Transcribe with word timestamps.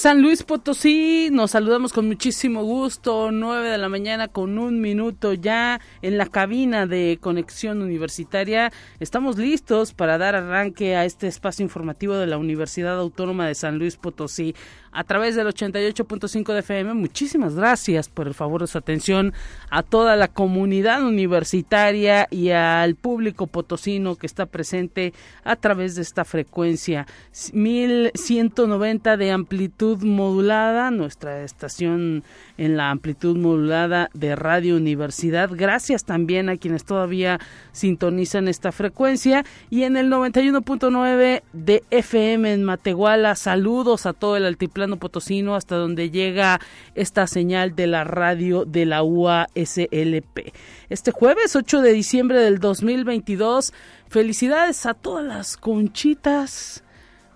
San 0.00 0.22
Luis 0.22 0.44
Potosí. 0.44 1.28
Nos 1.30 1.50
saludamos 1.50 1.92
con 1.92 2.06
muchísimo 2.06 2.64
gusto. 2.64 3.30
9 3.30 3.68
de 3.68 3.76
la 3.76 3.90
mañana 3.90 4.28
con 4.28 4.56
un 4.56 4.80
minuto 4.80 5.34
ya 5.34 5.78
en 6.00 6.16
la 6.16 6.24
cabina 6.24 6.86
de 6.86 7.18
conexión 7.20 7.82
universitaria. 7.82 8.72
Estamos 8.98 9.36
listos 9.36 9.92
para 9.92 10.16
dar 10.16 10.36
arranque 10.36 10.96
a 10.96 11.04
este 11.04 11.26
espacio 11.26 11.64
informativo 11.64 12.14
de 12.14 12.26
la 12.26 12.38
Universidad 12.38 12.98
Autónoma 12.98 13.46
de 13.46 13.54
San 13.54 13.76
Luis 13.76 13.98
Potosí 13.98 14.54
a 14.92 15.04
través 15.04 15.36
del 15.36 15.46
88.5 15.46 16.52
de 16.52 16.60
FM. 16.60 16.94
Muchísimas 16.94 17.54
gracias 17.54 18.08
por 18.08 18.26
el 18.26 18.34
favor 18.34 18.62
de 18.62 18.66
su 18.66 18.78
atención 18.78 19.32
a 19.70 19.82
toda 19.82 20.16
la 20.16 20.28
comunidad 20.28 21.04
universitaria 21.04 22.26
y 22.30 22.50
al 22.50 22.96
público 22.96 23.46
potosino 23.46 24.16
que 24.16 24.26
está 24.26 24.46
presente 24.46 25.12
a 25.44 25.56
través 25.56 25.94
de 25.94 26.02
esta 26.02 26.24
frecuencia 26.24 27.06
1190 27.52 29.16
de 29.16 29.30
amplitud 29.30 30.02
modulada, 30.02 30.90
nuestra 30.90 31.42
estación 31.42 32.24
en 32.58 32.76
la 32.76 32.90
amplitud 32.90 33.36
modulada 33.36 34.10
de 34.12 34.34
Radio 34.34 34.76
Universidad. 34.76 35.50
Gracias 35.52 36.04
también 36.04 36.48
a 36.48 36.56
quienes 36.56 36.84
todavía 36.84 37.38
sintonizan 37.72 38.48
esta 38.48 38.72
frecuencia 38.72 39.44
y 39.70 39.84
en 39.84 39.96
el 39.96 40.10
91.9 40.10 41.42
de 41.52 41.84
FM 41.90 42.52
en 42.52 42.64
Matehuala. 42.64 43.36
Saludos 43.36 44.06
a 44.06 44.12
todo 44.12 44.36
el 44.36 44.46
altiplano 44.46 44.79
potosino 44.98 45.54
hasta 45.54 45.76
donde 45.76 46.10
llega 46.10 46.60
esta 46.94 47.26
señal 47.26 47.74
de 47.74 47.86
la 47.86 48.04
radio 48.04 48.64
de 48.64 48.86
la 48.86 49.02
UASLP. 49.02 50.52
Este 50.88 51.10
jueves 51.10 51.56
8 51.56 51.82
de 51.82 51.92
diciembre 51.92 52.40
del 52.40 52.58
2022, 52.58 53.72
felicidades 54.08 54.86
a 54.86 54.94
todas 54.94 55.24
las 55.24 55.56
conchitas 55.56 56.84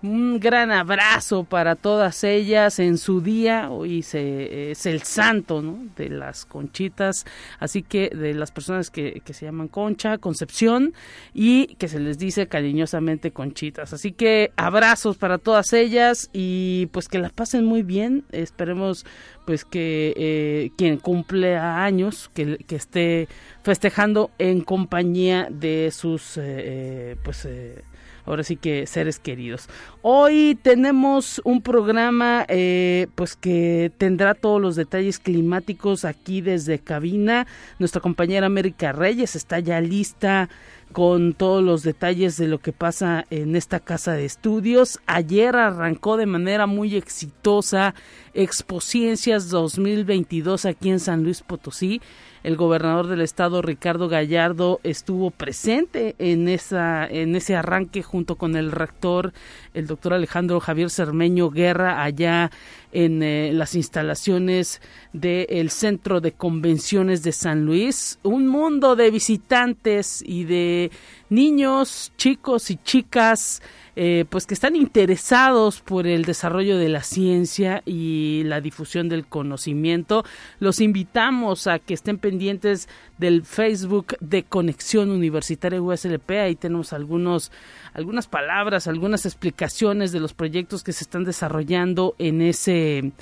un 0.05 0.39
gran 0.39 0.71
abrazo 0.71 1.45
para 1.45 1.77
todas 1.77 2.25
ellas 2.25 2.79
en 2.79 2.99
su 2.99 3.23
día. 3.23 3.71
Hoy 3.71 4.03
se, 4.03 4.71
es 4.71 4.85
el 4.85 5.03
santo 5.03 5.63
de 5.97 6.11
las 6.11 6.45
conchitas, 6.45 7.25
así 7.59 7.83
que 7.83 8.11
de 8.11 8.35
las 8.35 8.53
personas 8.53 8.91
que, 8.91 9.23
que, 9.25 9.33
se 9.33 9.47
llaman 9.47 9.69
Concha, 9.69 10.19
Concepción 10.19 10.93
y 11.33 11.75
que 11.77 11.89
se 11.89 12.01
les 12.01 12.19
dice 12.19 12.49
cariñosamente 12.49 13.31
conchitas. 13.31 13.95
Así 13.95 14.13
que 14.13 14.53
abrazos 14.57 15.17
para 15.17 15.39
todas 15.39 15.73
ellas 15.73 16.29
y 16.35 16.87
pues 16.93 17.09
que 17.09 17.19
las 17.19 17.33
pasen 17.33 17.65
muy 17.65 17.83
bien. 17.83 18.25
Esperemos 18.31 19.07
pues 19.47 19.65
que 19.65 20.13
eh, 20.19 20.71
quien 20.77 20.99
cumple 20.99 21.57
años, 21.57 22.31
que, 22.35 22.59
que, 22.59 22.77
esté 22.77 23.27
festejando 23.63 24.31
en 24.39 24.61
compañía 24.61 25.49
de 25.51 25.91
sus 25.93 26.37
eh, 26.37 27.17
pues 27.25 27.47
eh, 27.47 27.85
ahora 28.27 28.45
sí 28.45 28.57
que 28.57 28.87
seres 28.87 29.19
queridos. 29.19 29.69
Hoy 30.03 30.59
tenemos 30.63 31.41
un 31.45 31.63
programa 31.63 32.45
eh, 32.49 33.07
pues 33.15 33.37
que 33.37 33.93
tendrá 33.99 34.35
todos 34.35 34.61
los 34.61 34.77
detalles 34.77 35.19
climáticos 35.19 36.05
aquí 36.05 36.41
desde 36.41 36.79
cabina. 36.79 37.47
Nuestra 37.79 38.01
compañera 38.01 38.47
América 38.47 38.93
Reyes 38.93 39.37
está 39.37 39.59
ya 39.61 39.81
lista 39.81 40.49
con 40.93 41.33
todos 41.35 41.63
los 41.63 41.83
detalles 41.83 42.37
de 42.37 42.47
lo 42.47 42.59
que 42.59 42.73
pasa 42.73 43.27
en 43.31 43.57
esta 43.57 43.81
casa 43.81 44.13
de 44.13 44.25
estudios. 44.25 45.01
Ayer 45.07 45.57
arrancó 45.57 46.17
de 46.17 46.27
manera 46.27 46.67
muy 46.67 46.95
exitosa 46.95 47.95
Exposciencias 48.33 49.49
2022 49.49 50.67
aquí 50.67 50.91
en 50.91 51.01
San 51.01 51.25
Luis 51.25 51.43
Potosí 51.43 52.01
el 52.45 52.57
gobernador 52.57 53.09
del 53.09 53.23
estado 53.23 53.63
Ricardo 53.63 54.09
Gallardo 54.09 54.79
estuvo 54.85 55.31
presente 55.31 56.15
en 56.19 56.47
esa 56.47 57.07
en 57.07 57.35
ese 57.35 57.57
arranque 57.57 58.03
junto 58.03 58.37
con 58.37 58.55
el 58.55 58.71
rector 58.71 59.33
el 59.73 59.87
doctor 59.87 60.13
Alejandro 60.13 60.61
Javier 60.61 60.91
Cermeño 60.91 61.51
Guerra 61.51 62.05
allá 62.05 62.51
en 62.95 63.23
eh, 63.23 63.51
las 63.53 63.75
instalaciones 63.75 64.81
del 65.13 65.69
Centro 65.69 66.21
de 66.21 66.33
Convenciones 66.33 67.23
de 67.23 67.33
San 67.33 67.67
Luis, 67.67 68.19
un 68.23 68.47
mundo 68.47 68.97
de 68.97 69.11
visitantes 69.11 70.23
y 70.25 70.45
de 70.45 70.91
niños, 71.29 72.13
chicos 72.17 72.71
y 72.71 72.77
chicas 72.77 73.61
eh, 73.97 74.25
pues 74.29 74.47
que 74.47 74.55
están 74.55 74.75
interesados 74.75 75.81
por 75.81 76.09
el 76.09 76.25
desarrollo 76.25 76.79
de 76.79 76.89
la 76.89 77.05
ciencia 77.05 77.81
y 77.87 78.43
la 78.45 78.61
difusión 78.61 79.09
del 79.09 79.25
conocimiento. 79.25 80.25
Los 80.59 80.81
invitamos 80.81 81.69
a 81.69 81.79
que 81.79 81.95
estén 81.95 82.19
pendientes 82.19 82.89
del 83.19 83.45
Facebook 83.45 84.17
de 84.21 84.43
Conexión 84.43 85.11
Universitaria 85.11 85.81
USLP. 85.81 86.31
Ahí 86.33 86.57
tenemos 86.57 86.93
algunos 86.93 87.51
algunas 87.95 88.27
palabras, 88.27 88.89
algunas 88.89 89.25
explicaciones 89.25 90.11
de 90.11 90.21
los 90.21 90.35
proyectos 90.35 90.83
que 90.83 90.93
se 90.93 91.05
están 91.05 91.25
desarrollando 91.25 92.17
en 92.19 92.43
ese, 92.43 93.13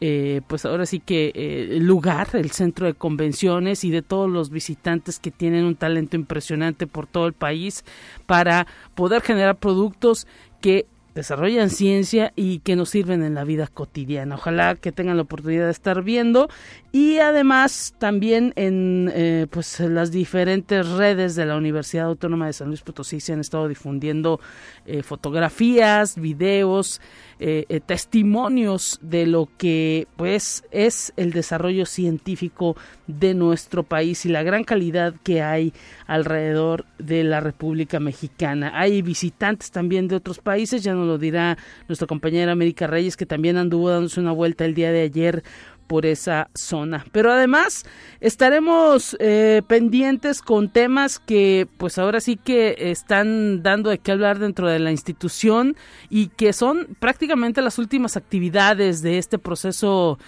eh, 0.00 0.40
pues 0.46 0.64
ahora 0.64 0.86
sí 0.86 1.00
que 1.00 1.32
eh, 1.34 1.78
lugar, 1.80 2.28
el 2.32 2.50
centro 2.50 2.86
de 2.86 2.94
convenciones 2.94 3.84
y 3.84 3.90
de 3.90 4.00
todos 4.00 4.30
los 4.30 4.50
visitantes 4.50 5.18
que 5.18 5.30
tienen 5.30 5.66
un 5.66 5.76
talento 5.76 6.16
impresionante 6.16 6.86
por 6.86 7.06
todo 7.06 7.26
el 7.26 7.34
país 7.34 7.84
para 8.24 8.66
poder 8.94 9.20
generar 9.20 9.56
productos 9.56 10.26
que 10.62 10.86
desarrollan 11.14 11.68
ciencia 11.68 12.32
y 12.36 12.60
que 12.60 12.76
nos 12.76 12.88
sirven 12.88 13.22
en 13.22 13.34
la 13.34 13.44
vida 13.44 13.66
cotidiana. 13.66 14.36
Ojalá 14.36 14.76
que 14.76 14.92
tengan 14.92 15.16
la 15.16 15.24
oportunidad 15.24 15.66
de 15.66 15.72
estar 15.72 16.02
viendo 16.02 16.48
y 16.92 17.18
además 17.18 17.94
también 17.98 18.52
en 18.54 19.10
eh, 19.14 19.46
pues 19.50 19.80
las 19.80 20.10
diferentes 20.10 20.86
redes 20.90 21.34
de 21.34 21.46
la 21.46 21.56
Universidad 21.56 22.06
Autónoma 22.06 22.46
de 22.46 22.52
San 22.52 22.68
Luis 22.68 22.82
Potosí 22.82 23.18
se 23.18 23.32
han 23.32 23.40
estado 23.40 23.66
difundiendo 23.66 24.40
eh, 24.84 25.02
fotografías, 25.02 26.16
videos, 26.16 27.00
eh, 27.44 27.66
eh, 27.68 27.80
testimonios 27.80 29.00
de 29.02 29.26
lo 29.26 29.48
que 29.58 30.06
pues 30.14 30.62
es 30.70 31.12
el 31.16 31.32
desarrollo 31.32 31.86
científico 31.86 32.76
de 33.08 33.34
nuestro 33.34 33.82
país 33.82 34.24
y 34.26 34.28
la 34.28 34.44
gran 34.44 34.62
calidad 34.62 35.14
que 35.24 35.42
hay 35.42 35.72
alrededor 36.06 36.84
de 36.98 37.24
la 37.24 37.40
República 37.40 37.98
Mexicana. 37.98 38.70
Hay 38.74 39.02
visitantes 39.02 39.72
también 39.72 40.06
de 40.06 40.14
otros 40.14 40.38
países, 40.38 40.84
ya 40.84 40.94
nos 40.94 41.08
lo 41.08 41.18
dirá 41.18 41.58
nuestra 41.88 42.06
compañera 42.06 42.52
América 42.52 42.86
Reyes 42.86 43.16
que 43.16 43.26
también 43.26 43.56
anduvo 43.56 43.90
dándose 43.90 44.20
una 44.20 44.30
vuelta 44.30 44.64
el 44.64 44.74
día 44.74 44.92
de 44.92 45.02
ayer 45.02 45.42
por 45.92 46.06
esa 46.06 46.48
zona. 46.54 47.04
Pero 47.12 47.30
además 47.30 47.84
estaremos 48.20 49.14
eh, 49.20 49.60
pendientes 49.66 50.40
con 50.40 50.70
temas 50.70 51.18
que 51.18 51.68
pues 51.76 51.98
ahora 51.98 52.22
sí 52.22 52.38
que 52.38 52.74
están 52.78 53.62
dando 53.62 53.90
de 53.90 53.98
qué 53.98 54.12
hablar 54.12 54.38
dentro 54.38 54.70
de 54.70 54.78
la 54.78 54.90
institución 54.90 55.76
y 56.08 56.28
que 56.28 56.54
son 56.54 56.96
prácticamente 56.98 57.60
las 57.60 57.78
últimas 57.78 58.16
actividades 58.16 59.02
de 59.02 59.18
este 59.18 59.38
proceso 59.38 60.18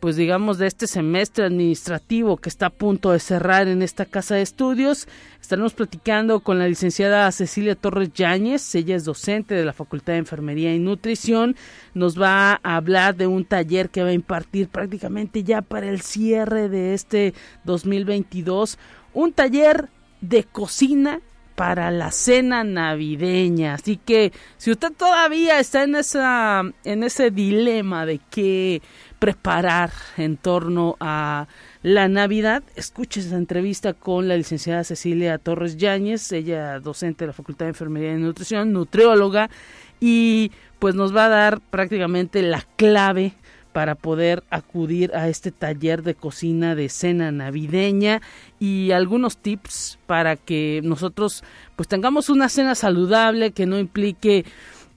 pues 0.00 0.16
digamos, 0.16 0.56
de 0.58 0.66
este 0.66 0.86
semestre 0.86 1.44
administrativo 1.44 2.38
que 2.38 2.48
está 2.48 2.66
a 2.66 2.70
punto 2.70 3.12
de 3.12 3.20
cerrar 3.20 3.68
en 3.68 3.82
esta 3.82 4.06
casa 4.06 4.34
de 4.34 4.42
estudios. 4.42 5.06
Estaremos 5.40 5.74
platicando 5.74 6.40
con 6.40 6.58
la 6.58 6.66
licenciada 6.66 7.30
Cecilia 7.30 7.74
Torres 7.74 8.12
Yáñez, 8.14 8.74
ella 8.74 8.96
es 8.96 9.04
docente 9.04 9.54
de 9.54 9.64
la 9.64 9.74
Facultad 9.74 10.14
de 10.14 10.20
Enfermería 10.20 10.74
y 10.74 10.78
Nutrición. 10.78 11.54
Nos 11.92 12.20
va 12.20 12.60
a 12.62 12.76
hablar 12.76 13.14
de 13.14 13.26
un 13.26 13.44
taller 13.44 13.90
que 13.90 14.02
va 14.02 14.08
a 14.08 14.14
impartir 14.14 14.68
prácticamente 14.68 15.44
ya 15.44 15.60
para 15.60 15.88
el 15.88 16.00
cierre 16.00 16.70
de 16.70 16.94
este 16.94 17.34
2022, 17.64 18.78
un 19.12 19.32
taller 19.32 19.90
de 20.22 20.44
cocina 20.44 21.20
para 21.60 21.90
la 21.90 22.10
cena 22.10 22.64
navideña. 22.64 23.74
Así 23.74 23.98
que 23.98 24.32
si 24.56 24.70
usted 24.70 24.92
todavía 24.92 25.60
está 25.60 25.82
en 25.82 25.94
esa 25.94 26.62
en 26.84 27.02
ese 27.02 27.30
dilema 27.30 28.06
de 28.06 28.18
qué 28.30 28.80
preparar 29.20 29.92
en 30.16 30.38
torno 30.38 30.96
a 30.98 31.46
la 31.82 32.08
Navidad, 32.08 32.62
escuche 32.74 33.20
esa 33.20 33.36
entrevista 33.36 33.92
con 33.92 34.26
la 34.28 34.36
licenciada 34.36 34.82
Cecilia 34.82 35.36
Torres 35.36 35.76
Yáñez, 35.76 36.32
ella 36.32 36.80
docente 36.80 37.24
de 37.24 37.26
la 37.28 37.32
Facultad 37.34 37.66
de 37.66 37.70
Enfermería 37.70 38.14
y 38.14 38.16
Nutrición, 38.16 38.72
nutrióloga, 38.72 39.50
y 40.00 40.50
pues 40.78 40.94
nos 40.94 41.14
va 41.14 41.26
a 41.26 41.28
dar 41.28 41.60
prácticamente 41.60 42.40
la 42.42 42.66
clave 42.76 43.34
para 43.72 43.94
poder 43.94 44.42
acudir 44.50 45.14
a 45.14 45.28
este 45.28 45.52
taller 45.52 46.02
de 46.02 46.14
cocina 46.14 46.74
de 46.74 46.88
cena 46.88 47.30
navideña 47.30 48.20
y 48.58 48.90
algunos 48.90 49.36
tips 49.36 49.98
para 50.06 50.36
que 50.36 50.80
nosotros 50.82 51.44
pues 51.76 51.88
tengamos 51.88 52.30
una 52.30 52.48
cena 52.48 52.74
saludable 52.74 53.52
que 53.52 53.66
no 53.66 53.78
implique 53.78 54.44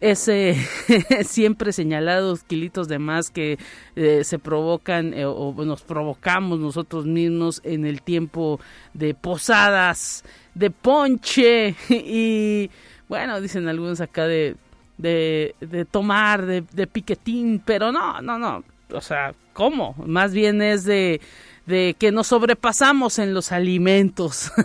ese 0.03 0.55
siempre 1.23 1.71
señalados 1.71 2.43
kilitos 2.43 2.87
de 2.87 2.99
más 2.99 3.29
que 3.29 3.57
eh, 3.95 4.23
se 4.23 4.37
provocan 4.37 5.13
eh, 5.13 5.25
o 5.25 5.53
nos 5.65 5.81
provocamos 5.81 6.59
nosotros 6.59 7.05
mismos 7.05 7.61
en 7.63 7.85
el 7.85 8.01
tiempo 8.01 8.59
de 8.93 9.13
posadas, 9.13 10.23
de 10.53 10.69
ponche. 10.69 11.75
Y 11.89 12.69
bueno, 13.07 13.39
dicen 13.39 13.67
algunos 13.67 14.01
acá 14.01 14.27
de, 14.27 14.55
de, 14.97 15.87
tomar, 15.89 16.45
de 16.45 16.87
piquetín, 16.87 17.61
pero 17.63 17.91
no, 17.91 18.21
no, 18.21 18.37
no, 18.37 18.63
o 18.93 19.01
sea, 19.01 19.33
¿cómo? 19.53 19.95
Más 20.05 20.33
bien 20.33 20.61
es 20.61 20.85
de 20.85 21.19
de 21.65 21.95
que 21.97 22.11
nos 22.11 22.27
sobrepasamos 22.27 23.19
en 23.19 23.33
los 23.33 23.51
alimentos. 23.51 24.51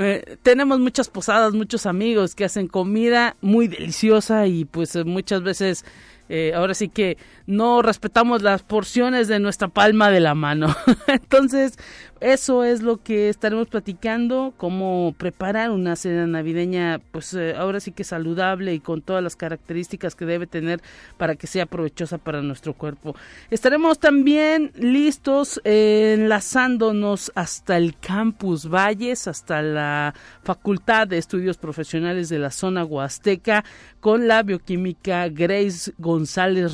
Eh, 0.00 0.36
tenemos 0.44 0.78
muchas 0.78 1.08
posadas, 1.08 1.54
muchos 1.54 1.84
amigos 1.84 2.36
que 2.36 2.44
hacen 2.44 2.68
comida 2.68 3.34
muy 3.40 3.66
deliciosa 3.66 4.46
y 4.46 4.64
pues 4.64 4.94
muchas 5.04 5.42
veces 5.42 5.84
eh, 6.28 6.52
ahora 6.54 6.74
sí 6.74 6.88
que 6.88 7.16
no 7.46 7.80
respetamos 7.80 8.42
las 8.42 8.62
porciones 8.62 9.28
de 9.28 9.40
nuestra 9.40 9.68
palma 9.68 10.10
de 10.10 10.20
la 10.20 10.34
mano. 10.34 10.74
Entonces, 11.06 11.78
eso 12.20 12.64
es 12.64 12.82
lo 12.82 13.02
que 13.02 13.28
estaremos 13.28 13.68
platicando, 13.68 14.52
cómo 14.56 15.14
preparar 15.16 15.70
una 15.70 15.96
cena 15.96 16.26
navideña, 16.26 17.00
pues 17.12 17.32
eh, 17.34 17.54
ahora 17.56 17.80
sí 17.80 17.92
que 17.92 18.04
saludable 18.04 18.74
y 18.74 18.80
con 18.80 19.02
todas 19.02 19.22
las 19.22 19.36
características 19.36 20.14
que 20.14 20.26
debe 20.26 20.46
tener 20.46 20.82
para 21.16 21.36
que 21.36 21.46
sea 21.46 21.64
provechosa 21.64 22.18
para 22.18 22.42
nuestro 22.42 22.74
cuerpo. 22.74 23.14
Estaremos 23.50 23.98
también 23.98 24.72
listos 24.74 25.60
enlazándonos 25.64 27.32
hasta 27.34 27.76
el 27.76 27.96
campus 27.98 28.68
Valles, 28.68 29.28
hasta 29.28 29.62
la 29.62 30.14
Facultad 30.42 31.06
de 31.06 31.18
Estudios 31.18 31.56
Profesionales 31.56 32.28
de 32.28 32.38
la 32.40 32.50
zona 32.50 32.84
Huasteca, 32.84 33.64
con 34.00 34.28
la 34.28 34.42
bioquímica 34.42 35.28
Grace 35.28 35.92
González 35.98 36.17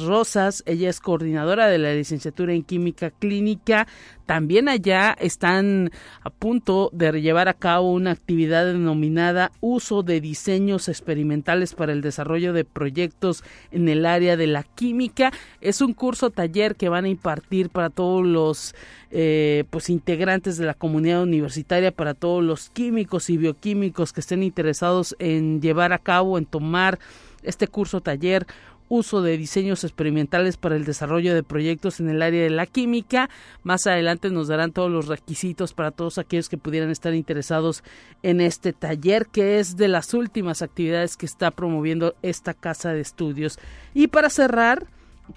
Rosas. 0.06 0.62
Ella 0.66 0.90
es 0.90 1.00
coordinadora 1.00 1.66
de 1.66 1.78
la 1.78 1.92
licenciatura 1.92 2.52
en 2.52 2.62
química 2.62 3.10
clínica 3.10 3.86
también 4.26 4.70
allá 4.70 5.14
están 5.20 5.90
a 6.22 6.30
punto 6.30 6.88
de 6.94 7.20
llevar 7.20 7.48
a 7.48 7.54
cabo 7.54 7.92
una 7.92 8.12
actividad 8.12 8.64
denominada 8.64 9.52
uso 9.60 10.02
de 10.02 10.20
diseños 10.22 10.88
experimentales 10.88 11.74
para 11.74 11.92
el 11.92 12.00
desarrollo 12.00 12.54
de 12.54 12.64
proyectos 12.64 13.44
en 13.70 13.88
el 13.88 14.06
área 14.06 14.38
de 14.38 14.46
la 14.46 14.62
química. 14.62 15.30
Es 15.60 15.82
un 15.82 15.92
curso 15.92 16.30
taller 16.30 16.74
que 16.74 16.88
van 16.88 17.04
a 17.04 17.08
impartir 17.08 17.68
para 17.68 17.90
todos 17.90 18.24
los 18.24 18.74
eh, 19.10 19.64
pues 19.68 19.90
integrantes 19.90 20.56
de 20.56 20.64
la 20.64 20.74
comunidad 20.74 21.22
universitaria, 21.22 21.92
para 21.92 22.14
todos 22.14 22.42
los 22.42 22.70
químicos 22.70 23.28
y 23.28 23.36
bioquímicos 23.36 24.14
que 24.14 24.20
estén 24.20 24.42
interesados 24.42 25.14
en 25.18 25.60
llevar 25.60 25.92
a 25.92 25.98
cabo, 25.98 26.38
en 26.38 26.46
tomar 26.46 26.98
este 27.42 27.68
curso 27.68 28.00
taller 28.00 28.46
uso 28.88 29.22
de 29.22 29.36
diseños 29.36 29.84
experimentales 29.84 30.56
para 30.56 30.76
el 30.76 30.84
desarrollo 30.84 31.34
de 31.34 31.42
proyectos 31.42 32.00
en 32.00 32.08
el 32.08 32.22
área 32.22 32.42
de 32.42 32.50
la 32.50 32.66
química. 32.66 33.30
Más 33.62 33.86
adelante 33.86 34.30
nos 34.30 34.48
darán 34.48 34.72
todos 34.72 34.90
los 34.90 35.08
requisitos 35.08 35.72
para 35.72 35.90
todos 35.90 36.18
aquellos 36.18 36.48
que 36.48 36.58
pudieran 36.58 36.90
estar 36.90 37.14
interesados 37.14 37.82
en 38.22 38.40
este 38.40 38.72
taller, 38.72 39.26
que 39.26 39.58
es 39.58 39.76
de 39.76 39.88
las 39.88 40.14
últimas 40.14 40.62
actividades 40.62 41.16
que 41.16 41.26
está 41.26 41.50
promoviendo 41.50 42.14
esta 42.22 42.54
casa 42.54 42.92
de 42.92 43.00
estudios. 43.00 43.58
Y 43.94 44.08
para 44.08 44.30
cerrar, 44.30 44.86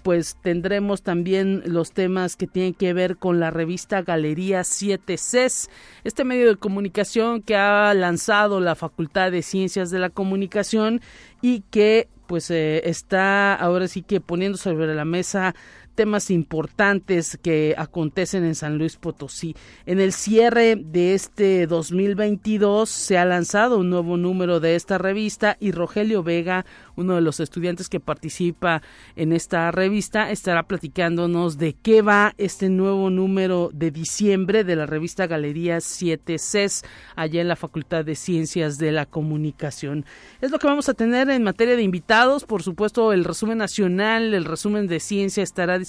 pues 0.03 0.35
tendremos 0.41 1.01
también 1.01 1.63
los 1.65 1.91
temas 1.91 2.35
que 2.35 2.47
tienen 2.47 2.73
que 2.73 2.94
ver 2.94 3.17
con 3.17 3.39
la 3.39 3.51
revista 3.51 4.01
Galería 4.01 4.63
7 4.63 5.17
CES, 5.17 5.69
este 6.03 6.23
medio 6.23 6.47
de 6.47 6.57
comunicación 6.57 7.41
que 7.41 7.55
ha 7.55 7.94
lanzado 7.94 8.59
la 8.59 8.75
Facultad 8.75 9.31
de 9.31 9.41
Ciencias 9.41 9.89
de 9.89 9.99
la 9.99 10.09
Comunicación 10.09 11.01
y 11.41 11.61
que 11.71 12.09
pues 12.27 12.51
eh, 12.51 12.81
está 12.89 13.56
ahora 13.56 13.88
sí 13.88 14.03
que 14.03 14.21
poniendo 14.21 14.57
sobre 14.57 14.94
la 14.94 15.06
mesa 15.06 15.56
temas 15.97 16.29
importantes 16.29 17.39
que 17.41 17.73
acontecen 17.75 18.45
en 18.45 18.53
San 18.53 18.77
Luis 18.77 18.97
Potosí. 18.97 19.55
En 19.88 19.99
el 19.99 20.13
cierre 20.13 20.75
de 20.75 21.15
este 21.15 21.65
2022 21.65 22.88
se 22.88 23.17
ha 23.17 23.25
lanzado 23.25 23.79
un 23.79 23.89
nuevo 23.89 24.15
número 24.15 24.59
de 24.59 24.75
esta 24.75 24.99
revista 24.99 25.57
y 25.59 25.71
Rogelio 25.71 26.21
Vega, 26.21 26.67
uno 26.95 27.15
de 27.15 27.21
los 27.21 27.39
estudiantes 27.39 27.89
que 27.89 27.99
participa 27.99 28.83
en 29.15 29.33
esta 29.33 29.71
revista, 29.71 30.29
estará 30.29 30.67
platicándonos 30.67 31.57
de 31.57 31.73
qué 31.73 32.03
va 32.03 32.35
este 32.38 32.69
nuevo 32.69 33.09
número 33.09 33.71
de 33.73 33.89
diciembre 33.89 34.63
de 34.63 34.75
la 34.75 34.85
revista 34.85 35.25
Galería 35.25 35.81
7 35.81 36.38
CES, 36.38 36.83
allá 37.15 37.41
en 37.41 37.47
la 37.47 37.55
Facultad 37.55 38.05
de 38.05 38.13
Ciencias 38.13 38.77
de 38.77 38.91
la 38.91 39.07
Comunicación. 39.07 40.05
Es 40.41 40.51
lo 40.51 40.59
que 40.59 40.67
vamos 40.67 40.89
a 40.89 40.94
tener 40.94 41.31
en 41.31 41.41
materia 41.41 41.75
de 41.75 41.81
invitados, 41.81 42.44
por 42.44 42.61
supuesto 42.61 43.13
el 43.13 43.25
resumen 43.25 43.57
nacional, 43.57 44.35
el 44.35 44.45
resumen 44.45 44.85
de 44.85 44.99
ciencia 44.99 45.41
estará 45.41 45.79
disponible 45.79 45.87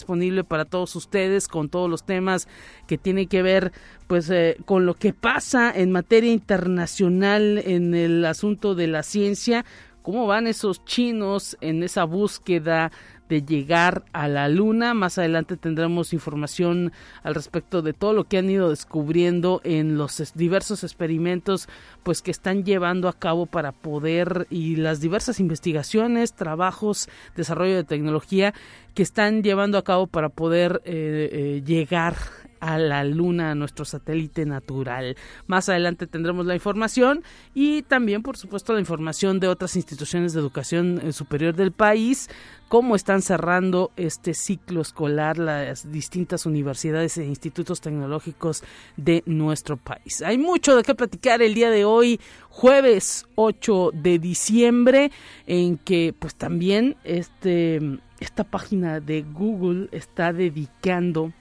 para 0.48 0.64
todos 0.64 0.96
ustedes 0.96 1.48
con 1.48 1.68
todos 1.68 1.88
los 1.88 2.04
temas 2.04 2.48
que 2.86 2.98
tienen 2.98 3.28
que 3.28 3.42
ver 3.42 3.72
pues 4.06 4.30
eh, 4.30 4.56
con 4.64 4.86
lo 4.86 4.94
que 4.94 5.12
pasa 5.12 5.72
en 5.74 5.92
materia 5.92 6.32
internacional 6.32 7.58
en 7.58 7.94
el 7.94 8.24
asunto 8.24 8.74
de 8.74 8.86
la 8.86 9.02
ciencia, 9.02 9.64
cómo 10.02 10.26
van 10.26 10.46
esos 10.46 10.84
chinos 10.84 11.56
en 11.60 11.82
esa 11.82 12.04
búsqueda 12.04 12.90
de 13.28 13.42
llegar 13.42 14.04
a 14.12 14.28
la 14.28 14.48
luna. 14.48 14.94
Más 14.94 15.18
adelante 15.18 15.56
tendremos 15.56 16.12
información 16.12 16.92
al 17.22 17.34
respecto 17.34 17.82
de 17.82 17.92
todo 17.92 18.12
lo 18.12 18.24
que 18.24 18.38
han 18.38 18.50
ido 18.50 18.70
descubriendo 18.70 19.60
en 19.64 19.96
los 19.96 20.32
diversos 20.34 20.84
experimentos 20.84 21.68
pues 22.02 22.22
que 22.22 22.30
están 22.30 22.64
llevando 22.64 23.08
a 23.08 23.18
cabo 23.18 23.46
para 23.46 23.72
poder 23.72 24.46
y 24.50 24.76
las 24.76 25.00
diversas 25.00 25.40
investigaciones, 25.40 26.32
trabajos, 26.32 27.08
desarrollo 27.36 27.76
de 27.76 27.84
tecnología 27.84 28.54
que 28.94 29.02
están 29.02 29.42
llevando 29.42 29.78
a 29.78 29.84
cabo 29.84 30.06
para 30.06 30.28
poder 30.28 30.82
eh, 30.84 31.28
eh, 31.32 31.62
llegar 31.64 32.16
a 32.60 32.78
la 32.78 33.04
Luna, 33.04 33.52
a 33.52 33.54
nuestro 33.54 33.84
satélite 33.84 34.46
natural. 34.46 35.16
Más 35.46 35.68
adelante 35.68 36.06
tendremos 36.06 36.46
la 36.46 36.54
información 36.54 37.22
y 37.54 37.82
también, 37.82 38.22
por 38.22 38.36
supuesto, 38.36 38.72
la 38.72 38.80
información 38.80 39.40
de 39.40 39.48
otras 39.48 39.76
instituciones 39.76 40.32
de 40.32 40.40
educación 40.40 41.00
eh, 41.02 41.12
superior 41.12 41.54
del 41.54 41.72
país, 41.72 42.28
cómo 42.68 42.96
están 42.96 43.22
cerrando 43.22 43.90
este 43.96 44.34
ciclo 44.34 44.80
escolar 44.80 45.38
las 45.38 45.90
distintas 45.90 46.46
universidades 46.46 47.16
e 47.18 47.24
institutos 47.24 47.80
tecnológicos 47.80 48.62
de 48.96 49.22
nuestro 49.26 49.76
país. 49.76 50.22
Hay 50.22 50.38
mucho 50.38 50.76
de 50.76 50.82
qué 50.82 50.94
platicar 50.94 51.42
el 51.42 51.54
día 51.54 51.70
de 51.70 51.84
hoy, 51.84 52.20
jueves 52.50 53.26
8 53.36 53.90
de 53.94 54.18
diciembre, 54.18 55.10
en 55.46 55.78
que 55.78 56.14
pues 56.18 56.34
también 56.34 56.96
este 57.04 58.00
esta 58.20 58.44
página 58.44 59.00
de 59.00 59.22
Google 59.22 59.88
está 59.92 60.32
dedicando 60.32 61.32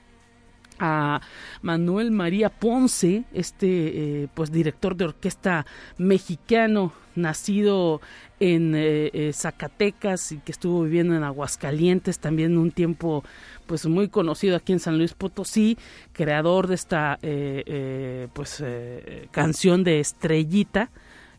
a 0.78 1.20
Manuel 1.62 2.10
María 2.10 2.48
Ponce, 2.50 3.24
este 3.32 3.66
eh, 4.22 4.28
pues 4.34 4.52
director 4.52 4.96
de 4.96 5.04
orquesta 5.04 5.66
mexicano 5.96 6.92
nacido 7.14 8.00
en 8.40 8.74
eh, 8.74 9.10
eh, 9.12 9.32
Zacatecas 9.32 10.32
y 10.32 10.38
que 10.38 10.52
estuvo 10.52 10.84
viviendo 10.84 11.16
en 11.16 11.24
Aguascalientes 11.24 12.20
también 12.20 12.56
un 12.56 12.70
tiempo 12.70 13.24
pues 13.66 13.86
muy 13.86 14.08
conocido 14.08 14.56
aquí 14.56 14.72
en 14.72 14.80
San 14.80 14.98
Luis 14.98 15.14
Potosí, 15.14 15.76
creador 16.12 16.68
de 16.68 16.74
esta 16.74 17.18
pues 18.32 18.62
canción 19.30 19.84
de 19.84 20.00
Estrellita 20.00 20.90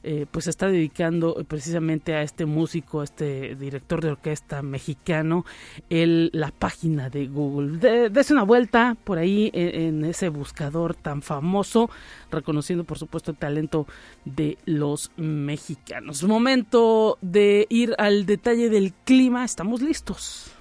eh, 0.04 0.26
pues 0.30 0.48
está 0.48 0.68
dedicando 0.68 1.36
precisamente 1.48 2.16
a 2.16 2.22
este 2.22 2.46
músico, 2.46 3.02
a 3.02 3.04
este 3.04 3.56
director 3.56 4.02
de 4.02 4.12
orquesta 4.12 4.62
mexicano, 4.62 5.46
el, 5.90 6.30
la 6.34 6.52
página 6.52 7.10
de 7.10 7.28
Google. 7.28 8.10
Dese 8.10 8.34
una 8.34 8.44
vuelta 8.44 8.96
por 9.04 9.18
ahí 9.18 9.52
en, 9.54 10.06
ese 10.06 10.30
buscador 10.30 10.96
tan 10.96 11.22
famoso, 11.22 11.90
reconociendo 12.32 12.84
por 12.84 12.98
supuesto 12.98 13.32
el 13.32 13.38
talento 13.38 13.88
de 14.26 14.58
los 14.66 15.12
mexicanos. 15.18 16.24
Momento 16.24 17.18
de 17.22 17.68
ir 17.70 17.96
al 17.98 18.26
detalle 18.26 18.70
del 18.70 18.94
clima, 18.94 19.44
estamos 19.44 19.82
listos. 19.82 20.52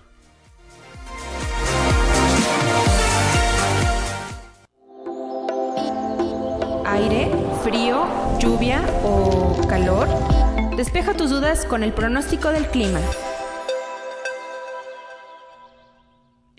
Aire, 6.85 7.31
frío 7.69 8.07
lluvia 8.39 8.81
o 9.05 9.67
calor? 9.69 10.09
Despeja 10.75 11.13
tus 11.13 11.29
dudas 11.29 11.67
con 11.67 11.83
el 11.83 11.93
pronóstico 11.93 12.49
del 12.49 12.67
clima. 12.69 12.99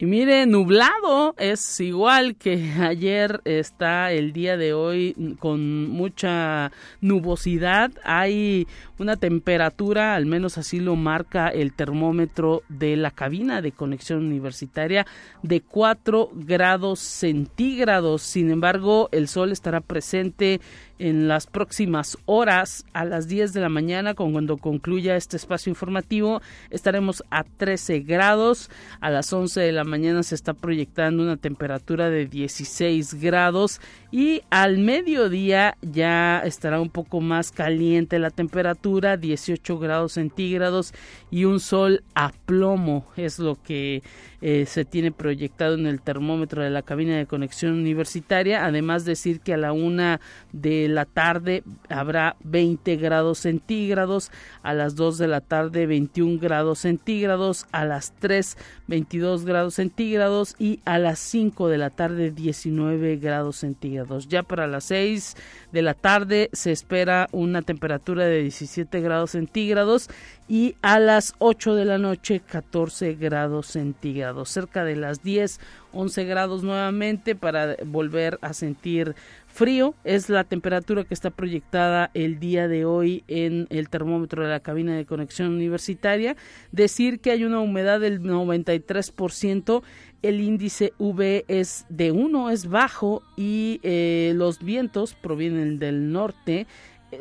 Y 0.02 0.06
mire, 0.06 0.46
nublado 0.46 1.36
es 1.38 1.82
igual 1.82 2.38
que 2.38 2.72
ayer, 2.80 3.42
está 3.44 4.14
el 4.14 4.32
día 4.32 4.56
de 4.56 4.72
hoy 4.72 5.36
con 5.40 5.90
mucha 5.90 6.72
nubosidad. 7.02 7.92
Hay 8.06 8.66
una 8.98 9.18
temperatura, 9.18 10.16
al 10.16 10.26
menos 10.26 10.58
así 10.58 10.80
lo 10.80 10.96
marca 10.96 11.50
el 11.50 11.74
termómetro 11.74 12.64
de 12.70 12.96
la 12.96 13.12
cabina 13.12 13.62
de 13.62 13.74
conexión 13.74 14.20
universitaria, 14.20 15.06
de 15.44 15.60
4 15.60 16.32
grados 16.34 17.00
centígrados. 17.00 18.22
Sin 18.22 18.52
embargo, 18.52 19.10
el 19.12 19.28
sol 19.28 19.52
estará 19.52 19.82
presente 19.82 20.62
en 21.00 21.28
las 21.28 21.48
próximas 21.48 22.18
horas 22.26 22.86
a 22.94 23.06
las 23.06 23.28
10 23.28 23.54
de 23.54 23.62
la 23.62 23.70
mañana 23.70 24.14
cuando 24.14 24.58
concluya 24.58 25.16
este 25.16 25.38
espacio 25.38 25.70
informativo. 25.70 26.42
Estaremos 26.70 27.24
a 27.32 27.44
13 27.44 28.02
grados. 28.02 28.70
A 29.00 29.10
las 29.10 29.34
11 29.34 29.62
de 29.62 29.72
la 29.72 29.84
mañana 29.84 30.22
se 30.24 30.36
está 30.36 30.54
proyectando 30.54 31.24
una 31.24 31.38
temperatura 31.38 32.10
de 32.10 32.28
16 32.28 33.16
grados 33.16 33.82
y 34.12 34.42
al 34.50 34.80
mediodía 34.80 35.78
ya 35.82 36.40
estará 36.40 36.82
un 36.82 36.90
poco 36.90 37.22
más 37.22 37.52
caliente 37.52 38.18
la 38.18 38.32
temperatura 38.32 39.18
18 39.18 39.78
grados 39.78 40.14
centígrados 40.14 40.94
y 41.30 41.46
un 41.46 41.60
sol 41.60 42.04
a 42.16 42.32
plomo 42.46 43.06
es 43.18 43.38
lo 43.40 43.62
que 43.62 44.02
eh, 44.42 44.66
se 44.66 44.86
tiene 44.86 45.12
proyectado 45.12 45.76
en 45.76 45.86
el 45.86 46.02
termómetro 46.02 46.64
de 46.64 46.70
la 46.70 46.82
cabina 46.82 47.18
de 47.18 47.26
conexión 47.26 47.74
universitaria. 47.74 48.66
Además, 48.66 49.04
decir 49.04 49.42
que 49.42 49.54
a 49.54 49.58
la 49.58 49.74
una 49.74 50.22
de 50.54 50.88
la 50.88 51.04
tarde 51.04 51.64
habrá 51.90 52.38
20 52.46 52.96
grados 52.96 53.40
centígrados, 53.40 54.32
a 54.64 54.74
las 54.74 54.96
2 54.96 55.18
de 55.18 55.28
la 55.28 55.42
tarde 55.42 55.88
21 55.88 56.40
grados 56.40 56.80
centígrados, 56.80 57.68
a 57.72 57.84
las 57.84 58.14
3 58.20 58.58
22 58.88 59.46
grados 59.46 59.76
centígrados 59.76 60.56
y 60.58 60.80
a 60.86 60.98
las 61.00 61.20
5 61.20 61.68
de 61.68 61.78
la 61.78 61.90
tarde 61.90 62.32
19 62.32 63.18
grados 63.18 63.58
centígrados. 63.58 63.99
Ya 64.28 64.44
para 64.44 64.68
las 64.68 64.86
6 64.86 65.36
de 65.72 65.82
la 65.82 65.94
tarde 65.94 66.50
se 66.54 66.72
espera 66.72 67.28
una 67.32 67.62
temperatura 67.62 68.26
de 68.26 68.42
17 68.42 69.02
grados 69.02 69.32
centígrados 69.32 70.10
y 70.48 70.76
a 70.82 71.00
las 71.00 71.36
8 71.40 71.76
de 71.76 71.86
la 71.86 71.98
noche 71.98 72.40
14 72.40 73.14
grados 73.16 73.68
centígrados, 73.68 74.50
cerca 74.50 74.84
de 74.84 74.96
las 74.96 75.22
10, 75.22 75.60
11 75.92 76.26
grados 76.26 76.64
nuevamente 76.64 77.36
para 77.36 77.76
volver 77.86 78.40
a 78.42 78.54
sentir 78.54 79.16
frío. 79.48 79.94
Es 80.04 80.30
la 80.30 80.44
temperatura 80.44 81.04
que 81.04 81.14
está 81.14 81.30
proyectada 81.32 82.12
el 82.14 82.40
día 82.40 82.68
de 82.68 82.86
hoy 82.86 83.24
en 83.28 83.68
el 83.70 83.90
termómetro 83.90 84.44
de 84.44 84.50
la 84.50 84.60
cabina 84.60 84.96
de 84.96 85.06
conexión 85.06 85.50
universitaria. 85.50 86.36
Decir 86.72 87.20
que 87.20 87.32
hay 87.32 87.44
una 87.44 87.60
humedad 87.60 88.00
del 88.00 88.22
93%, 88.22 89.84
el 90.22 90.42
índice 90.42 90.94
V 90.98 91.46
es 91.48 91.86
de 91.90 92.12
1, 92.12 92.50
es 92.50 92.68
bajo 92.68 93.24
y 93.36 93.80
eh, 93.84 94.34
los 94.36 94.60
vientos 94.60 95.14
provienen 95.14 95.80
del 95.80 96.12
norte 96.12 96.68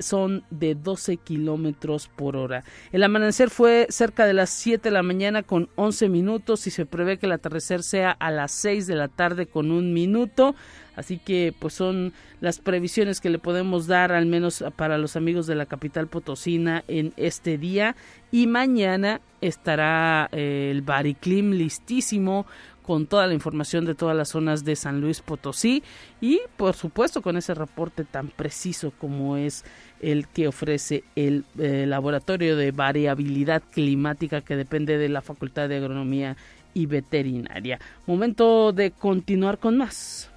son 0.01 0.45
de 0.51 0.75
12 0.75 1.17
kilómetros 1.19 2.09
por 2.09 2.37
hora. 2.37 2.65
El 2.93 3.03
amanecer 3.03 3.51
fue 3.51 3.87
cerca 3.91 4.27
de 4.27 4.35
las 4.35 4.51
7 4.51 4.89
de 4.89 4.93
la 4.93 5.03
mañana 5.03 5.43
con 5.43 5.69
11 5.77 6.09
minutos 6.09 6.67
y 6.67 6.71
se 6.71 6.87
prevé 6.87 7.19
que 7.19 7.27
el 7.27 7.33
atardecer 7.33 7.83
sea 7.83 8.11
a 8.11 8.31
las 8.31 8.53
6 8.53 8.87
de 8.87 8.95
la 8.95 9.09
tarde 9.09 9.47
con 9.47 9.71
un 9.71 9.93
minuto. 9.93 10.55
Así 10.97 11.19
que 11.19 11.55
pues 11.59 11.75
son 11.75 12.13
las 12.41 12.59
previsiones 12.59 13.21
que 13.21 13.31
le 13.31 13.39
podemos 13.39 13.87
dar 13.87 14.11
al 14.13 14.27
menos 14.27 14.65
para 14.77 14.99
los 14.99 15.15
amigos 15.15 15.47
de 15.47 15.55
la 15.55 15.67
capital 15.67 16.09
potosina 16.09 16.85
en 16.89 17.13
este 17.17 17.57
día. 17.57 17.95
Y 18.33 18.47
mañana 18.47 19.21
estará 19.41 20.29
eh, 20.33 20.71
el 20.73 20.83
Bariclim 20.83 21.53
listísimo 21.53 22.47
con 22.89 23.07
toda 23.07 23.27
la 23.27 23.35
información 23.35 23.85
de 23.85 23.95
todas 23.95 24.17
las 24.17 24.31
zonas 24.31 24.65
de 24.65 24.75
San 24.75 25.03
Luis 25.03 25.21
Potosí 25.21 25.83
y 26.23 26.41
por 26.57 26.75
supuesto 26.75 27.21
con 27.21 27.37
ese 27.37 27.53
reporte 27.53 28.03
tan 28.03 28.29
preciso 28.29 28.95
como 28.97 29.37
es 29.37 29.63
el 30.01 30.27
que 30.27 30.49
ofrece 30.49 31.05
el 31.15 31.45
eh, 31.59 31.85
laboratorio 31.87 32.57
de 32.57 32.71
variabilidad 32.71 33.63
climática 33.71 34.41
que 34.41 34.57
depende 34.57 34.97
de 34.97 35.11
la 35.11 35.21
Facultad 35.21 35.69
de 35.69 35.77
Agronomía 35.77 36.39
y 36.73 36.87
Veterinaria. 36.87 37.79
Momento 38.07 38.73
de 38.73 38.91
continuar 38.93 39.59
con 39.59 39.77
más. 39.77 40.31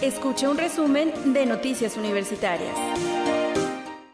Escucha 0.00 0.48
un 0.48 0.56
resumen 0.56 1.12
de 1.34 1.44
Noticias 1.44 1.98
Universitarias. 1.98 3.13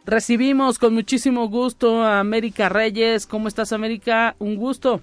Recibimos 0.07 0.79
con 0.79 0.95
muchísimo 0.95 1.49
gusto 1.49 2.03
a 2.03 2.21
América 2.21 2.71
Reyes. 2.71 3.27
¿Cómo 3.27 3.49
estás, 3.49 3.73
América? 3.73 4.35
Un 4.39 4.57
gusto. 4.57 5.03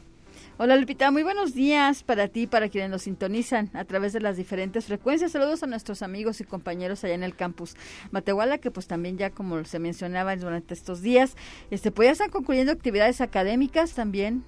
Hola 0.60 0.76
Lupita, 0.76 1.12
muy 1.12 1.22
buenos 1.22 1.54
días 1.54 2.02
para 2.02 2.30
ti, 2.30 2.48
para 2.48 2.68
quienes 2.68 2.90
nos 2.90 3.04
sintonizan 3.04 3.70
a 3.74 3.86
través 3.86 4.12
de 4.12 4.22
las 4.22 4.38
diferentes 4.38 4.86
frecuencias. 4.86 5.32
Saludos 5.32 5.62
a 5.62 5.68
nuestros 5.68 6.02
amigos 6.02 6.42
y 6.42 6.46
compañeros 6.46 7.04
allá 7.04 7.14
en 7.14 7.22
el 7.22 7.36
campus 7.36 7.76
Matehuala, 8.10 8.58
que 8.58 8.72
pues 8.72 8.88
también 8.88 9.20
ya 9.20 9.30
como 9.30 9.64
se 9.66 9.78
mencionaba 9.78 10.36
durante 10.36 10.74
estos 10.74 11.04
días, 11.04 11.38
este 11.70 11.92
pues 11.92 12.08
ya 12.08 12.14
están 12.14 12.32
concluyendo 12.32 12.72
actividades 12.72 13.22
académicas 13.22 13.94
también, 13.94 14.44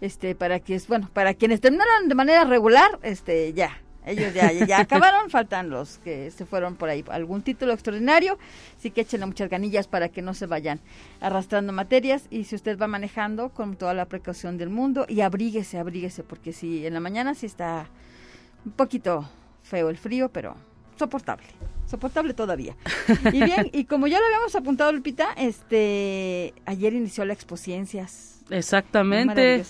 este 0.00 0.34
para 0.34 0.58
que 0.58 0.80
bueno, 0.88 1.08
para 1.12 1.34
quienes 1.34 1.60
terminaron 1.60 2.08
de 2.08 2.16
manera 2.16 2.42
regular, 2.42 2.98
este 3.02 3.52
ya 3.52 3.80
ellos 4.08 4.34
ya, 4.34 4.52
ya 4.52 4.80
acabaron, 4.80 5.30
faltan 5.30 5.70
los 5.70 5.98
que 5.98 6.30
se 6.30 6.46
fueron 6.46 6.76
por 6.76 6.88
ahí. 6.88 7.04
Algún 7.08 7.42
título 7.42 7.72
extraordinario, 7.72 8.38
sí 8.78 8.90
que 8.90 9.02
échenle 9.02 9.26
muchas 9.26 9.48
ganillas 9.50 9.86
para 9.86 10.08
que 10.08 10.22
no 10.22 10.34
se 10.34 10.46
vayan 10.46 10.80
arrastrando 11.20 11.72
materias. 11.72 12.26
Y 12.30 12.44
si 12.44 12.54
usted 12.54 12.78
va 12.78 12.86
manejando 12.86 13.50
con 13.50 13.76
toda 13.76 13.94
la 13.94 14.06
precaución 14.06 14.58
del 14.58 14.70
mundo, 14.70 15.06
y 15.08 15.20
abríguese, 15.20 15.78
abríguese, 15.78 16.22
porque 16.22 16.52
si 16.52 16.86
en 16.86 16.94
la 16.94 17.00
mañana 17.00 17.34
sí 17.34 17.46
está 17.46 17.86
un 18.64 18.72
poquito 18.72 19.28
feo 19.62 19.90
el 19.90 19.96
frío, 19.96 20.30
pero 20.30 20.56
soportable, 20.96 21.46
soportable 21.86 22.34
todavía. 22.34 22.76
Y 23.32 23.42
bien, 23.42 23.70
y 23.72 23.84
como 23.84 24.06
ya 24.06 24.18
lo 24.18 24.26
habíamos 24.26 24.54
apuntado, 24.54 24.92
Lupita, 24.92 25.32
este, 25.36 26.54
ayer 26.66 26.94
inició 26.94 27.24
la 27.24 27.32
Expociencias 27.32 28.37
Exactamente. 28.50 29.62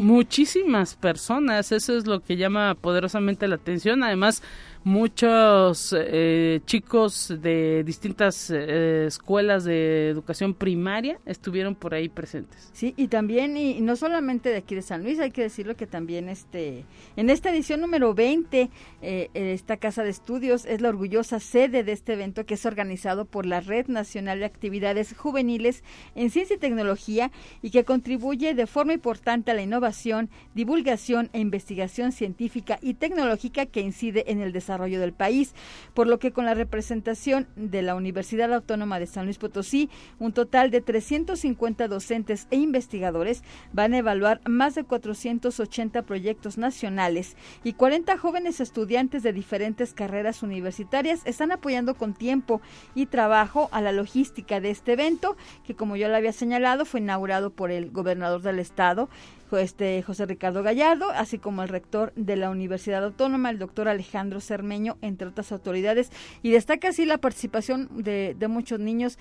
Muchísimas 0.00 0.94
personas, 0.96 1.72
eso 1.72 1.96
es 1.96 2.06
lo 2.06 2.20
que 2.20 2.36
llama 2.36 2.74
poderosamente 2.74 3.48
la 3.48 3.56
atención. 3.56 4.02
Además, 4.02 4.42
muchos 4.84 5.94
eh, 5.98 6.60
chicos 6.66 7.32
de 7.40 7.82
distintas 7.84 8.50
eh, 8.50 9.06
escuelas 9.06 9.64
de 9.64 10.10
educación 10.10 10.52
primaria 10.52 11.18
estuvieron 11.24 11.74
por 11.74 11.94
ahí 11.94 12.10
presentes. 12.10 12.70
Sí, 12.74 12.92
y 12.98 13.08
también, 13.08 13.56
y, 13.56 13.80
no 13.80 13.96
solamente 13.96 14.50
de 14.50 14.58
aquí 14.58 14.74
de 14.74 14.82
San 14.82 15.02
Luis, 15.02 15.18
hay 15.20 15.30
que 15.30 15.40
decirlo 15.40 15.74
que 15.74 15.86
también 15.86 16.28
este, 16.28 16.84
en 17.16 17.30
esta 17.30 17.50
edición 17.50 17.80
número 17.80 18.12
20, 18.12 18.70
eh, 19.00 19.30
esta 19.32 19.78
casa 19.78 20.02
de 20.02 20.10
estudios 20.10 20.66
es 20.66 20.82
la 20.82 20.90
orgullosa 20.90 21.40
sede 21.40 21.82
de 21.82 21.92
este 21.92 22.12
evento 22.12 22.44
que 22.44 22.54
es 22.54 22.66
organizado 22.66 23.24
por 23.24 23.46
la 23.46 23.60
Red 23.60 23.86
Nacional 23.86 24.40
de 24.40 24.44
Actividades 24.44 25.14
Juveniles 25.16 25.82
en 26.14 26.28
Ciencia 26.28 26.56
y 26.56 26.58
Tecnología 26.58 27.32
y 27.62 27.70
que 27.70 27.84
contribuye 27.84 28.52
de 28.52 28.66
forma 28.66 28.92
importante 28.92 29.50
a 29.50 29.54
la 29.54 29.62
innovación, 29.62 30.28
divulgación 30.54 31.30
e 31.32 31.40
investigación 31.40 32.12
científica 32.12 32.78
y 32.82 32.94
tecnológica 32.94 33.64
que 33.64 33.80
incide 33.80 34.30
en 34.30 34.42
el 34.42 34.52
desarrollo 34.52 34.73
desarrollo 34.74 35.00
del 35.00 35.12
país, 35.12 35.54
por 35.94 36.08
lo 36.08 36.18
que 36.18 36.32
con 36.32 36.44
la 36.44 36.54
representación 36.54 37.46
de 37.54 37.82
la 37.82 37.94
Universidad 37.94 38.52
Autónoma 38.52 38.98
de 38.98 39.06
San 39.06 39.24
Luis 39.24 39.38
Potosí, 39.38 39.88
un 40.18 40.32
total 40.32 40.70
de 40.70 40.80
350 40.80 41.86
docentes 41.86 42.48
e 42.50 42.56
investigadores 42.56 43.44
van 43.72 43.94
a 43.94 43.98
evaluar 43.98 44.40
más 44.48 44.74
de 44.74 44.84
480 44.84 46.02
proyectos 46.02 46.58
nacionales 46.58 47.36
y 47.62 47.74
40 47.74 48.18
jóvenes 48.18 48.60
estudiantes 48.60 49.22
de 49.22 49.32
diferentes 49.32 49.94
carreras 49.94 50.42
universitarias 50.42 51.20
están 51.24 51.52
apoyando 51.52 51.94
con 51.94 52.14
tiempo 52.14 52.60
y 52.94 53.06
trabajo 53.06 53.68
a 53.70 53.80
la 53.80 53.92
logística 53.92 54.60
de 54.60 54.70
este 54.70 54.94
evento, 54.94 55.36
que 55.64 55.74
como 55.76 55.96
yo 55.96 56.08
lo 56.08 56.16
había 56.16 56.32
señalado, 56.32 56.84
fue 56.84 57.00
inaugurado 57.00 57.50
por 57.50 57.70
el 57.70 57.90
gobernador 57.90 58.42
del 58.42 58.58
estado 58.58 59.08
este 59.52 60.02
José 60.02 60.26
Ricardo 60.26 60.62
Gallardo, 60.62 61.10
así 61.10 61.38
como 61.38 61.62
el 61.62 61.68
rector 61.68 62.12
de 62.16 62.36
la 62.36 62.50
Universidad 62.50 63.04
Autónoma, 63.04 63.50
el 63.50 63.58
doctor 63.58 63.88
Alejandro 63.88 64.40
Cermeño, 64.40 64.98
entre 65.00 65.28
otras 65.28 65.52
autoridades. 65.52 66.10
Y 66.42 66.50
destaca 66.50 66.88
así 66.88 67.04
la 67.04 67.18
participación 67.18 67.88
de, 68.02 68.36
muchos 68.48 68.78
niños, 68.78 69.18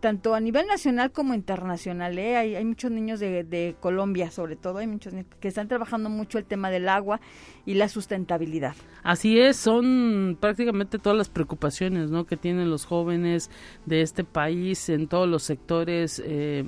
tanto 0.00 0.34
a 0.34 0.40
nivel 0.40 0.66
nacional 0.66 1.12
como 1.12 1.34
internacional. 1.34 2.18
¿eh? 2.18 2.36
Hay, 2.36 2.54
hay, 2.54 2.64
muchos 2.64 2.90
niños 2.90 3.20
de, 3.20 3.44
de, 3.44 3.76
Colombia, 3.80 4.30
sobre 4.30 4.56
todo, 4.56 4.78
hay 4.78 4.86
muchos 4.86 5.14
que 5.40 5.48
están 5.48 5.68
trabajando 5.68 6.10
mucho 6.10 6.38
el 6.38 6.44
tema 6.44 6.70
del 6.70 6.88
agua 6.88 7.20
y 7.64 7.74
la 7.74 7.88
sustentabilidad. 7.88 8.74
Así 9.02 9.38
es, 9.40 9.56
son 9.56 10.36
prácticamente 10.40 10.98
todas 10.98 11.16
las 11.16 11.28
preocupaciones 11.28 12.10
¿no? 12.10 12.26
que 12.26 12.36
tienen 12.36 12.70
los 12.70 12.84
jóvenes 12.84 13.50
de 13.86 14.02
este 14.02 14.24
país 14.24 14.88
en 14.88 15.08
todos 15.08 15.28
los 15.28 15.42
sectores. 15.42 16.22
Eh, 16.24 16.64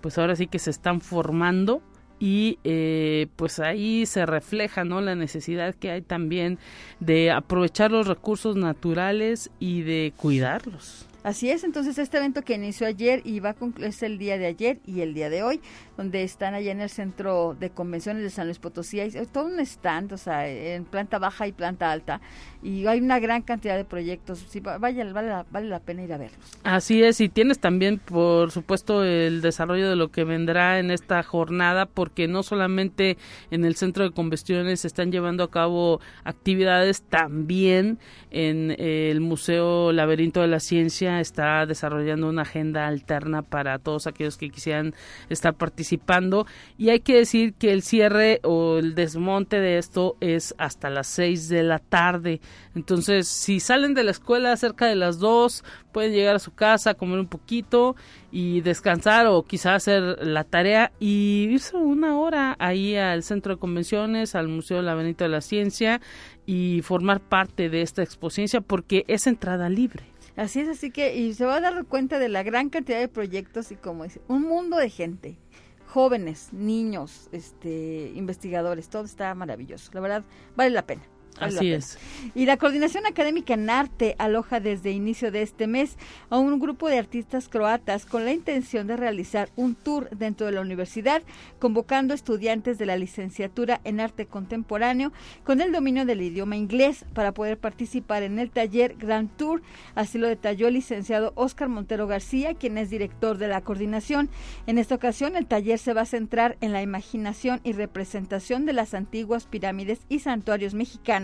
pues 0.00 0.18
ahora 0.18 0.36
sí 0.36 0.46
que 0.46 0.58
se 0.58 0.70
están 0.70 1.00
formando 1.00 1.82
y 2.24 2.58
eh, 2.64 3.26
pues 3.36 3.60
ahí 3.60 4.06
se 4.06 4.24
refleja 4.24 4.82
no 4.82 5.02
la 5.02 5.14
necesidad 5.14 5.74
que 5.74 5.90
hay 5.90 6.00
también 6.00 6.58
de 6.98 7.30
aprovechar 7.30 7.90
los 7.90 8.06
recursos 8.06 8.56
naturales 8.56 9.50
y 9.60 9.82
de 9.82 10.14
cuidarlos 10.16 11.06
Así 11.24 11.50
es, 11.50 11.64
entonces 11.64 11.96
este 11.96 12.18
evento 12.18 12.42
que 12.42 12.54
inició 12.54 12.86
ayer 12.86 13.22
y 13.24 13.40
va 13.40 13.50
a 13.50 13.54
concluir 13.54 13.94
el 14.02 14.18
día 14.18 14.36
de 14.36 14.44
ayer 14.44 14.78
y 14.86 15.00
el 15.00 15.14
día 15.14 15.30
de 15.30 15.42
hoy, 15.42 15.58
donde 15.96 16.22
están 16.22 16.52
allá 16.52 16.70
en 16.70 16.82
el 16.82 16.90
centro 16.90 17.56
de 17.58 17.70
convenciones 17.70 18.22
de 18.22 18.28
San 18.28 18.46
Luis 18.46 18.58
Potosí, 18.58 19.00
hay 19.00 19.10
todo 19.32 19.46
un 19.46 19.58
stand, 19.60 20.12
o 20.12 20.18
sea, 20.18 20.46
en 20.46 20.84
planta 20.84 21.18
baja 21.18 21.46
y 21.46 21.52
planta 21.52 21.90
alta, 21.90 22.20
y 22.62 22.86
hay 22.86 23.00
una 23.00 23.20
gran 23.20 23.40
cantidad 23.40 23.76
de 23.76 23.86
proyectos, 23.86 24.44
sí, 24.50 24.60
vaya, 24.60 25.04
vale, 25.12 25.28
la, 25.28 25.46
vale 25.50 25.68
la 25.68 25.80
pena 25.80 26.02
ir 26.02 26.12
a 26.12 26.18
verlos. 26.18 26.58
Así 26.62 27.02
es, 27.02 27.20
y 27.22 27.30
tienes 27.30 27.58
también, 27.58 27.98
por 27.98 28.50
supuesto, 28.50 29.02
el 29.02 29.40
desarrollo 29.40 29.88
de 29.88 29.96
lo 29.96 30.10
que 30.10 30.24
vendrá 30.24 30.78
en 30.78 30.90
esta 30.90 31.22
jornada, 31.22 31.86
porque 31.86 32.28
no 32.28 32.42
solamente 32.42 33.16
en 33.50 33.64
el 33.64 33.76
centro 33.76 34.04
de 34.04 34.10
convenciones 34.10 34.80
se 34.80 34.88
están 34.88 35.10
llevando 35.10 35.42
a 35.44 35.50
cabo 35.50 36.00
actividades, 36.24 37.02
también 37.02 37.98
en 38.30 38.74
el 38.78 39.22
Museo 39.22 39.90
Laberinto 39.90 40.42
de 40.42 40.48
la 40.48 40.60
Ciencia, 40.60 41.13
está 41.20 41.66
desarrollando 41.66 42.28
una 42.28 42.42
agenda 42.42 42.86
alterna 42.86 43.42
para 43.42 43.78
todos 43.78 44.06
aquellos 44.06 44.36
que 44.36 44.50
quisieran 44.50 44.94
estar 45.28 45.54
participando 45.54 46.46
y 46.78 46.90
hay 46.90 47.00
que 47.00 47.16
decir 47.16 47.54
que 47.54 47.72
el 47.72 47.82
cierre 47.82 48.40
o 48.42 48.78
el 48.78 48.94
desmonte 48.94 49.60
de 49.60 49.78
esto 49.78 50.16
es 50.20 50.54
hasta 50.58 50.90
las 50.90 51.06
6 51.08 51.48
de 51.48 51.62
la 51.62 51.78
tarde. 51.78 52.40
Entonces, 52.74 53.28
si 53.28 53.60
salen 53.60 53.94
de 53.94 54.04
la 54.04 54.10
escuela 54.10 54.56
cerca 54.56 54.86
de 54.86 54.96
las 54.96 55.18
2, 55.18 55.64
pueden 55.92 56.12
llegar 56.12 56.36
a 56.36 56.40
su 56.40 56.52
casa, 56.54 56.94
comer 56.94 57.20
un 57.20 57.28
poquito 57.28 57.94
y 58.32 58.60
descansar 58.62 59.26
o 59.26 59.44
quizás 59.44 59.76
hacer 59.76 60.26
la 60.26 60.44
tarea 60.44 60.90
y 60.98 61.48
irse 61.50 61.76
una 61.76 62.18
hora 62.18 62.56
ahí 62.58 62.96
al 62.96 63.22
centro 63.22 63.54
de 63.54 63.60
convenciones, 63.60 64.34
al 64.34 64.48
Museo 64.48 64.78
de 64.78 64.82
la 64.82 64.94
Benito 64.94 65.24
de 65.24 65.30
la 65.30 65.40
Ciencia 65.40 66.00
y 66.46 66.80
formar 66.82 67.20
parte 67.20 67.70
de 67.70 67.82
esta 67.82 68.02
exposición 68.02 68.64
porque 68.64 69.04
es 69.08 69.26
entrada 69.26 69.68
libre. 69.68 70.13
Así 70.36 70.60
es, 70.60 70.68
así 70.68 70.90
que 70.90 71.14
y 71.16 71.34
se 71.34 71.44
va 71.44 71.56
a 71.56 71.60
dar 71.60 71.84
cuenta 71.84 72.18
de 72.18 72.28
la 72.28 72.42
gran 72.42 72.68
cantidad 72.68 72.98
de 72.98 73.08
proyectos 73.08 73.70
y 73.70 73.76
como 73.76 74.04
dice, 74.04 74.20
un 74.26 74.42
mundo 74.42 74.76
de 74.76 74.90
gente, 74.90 75.38
jóvenes, 75.86 76.52
niños, 76.52 77.28
este, 77.30 78.10
investigadores, 78.16 78.88
todo 78.88 79.04
está 79.04 79.32
maravilloso. 79.34 79.90
La 79.94 80.00
verdad, 80.00 80.24
vale 80.56 80.70
la 80.70 80.86
pena. 80.86 81.02
Así 81.40 81.72
es. 81.72 81.98
Y 82.34 82.46
la 82.46 82.56
Coordinación 82.56 83.06
Académica 83.06 83.54
en 83.54 83.68
Arte 83.68 84.14
aloja 84.18 84.60
desde 84.60 84.92
inicio 84.92 85.32
de 85.32 85.42
este 85.42 85.66
mes 85.66 85.96
a 86.30 86.38
un 86.38 86.60
grupo 86.60 86.88
de 86.88 86.98
artistas 86.98 87.48
croatas 87.48 88.06
con 88.06 88.24
la 88.24 88.32
intención 88.32 88.86
de 88.86 88.96
realizar 88.96 89.48
un 89.56 89.74
tour 89.74 90.08
dentro 90.10 90.46
de 90.46 90.52
la 90.52 90.60
universidad, 90.60 91.22
convocando 91.58 92.14
estudiantes 92.14 92.78
de 92.78 92.86
la 92.86 92.96
licenciatura 92.96 93.80
en 93.84 94.00
arte 94.00 94.26
contemporáneo 94.26 95.12
con 95.44 95.60
el 95.60 95.72
dominio 95.72 96.04
del 96.04 96.22
idioma 96.22 96.56
inglés 96.56 97.04
para 97.14 97.32
poder 97.32 97.58
participar 97.58 98.22
en 98.22 98.38
el 98.38 98.50
taller 98.50 98.94
Grand 98.96 99.30
Tour. 99.36 99.62
Así 99.96 100.18
lo 100.18 100.28
detalló 100.28 100.68
el 100.68 100.74
licenciado 100.74 101.32
Oscar 101.34 101.68
Montero 101.68 102.06
García, 102.06 102.54
quien 102.54 102.78
es 102.78 102.90
director 102.90 103.38
de 103.38 103.48
la 103.48 103.60
coordinación. 103.60 104.30
En 104.66 104.78
esta 104.78 104.94
ocasión, 104.94 105.36
el 105.36 105.46
taller 105.46 105.78
se 105.78 105.94
va 105.94 106.02
a 106.02 106.06
centrar 106.06 106.56
en 106.60 106.72
la 106.72 106.82
imaginación 106.82 107.60
y 107.64 107.72
representación 107.72 108.66
de 108.66 108.72
las 108.72 108.94
antiguas 108.94 109.46
pirámides 109.46 110.00
y 110.08 110.20
santuarios 110.20 110.74
mexicanos 110.74 111.23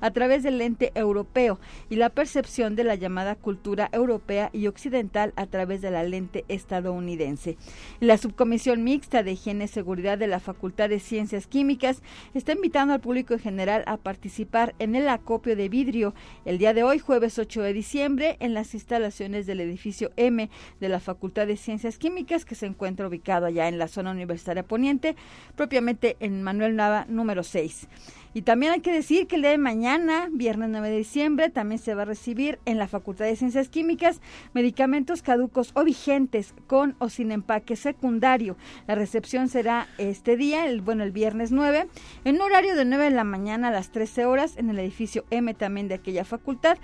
a 0.00 0.10
través 0.10 0.42
del 0.42 0.58
lente 0.58 0.92
europeo 0.94 1.58
y 1.88 1.96
la 1.96 2.10
percepción 2.10 2.76
de 2.76 2.84
la 2.84 2.94
llamada 2.94 3.34
cultura 3.34 3.88
europea 3.92 4.50
y 4.52 4.66
occidental 4.66 5.32
a 5.36 5.46
través 5.46 5.80
de 5.80 5.90
la 5.90 6.02
lente 6.04 6.44
estadounidense. 6.48 7.56
La 8.00 8.18
subcomisión 8.18 8.84
mixta 8.84 9.22
de 9.22 9.32
higiene 9.32 9.64
y 9.64 9.68
seguridad 9.68 10.18
de 10.18 10.26
la 10.26 10.40
Facultad 10.40 10.88
de 10.88 11.00
Ciencias 11.00 11.46
Químicas 11.46 12.02
está 12.34 12.52
invitando 12.52 12.94
al 12.94 13.00
público 13.00 13.34
en 13.34 13.40
general 13.40 13.84
a 13.86 13.96
participar 13.96 14.74
en 14.78 14.94
el 14.94 15.08
acopio 15.08 15.56
de 15.56 15.68
vidrio 15.68 16.14
el 16.44 16.58
día 16.58 16.74
de 16.74 16.82
hoy, 16.82 16.98
jueves 16.98 17.38
8 17.38 17.62
de 17.62 17.72
diciembre, 17.72 18.36
en 18.40 18.54
las 18.54 18.74
instalaciones 18.74 19.46
del 19.46 19.60
edificio 19.60 20.12
M 20.16 20.48
de 20.80 20.88
la 20.88 21.00
Facultad 21.00 21.46
de 21.46 21.56
Ciencias 21.56 21.98
Químicas 21.98 22.44
que 22.44 22.54
se 22.54 22.66
encuentra 22.66 23.08
ubicado 23.08 23.46
allá 23.46 23.68
en 23.68 23.78
la 23.78 23.88
zona 23.88 24.10
universitaria 24.10 24.62
poniente, 24.62 25.16
propiamente 25.56 26.16
en 26.20 26.42
Manuel 26.42 26.76
Nava 26.76 27.06
número 27.08 27.42
6. 27.42 27.88
Y 28.32 28.42
también 28.42 28.72
hay 28.72 28.80
que 28.80 28.92
decir 28.92 29.26
que 29.26 29.36
el 29.36 29.42
día 29.42 29.50
de 29.50 29.58
mañana, 29.58 30.28
viernes 30.30 30.68
9 30.70 30.90
de 30.90 30.96
diciembre, 30.98 31.50
también 31.50 31.80
se 31.80 31.94
va 31.94 32.02
a 32.02 32.04
recibir 32.04 32.60
en 32.64 32.78
la 32.78 32.86
Facultad 32.86 33.24
de 33.24 33.34
Ciencias 33.34 33.68
Químicas 33.68 34.20
medicamentos 34.54 35.22
caducos 35.22 35.72
o 35.74 35.82
vigentes 35.82 36.54
con 36.66 36.94
o 36.98 37.08
sin 37.08 37.32
empaque 37.32 37.74
secundario. 37.74 38.56
La 38.86 38.94
recepción 38.94 39.48
será 39.48 39.88
este 39.98 40.36
día, 40.36 40.66
el, 40.66 40.80
bueno, 40.80 41.02
el 41.02 41.10
viernes 41.10 41.50
9, 41.50 41.88
en 42.24 42.34
un 42.36 42.42
horario 42.42 42.76
de 42.76 42.84
9 42.84 43.04
de 43.04 43.10
la 43.10 43.24
mañana 43.24 43.68
a 43.68 43.72
las 43.72 43.90
13 43.90 44.26
horas 44.26 44.56
en 44.56 44.70
el 44.70 44.78
edificio 44.78 45.24
M 45.30 45.52
también 45.54 45.88
de 45.88 45.94
aquella 45.94 46.24
facultad. 46.24 46.78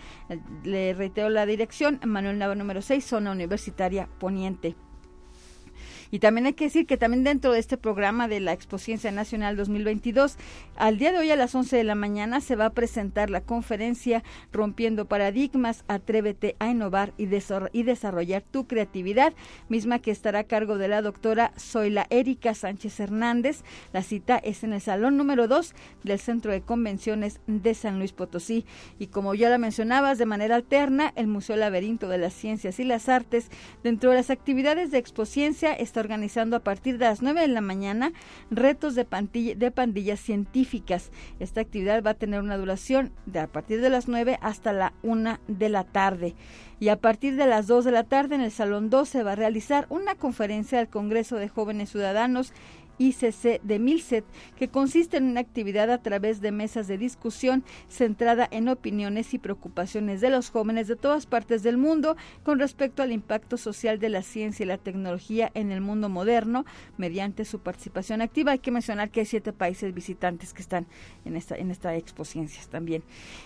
Le 0.65 0.95
reitero 0.95 1.29
la 1.29 1.47
dirección, 1.47 2.01
Manuel 2.05 2.39
Nava 2.39 2.55
número 2.55 2.83
6, 2.83 3.05
zona 3.05 3.31
universitaria 3.31 4.09
poniente. 4.19 4.75
Y 6.17 6.19
también 6.19 6.47
hay 6.47 6.55
que 6.55 6.65
decir 6.65 6.87
que 6.87 6.97
también 6.97 7.25
dentro 7.25 7.53
de 7.53 7.59
este 7.59 7.77
programa 7.77 8.27
de 8.27 8.41
la 8.41 8.55
Expociencia 8.55 9.13
Nacional 9.13 9.55
2022, 9.55 10.39
al 10.75 10.97
día 10.97 11.13
de 11.13 11.19
hoy 11.19 11.31
a 11.31 11.37
las 11.37 11.55
11 11.55 11.77
de 11.77 11.85
la 11.85 11.95
mañana 11.95 12.41
se 12.41 12.57
va 12.57 12.65
a 12.65 12.73
presentar 12.73 13.29
la 13.29 13.43
conferencia 13.43 14.25
Rompiendo 14.51 15.05
Paradigmas, 15.05 15.85
Atrévete 15.89 16.57
a 16.59 16.71
Innovar 16.71 17.13
y, 17.19 17.27
Desarrollar 17.27 18.43
tu 18.51 18.67
Creatividad, 18.67 19.35
misma 19.69 19.99
que 19.99 20.11
estará 20.11 20.39
a 20.39 20.45
cargo 20.45 20.79
de 20.79 20.89
la 20.89 21.03
doctora 21.03 21.53
Zoila 21.59 22.07
Erika 22.09 22.55
Sánchez 22.55 22.99
Hernández. 22.99 23.63
La 23.93 24.03
cita 24.03 24.39
es 24.39 24.65
en 24.65 24.73
el 24.73 24.81
salón 24.81 25.19
número 25.19 25.49
2 25.49 25.75
del 26.03 26.19
Centro 26.19 26.51
de 26.51 26.63
Convenciones 26.63 27.41
de 27.47 27.75
San 27.75 27.99
Luis 27.99 28.13
Potosí. 28.13 28.65
Y 28.99 29.09
como 29.09 29.35
ya 29.35 29.51
la 29.51 29.59
mencionabas, 29.59 30.17
de 30.17 30.25
manera 30.25 30.57
alterna, 30.57 31.13
el 31.15 31.27
Museo 31.27 31.57
Laberinto 31.57 32.09
de 32.09 32.17
las 32.17 32.33
Ciencias 32.33 32.81
y 32.81 32.85
las 32.85 33.11
Artes, 33.11 33.51
dentro 33.85 34.09
de 34.09 34.17
las 34.17 34.31
actividades 34.31 34.91
de 34.91 34.97
Expociencia, 34.97 35.75
está 35.75 36.06
organizando 36.07 36.57
a 36.57 36.61
partir 36.61 36.99
de 36.99 37.07
las 37.07 37.21
9 37.21 37.41
de 37.41 37.49
la 37.49 37.61
mañana 37.61 38.13
retos 38.51 38.95
de, 38.95 39.07
de 39.57 39.71
pandillas 39.73 40.21
científicas. 40.21 41.11
Esta 41.41 41.61
actividad 41.61 42.03
va 42.03 42.11
a 42.11 42.15
tener 42.15 42.41
una 42.41 42.57
duración 42.57 43.11
de 43.27 43.41
a 43.41 43.49
partir 43.49 43.81
de 43.81 43.91
las 43.91 44.07
9 44.07 44.39
hasta 44.41 44.73
la 44.73 44.93
1 45.03 45.39
de 45.49 45.69
la 45.69 45.83
tarde. 45.85 46.35
Y 46.79 46.91
a 46.91 46.97
partir 46.97 47.37
de 47.37 47.47
las 47.47 47.67
2 47.67 47.85
de 47.87 47.91
la 47.91 48.05
tarde 48.05 48.37
en 48.37 48.43
el 48.43 48.53
Salón 48.53 48.89
2 48.89 49.09
se 49.09 49.23
va 49.23 49.33
a 49.33 49.37
realizar 49.37 49.87
una 49.89 50.15
conferencia 50.15 50.79
del 50.79 50.89
Congreso 50.89 51.37
de 51.37 51.49
Jóvenes 51.49 51.91
Ciudadanos 51.91 52.53
ICC 52.99 53.63
de 53.63 53.79
Milset, 53.79 54.25
que 54.57 54.69
consiste 54.69 55.17
en 55.17 55.25
una 55.25 55.41
actividad 55.41 55.91
a 55.91 56.03
través 56.03 56.41
de 56.41 56.53
mesas 56.53 56.89
de 56.89 56.99
discusión 56.99 57.65
centrada 57.89 58.49
en 58.51 58.69
opiniones 58.69 59.35
y 59.35 59.39
preocupaciones 59.39 60.21
de 60.21 60.31
los 60.31 60.51
jóvenes 60.51 60.89
de 60.89 60.97
todas 60.97 61.27
partes 61.27 61.63
del 61.63 61.77
mundo 61.77 62.17
con 62.43 62.59
respecto 62.59 63.03
al 63.03 63.13
impacto 63.13 63.57
social 63.57 63.99
de 63.99 64.09
la 64.09 64.23
ciencia 64.23 64.65
y 64.65 64.67
la 64.67 64.79
tecnología 64.79 65.51
en 65.55 65.71
el 65.73 65.81
mundo 65.81 66.09
moderno 66.09 66.65
mediante 66.97 67.45
su 67.45 67.61
participación 67.61 68.23
activa. 68.23 68.53
Hay 68.53 68.59
que 68.59 68.71
mencionar 68.71 69.11
que 69.11 69.21
hay 69.21 69.27
siete 69.27 69.53
países 69.53 69.95
visitantes 69.95 70.53
que 70.53 70.63
están 70.63 70.87
en 71.25 71.37
esta, 71.37 71.57
en 71.57 71.71
esta 71.71 71.95
expo 71.95 72.25
Ciencias 72.25 72.69
también. 72.69 73.03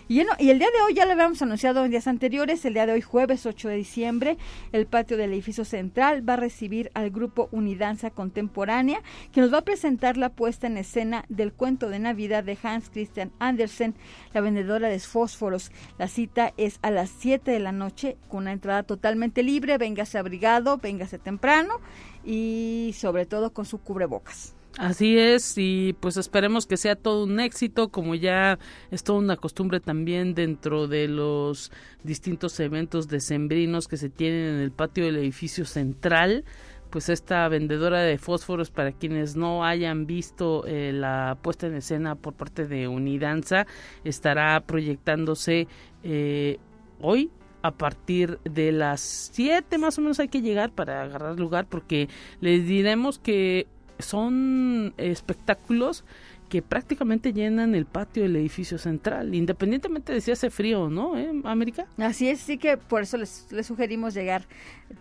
Y, 0.09 0.21
y 0.21 0.51
el 0.51 0.59
día 0.59 0.69
de 0.69 0.83
hoy 0.87 0.95
ya 0.95 1.05
lo 1.07 1.13
habíamos 1.13 1.43
anunciado 1.43 1.85
en 1.85 1.91
días 1.91 2.07
anteriores, 2.07 2.65
el 2.65 2.75
día 2.75 2.87
de 2.87 2.93
hoy 2.93 3.01
jueves 3.01 3.47
8 3.47 3.69
de 3.69 3.77
diciembre, 3.77 4.39
el 4.73 4.87
patio 4.87 5.17
del 5.17 5.33
edificio 5.33 5.65
central 5.65 6.29
va 6.29 6.35
a 6.35 6.37
recibir 6.37 6.91
al 6.95 7.11
grupo 7.11 7.49
Unidanza 7.53 8.11
Contemporánea, 8.11 9.03
que 9.33 9.40
nos 9.41 9.53
va 9.53 9.59
a 9.59 9.65
presentar 9.65 10.17
la 10.17 10.31
puesta 10.31 10.67
en 10.67 10.77
escena 10.77 11.25
del 11.29 11.53
cuento 11.53 11.89
de 11.89 11.99
Navidad 11.99 12.45
de 12.45 12.59
Hans 12.63 12.91
Christian 12.91 13.33
Andersen, 13.39 13.95
la 14.35 14.41
vendedora 14.41 14.89
de 14.89 14.99
fósforos. 14.99 15.73
La 15.99 16.09
cita 16.09 16.53
es 16.57 16.79
a 16.83 16.91
las 16.91 17.11
7 17.11 17.51
de 17.51 17.61
la 17.61 17.73
noche 17.73 18.17
con 18.29 18.41
una 18.43 18.53
entrada 18.53 18.83
totalmente 18.83 19.43
libre. 19.43 19.79
Véngase 19.79 20.19
abrigado, 20.19 20.79
véngase 20.79 21.19
temprano 21.19 21.81
y 22.25 22.95
sobre 22.97 23.27
todo 23.27 23.53
con 23.53 23.65
su 23.65 23.79
cubrebocas. 23.79 24.55
Así 24.79 25.19
es, 25.19 25.55
y 25.57 25.95
pues 25.99 26.17
esperemos 26.17 26.67
que 26.67 26.77
sea 26.77 26.95
todo 26.95 27.25
un 27.25 27.41
éxito, 27.41 27.89
como 27.89 28.15
ya 28.15 28.59
es 28.91 29.03
toda 29.03 29.19
una 29.19 29.37
costumbre 29.37 29.81
también 29.81 30.35
dentro 30.35 30.87
de 30.87 31.09
los 31.09 31.73
distintos 32.05 32.59
eventos 32.61 33.09
decembrinos 33.09 33.89
que 33.89 33.97
se 33.97 34.11
tienen 34.11 34.55
en 34.55 34.61
el 34.61 34.71
patio 34.71 35.05
del 35.05 35.17
edificio 35.17 35.65
central 35.65 36.45
pues 36.91 37.09
esta 37.09 37.49
vendedora 37.49 38.01
de 38.01 38.19
fósforos 38.19 38.71
para 38.71 38.93
quienes 38.93 39.37
no 39.37 39.65
hayan 39.65 40.07
visto 40.07 40.65
eh, 40.67 40.93
la 40.93 41.39
puesta 41.41 41.67
en 41.67 41.77
escena 41.77 42.17
por 42.17 42.35
parte 42.35 42.67
de 42.67 42.89
Unidanza 42.89 43.67
estará 44.05 44.61
proyectándose 44.61 45.69
eh, 46.03 46.59
hoy 47.01 47.31
a 47.63 47.73
partir 47.73 48.39
de 48.45 48.73
las 48.73 49.01
7 49.01 49.79
más 49.79 49.99
o 49.99 50.03
menos 50.03 50.19
hay 50.21 50.29
que 50.29 50.43
llegar 50.43 50.73
para 50.73 51.03
agarrar 51.03 51.39
lugar 51.39 51.67
porque 51.67 52.09
les 52.41 52.67
diremos 52.67 53.19
que 53.19 53.67
son 53.99 54.95
espectáculos 54.97 56.05
que 56.51 56.63
prácticamente 56.63 57.33
llenan 57.33 57.75
el 57.77 57.87
patio 57.87 58.25
del 58.25 58.35
edificio 58.37 58.77
central, 58.77 59.35
independientemente 59.35 60.13
de 60.13 60.21
si 60.21 60.33
hace 60.33 60.51
frío 60.51 60.91
no, 60.91 61.17
¿eh, 61.17 61.31
América? 61.45 61.87
Así 61.97 62.29
es, 62.29 62.41
sí 62.41 62.59
que 62.59 62.77
por 62.77 63.03
eso 63.03 63.17
les, 63.17 63.47
les 63.53 63.67
sugerimos 63.67 64.13
llegar 64.13 64.47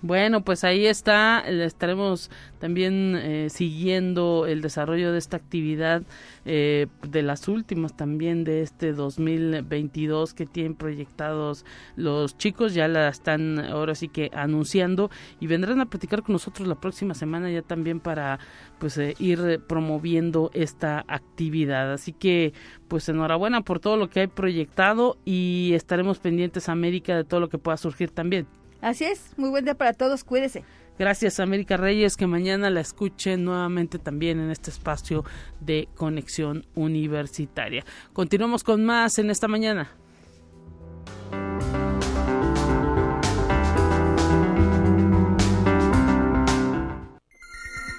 Bueno, 0.00 0.44
pues 0.44 0.62
ahí 0.62 0.86
está, 0.86 1.40
estaremos 1.40 2.30
también 2.60 3.16
eh, 3.16 3.48
siguiendo 3.50 4.46
el 4.46 4.62
desarrollo 4.62 5.10
de 5.10 5.18
esta 5.18 5.36
actividad 5.36 6.02
eh, 6.44 6.86
de 7.02 7.22
las 7.22 7.48
últimas 7.48 7.96
también 7.96 8.44
de 8.44 8.62
este 8.62 8.92
2022 8.92 10.34
que 10.34 10.46
tienen 10.46 10.76
proyectados 10.76 11.64
los 11.96 12.38
chicos, 12.38 12.74
ya 12.74 12.86
la 12.86 13.08
están 13.08 13.58
ahora 13.58 13.96
sí 13.96 14.06
que 14.06 14.30
anunciando 14.32 15.10
y 15.40 15.48
vendrán 15.48 15.80
a 15.80 15.86
platicar 15.86 16.22
con 16.22 16.34
nosotros 16.34 16.68
la 16.68 16.76
próxima 16.76 17.14
semana 17.14 17.50
ya 17.50 17.62
también 17.62 17.98
para 17.98 18.38
pues 18.78 18.96
eh, 18.98 19.16
ir 19.18 19.60
promoviendo 19.66 20.52
esta 20.54 21.04
actividad. 21.08 21.92
Así 21.92 22.12
que 22.12 22.52
pues 22.86 23.08
enhorabuena 23.08 23.62
por 23.62 23.80
todo 23.80 23.96
lo 23.96 24.08
que 24.08 24.20
hay 24.20 24.26
proyectado 24.28 25.18
y 25.24 25.72
estaremos 25.74 26.20
pendientes 26.20 26.68
América 26.68 27.16
de 27.16 27.24
todo 27.24 27.40
lo 27.40 27.48
que 27.48 27.58
pueda 27.58 27.76
surgir 27.76 28.10
también. 28.10 28.46
Así 28.80 29.04
es, 29.04 29.32
muy 29.36 29.50
buen 29.50 29.64
día 29.64 29.74
para 29.74 29.92
todos, 29.92 30.24
cuídese. 30.24 30.64
Gracias 30.98 31.38
América 31.38 31.76
Reyes, 31.76 32.16
que 32.16 32.26
mañana 32.26 32.70
la 32.70 32.80
escuchen 32.80 33.44
nuevamente 33.44 33.98
también 33.98 34.40
en 34.40 34.50
este 34.50 34.70
espacio 34.70 35.24
de 35.60 35.88
conexión 35.94 36.66
universitaria. 36.74 37.84
Continuamos 38.12 38.64
con 38.64 38.84
más 38.84 39.18
en 39.18 39.30
esta 39.30 39.46
mañana. 39.46 39.92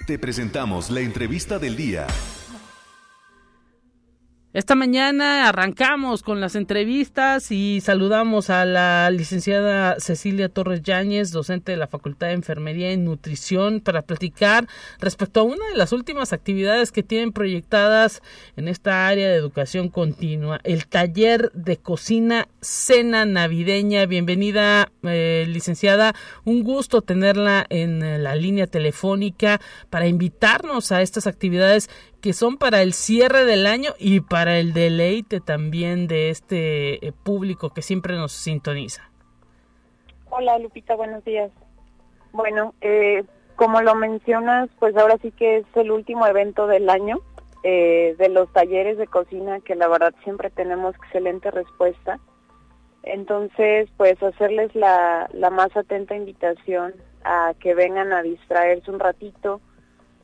Te 0.05 0.17
presentamos 0.17 0.89
la 0.89 1.01
entrevista 1.01 1.59
del 1.59 1.77
día. 1.77 2.07
Esta 4.51 4.73
mañana 4.73 5.47
arrancamos 5.47 6.23
con 6.23 6.41
las 6.41 6.55
entrevistas 6.55 7.51
y 7.51 7.81
saludamos 7.81 8.49
a 8.49 8.65
la 8.65 9.11
licenciada 9.11 9.99
Cecilia 9.99 10.49
Torres 10.49 10.81
Yáñez, 10.81 11.29
docente 11.29 11.71
de 11.71 11.77
la 11.77 11.85
Facultad 11.85 12.29
de 12.29 12.33
Enfermería 12.33 12.91
y 12.91 12.97
Nutrición, 12.97 13.79
para 13.79 14.01
platicar 14.01 14.67
respecto 14.97 15.41
a 15.41 15.43
una 15.43 15.63
de 15.67 15.77
las 15.77 15.91
últimas 15.91 16.33
actividades 16.33 16.91
que 16.91 17.03
tienen 17.03 17.31
proyectadas 17.31 18.23
en 18.55 18.67
esta 18.67 19.07
área 19.07 19.29
de 19.29 19.35
educación 19.35 19.87
continua, 19.89 20.59
el 20.63 20.87
taller 20.87 21.51
de 21.53 21.77
cocina 21.77 22.47
cena 22.59 23.25
navideña. 23.25 24.07
Bienvenida, 24.07 24.91
eh, 25.03 25.45
licenciada. 25.47 26.15
Un 26.43 26.63
gusto 26.63 27.03
tenerla 27.03 27.67
en 27.69 28.23
la 28.23 28.33
línea 28.33 28.65
telefónica 28.65 29.61
para 29.91 30.07
invitarnos 30.07 30.91
a 30.91 31.03
estas 31.03 31.27
actividades 31.27 31.87
que 32.21 32.33
son 32.33 32.57
para 32.57 32.81
el 32.81 32.93
cierre 32.93 33.45
del 33.45 33.65
año 33.65 33.91
y 33.97 34.19
para 34.19 34.57
el 34.57 34.73
deleite 34.73 35.39
también 35.39 36.07
de 36.07 36.29
este 36.29 37.05
eh, 37.05 37.11
público 37.11 37.69
que 37.69 37.81
siempre 37.81 38.15
nos 38.15 38.31
sintoniza. 38.31 39.09
Hola 40.29 40.59
Lupita, 40.59 40.95
buenos 40.95 41.23
días. 41.23 41.51
Bueno, 42.31 42.73
eh, 42.81 43.23
como 43.55 43.81
lo 43.81 43.95
mencionas, 43.95 44.69
pues 44.79 44.95
ahora 44.95 45.17
sí 45.21 45.31
que 45.31 45.57
es 45.57 45.65
el 45.75 45.91
último 45.91 46.27
evento 46.27 46.67
del 46.67 46.89
año 46.89 47.19
eh, 47.63 48.15
de 48.17 48.29
los 48.29 48.51
talleres 48.53 48.97
de 48.97 49.07
cocina 49.07 49.59
que 49.59 49.75
la 49.75 49.87
verdad 49.87 50.13
siempre 50.23 50.49
tenemos 50.49 50.95
excelente 50.95 51.51
respuesta. 51.51 52.19
Entonces, 53.03 53.89
pues 53.97 54.21
hacerles 54.21 54.75
la, 54.75 55.29
la 55.33 55.49
más 55.49 55.75
atenta 55.75 56.15
invitación 56.15 56.93
a 57.23 57.53
que 57.59 57.73
vengan 57.73 58.13
a 58.13 58.21
distraerse 58.21 58.91
un 58.91 58.99
ratito, 58.99 59.61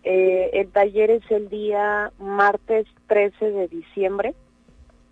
eh, 0.07 0.51
el 0.53 0.71
taller 0.71 1.09
es 1.09 1.23
el 1.31 1.49
día 1.49 2.11
martes 2.19 2.85
13 3.07 3.51
de 3.51 3.67
diciembre. 3.67 4.35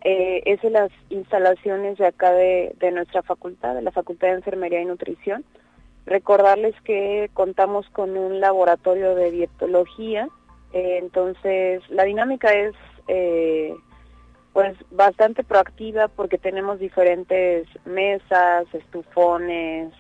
Eh, 0.03 0.43
es 0.45 0.63
en 0.63 0.73
las 0.73 0.91
instalaciones 1.09 1.97
de 1.97 2.05
acá 2.05 2.31
de, 2.31 2.75
nuestra 2.93 3.23
facultad, 3.23 3.73
de 3.73 3.81
la 3.81 3.91
Facultad 3.91 4.27
de 4.27 4.35
Enfermería 4.35 4.81
y 4.81 4.85
Nutrición. 4.85 5.43
Recordarles 6.05 6.75
que 6.81 7.31
contamos 7.33 7.89
con 7.89 8.17
un 8.17 8.39
laboratorio 8.39 9.15
de 9.15 9.31
dietología, 9.31 10.27
eh, 10.73 10.99
entonces 11.01 11.81
la 11.89 12.03
dinámica 12.03 12.53
es 12.53 12.75
pues 14.53 14.77
bastante 14.91 15.43
proactiva 15.43 16.07
porque 16.09 16.37
tenemos 16.37 16.77
diferentes 16.77 17.67
mesas, 17.85 18.67
estufones, 18.71 19.91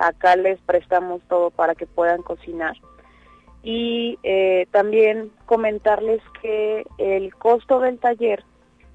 acá 0.00 0.36
les 0.36 0.60
prestamos 0.60 1.22
todo 1.28 1.50
para 1.50 1.74
que 1.74 1.86
puedan 1.86 2.22
cocinar 2.22 2.76
y 3.62 4.18
eh, 4.22 4.66
también 4.70 5.30
comentarles 5.46 6.22
que 6.40 6.86
el 6.98 7.34
costo 7.34 7.80
del 7.80 7.98
taller 7.98 8.44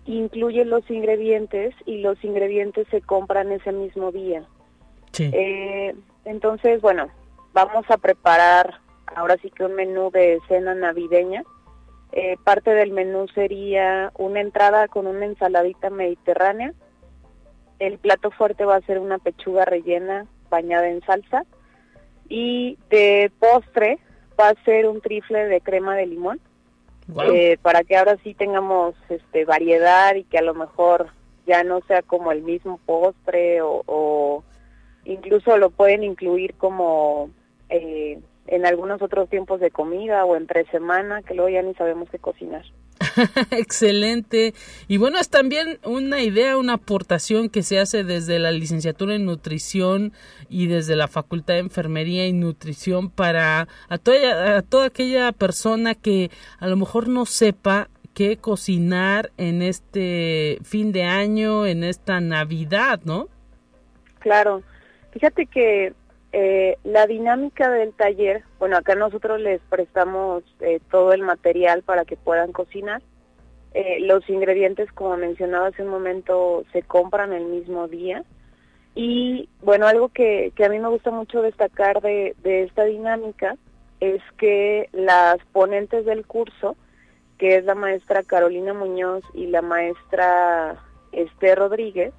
incluye 0.06 0.66
los 0.66 0.90
ingredientes 0.90 1.76
y 1.86 1.98
los 1.98 2.24
ingredientes 2.24 2.88
se 2.90 3.02
compran 3.02 3.52
ese 3.52 3.72
mismo 3.72 4.12
día. 4.12 4.44
Eh, 5.18 5.96
entonces, 6.26 6.82
bueno, 6.82 7.08
vamos 7.54 7.86
a 7.90 7.98
preparar 7.98 8.80
ahora 9.16 9.38
sí 9.42 9.50
que 9.50 9.64
un 9.64 9.76
menú 9.76 10.12
de 10.12 10.40
cena 10.48 10.76
navideña. 10.76 11.44
Eh, 12.12 12.38
parte 12.44 12.72
del 12.72 12.92
menú 12.92 13.28
sería 13.30 14.12
una 14.18 14.42
entrada 14.42 14.88
con 14.88 15.08
una 15.08 15.26
ensaladita 15.26 15.90
mediterránea. 15.90 16.74
El 17.80 17.98
plato 17.98 18.32
fuerte 18.32 18.66
va 18.66 18.76
a 18.76 18.82
ser 18.82 19.00
una 19.00 19.18
pechuga 19.18 19.66
rellena 19.66 20.26
bañada 20.50 20.88
en 20.90 21.02
salsa. 21.02 21.46
Y 22.28 22.78
de 22.90 23.32
postre 23.40 24.00
va 24.40 24.50
a 24.50 24.64
ser 24.64 24.88
un 24.88 25.02
trifle 25.02 25.46
de 25.46 25.62
crema 25.62 25.96
de 25.96 26.08
limón. 26.08 26.40
Eh, 27.32 27.58
para 27.62 27.84
que 27.84 27.96
ahora 27.96 28.18
sí 28.24 28.34
tengamos 28.34 28.96
este 29.10 29.46
variedad 29.46 30.16
y 30.16 30.24
que 30.24 30.40
a 30.40 30.42
lo 30.42 30.56
mejor 30.56 31.12
ya 31.46 31.64
no 31.64 31.82
sea 31.82 32.02
como 32.02 32.32
el 32.32 32.42
mismo 32.42 32.80
postre 32.84 33.60
o, 33.62 34.44
incluso 35.04 35.56
lo 35.58 35.70
pueden 35.70 36.04
incluir 36.04 36.56
como 36.56 37.30
eh, 37.70 38.20
en 38.48 38.66
algunos 38.66 39.04
otros 39.04 39.30
tiempos 39.30 39.60
de 39.60 39.70
comida 39.70 40.26
o 40.26 40.36
entre 40.36 40.66
semana 40.72 41.22
que 41.22 41.36
luego 41.36 41.50
ya 41.50 41.62
ni 41.62 41.76
sabemos 41.76 42.10
qué 42.10 42.18
cocinar. 42.18 42.66
Excelente. 43.52 44.54
Y 44.88 44.98
bueno, 44.98 45.20
es 45.20 45.30
también 45.30 45.80
una 45.84 46.22
idea, 46.22 46.58
una 46.58 46.74
aportación 46.74 47.50
que 47.50 47.64
se 47.64 47.80
hace 47.80 48.04
desde 48.04 48.40
la 48.40 48.52
licenciatura 48.52 49.16
en 49.16 49.26
nutrición 49.26 50.14
y 50.50 50.68
desde 50.68 50.96
la 50.96 51.08
Facultad 51.08 51.56
de 51.56 51.62
Enfermería 51.62 52.28
y 52.28 52.34
Nutrición 52.34 53.10
para 53.10 53.68
a 53.90 53.98
toda, 53.98 54.86
aquella 54.86 55.32
persona 55.32 55.96
que 55.96 56.32
a 56.60 56.68
lo 56.68 56.76
mejor 56.76 57.08
no 57.08 57.26
sepa 57.26 57.90
qué 58.14 58.38
cocinar 58.38 59.32
en 59.38 59.62
este 59.62 60.60
fin 60.64 60.92
de 60.92 61.04
año, 61.04 61.66
en 61.66 61.84
esta 61.84 62.20
Navidad, 62.22 63.02
¿no? 63.04 63.28
Claro. 64.20 64.64
Fíjate 65.12 65.46
que 65.46 65.94
eh, 66.38 66.78
la 66.84 67.08
dinámica 67.08 67.70
del 67.70 67.94
taller, 67.94 68.44
bueno, 68.60 68.76
acá 68.76 68.94
nosotros 68.94 69.40
les 69.40 69.62
prestamos 69.70 70.44
eh, 70.60 70.82
todo 70.92 71.14
el 71.14 71.22
material 71.22 71.82
para 71.82 72.04
que 72.04 72.18
puedan 72.18 72.52
cocinar. 72.52 73.02
Eh, 73.74 74.00
los 74.02 74.30
ingredientes, 74.30 74.92
como 74.92 75.16
mencionaba 75.16 75.68
hace 75.68 75.84
un 75.84 75.88
momento, 75.88 76.66
se 76.74 76.82
compran 76.82 77.32
el 77.32 77.46
mismo 77.46 77.88
día. 77.88 78.26
Y 78.96 79.48
bueno, 79.62 79.88
algo 79.88 80.10
que, 80.10 80.52
que 80.58 80.66
a 80.66 80.70
mí 80.70 80.78
me 80.78 80.90
gusta 80.90 81.10
mucho 81.10 81.42
destacar 81.42 82.02
de, 82.02 82.36
de 82.44 82.64
esta 82.64 82.84
dinámica 82.84 83.56
es 84.02 84.22
que 84.38 84.90
las 84.92 85.38
ponentes 85.54 86.04
del 86.04 86.26
curso, 86.26 86.76
que 87.38 87.56
es 87.56 87.64
la 87.64 87.76
maestra 87.76 88.24
Carolina 88.24 88.74
Muñoz 88.74 89.24
y 89.34 89.48
la 89.48 89.62
maestra 89.62 90.84
Esther 91.14 91.60
Rodríguez, 91.60 92.14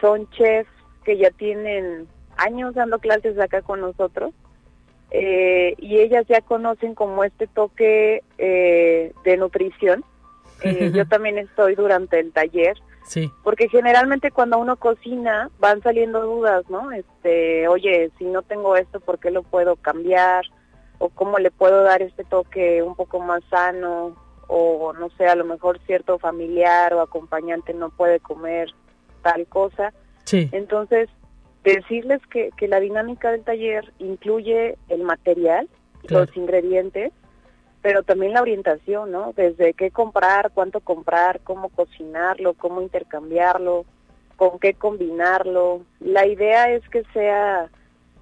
son 0.00 0.26
chefs 0.30 0.70
que 1.04 1.18
ya 1.18 1.30
tienen 1.32 2.08
años 2.36 2.74
dando 2.74 2.98
clases 2.98 3.38
acá 3.38 3.62
con 3.62 3.80
nosotros 3.80 4.32
eh, 5.10 5.74
y 5.78 5.98
ellas 5.98 6.26
ya 6.28 6.40
conocen 6.40 6.94
como 6.94 7.24
este 7.24 7.46
toque 7.46 8.22
eh, 8.38 9.12
de 9.24 9.36
nutrición. 9.36 10.04
Eh, 10.62 10.90
yo 10.94 11.06
también 11.06 11.38
estoy 11.38 11.74
durante 11.74 12.18
el 12.18 12.32
taller 12.32 12.76
Sí. 13.06 13.30
Porque 13.44 13.68
generalmente 13.68 14.32
cuando 14.32 14.58
uno 14.58 14.76
cocina 14.76 15.50
van 15.60 15.80
saliendo 15.82 16.22
dudas, 16.22 16.68
¿no? 16.68 16.90
Este, 16.90 17.68
oye, 17.68 18.10
si 18.18 18.24
no 18.24 18.42
tengo 18.42 18.76
esto, 18.76 19.00
¿por 19.00 19.18
qué 19.20 19.30
lo 19.30 19.44
puedo 19.44 19.76
cambiar? 19.76 20.44
O 20.98 21.08
cómo 21.10 21.38
le 21.38 21.50
puedo 21.52 21.82
dar 21.84 22.02
este 22.02 22.24
toque 22.24 22.82
un 22.82 22.96
poco 22.96 23.20
más 23.20 23.44
sano 23.48 24.16
o 24.48 24.92
no 24.92 25.08
sé, 25.10 25.26
a 25.26 25.36
lo 25.36 25.44
mejor 25.44 25.78
cierto 25.86 26.18
familiar 26.18 26.94
o 26.94 27.00
acompañante 27.00 27.74
no 27.74 27.90
puede 27.90 28.18
comer 28.18 28.70
tal 29.22 29.46
cosa. 29.46 29.92
Sí. 30.24 30.48
Entonces, 30.50 31.08
decirles 31.74 32.20
que, 32.30 32.50
que 32.56 32.68
la 32.68 32.80
dinámica 32.80 33.30
del 33.30 33.42
taller 33.44 33.92
incluye 33.98 34.76
el 34.88 35.02
material, 35.02 35.68
Claro. 36.06 36.24
los 36.26 36.36
ingredientes, 36.36 37.12
pero 37.82 38.02
también 38.04 38.32
la 38.32 38.40
orientación, 38.42 39.10
¿no? 39.10 39.32
Desde 39.34 39.74
qué 39.74 39.90
comprar, 39.90 40.50
cuánto 40.54 40.80
comprar, 40.80 41.40
cómo 41.40 41.68
cocinarlo, 41.68 42.54
cómo 42.54 42.80
intercambiarlo, 42.80 43.84
con 44.36 44.58
qué 44.58 44.74
combinarlo. 44.74 45.82
La 46.00 46.26
idea 46.26 46.70
es 46.72 46.88
que 46.88 47.02
sea 47.12 47.70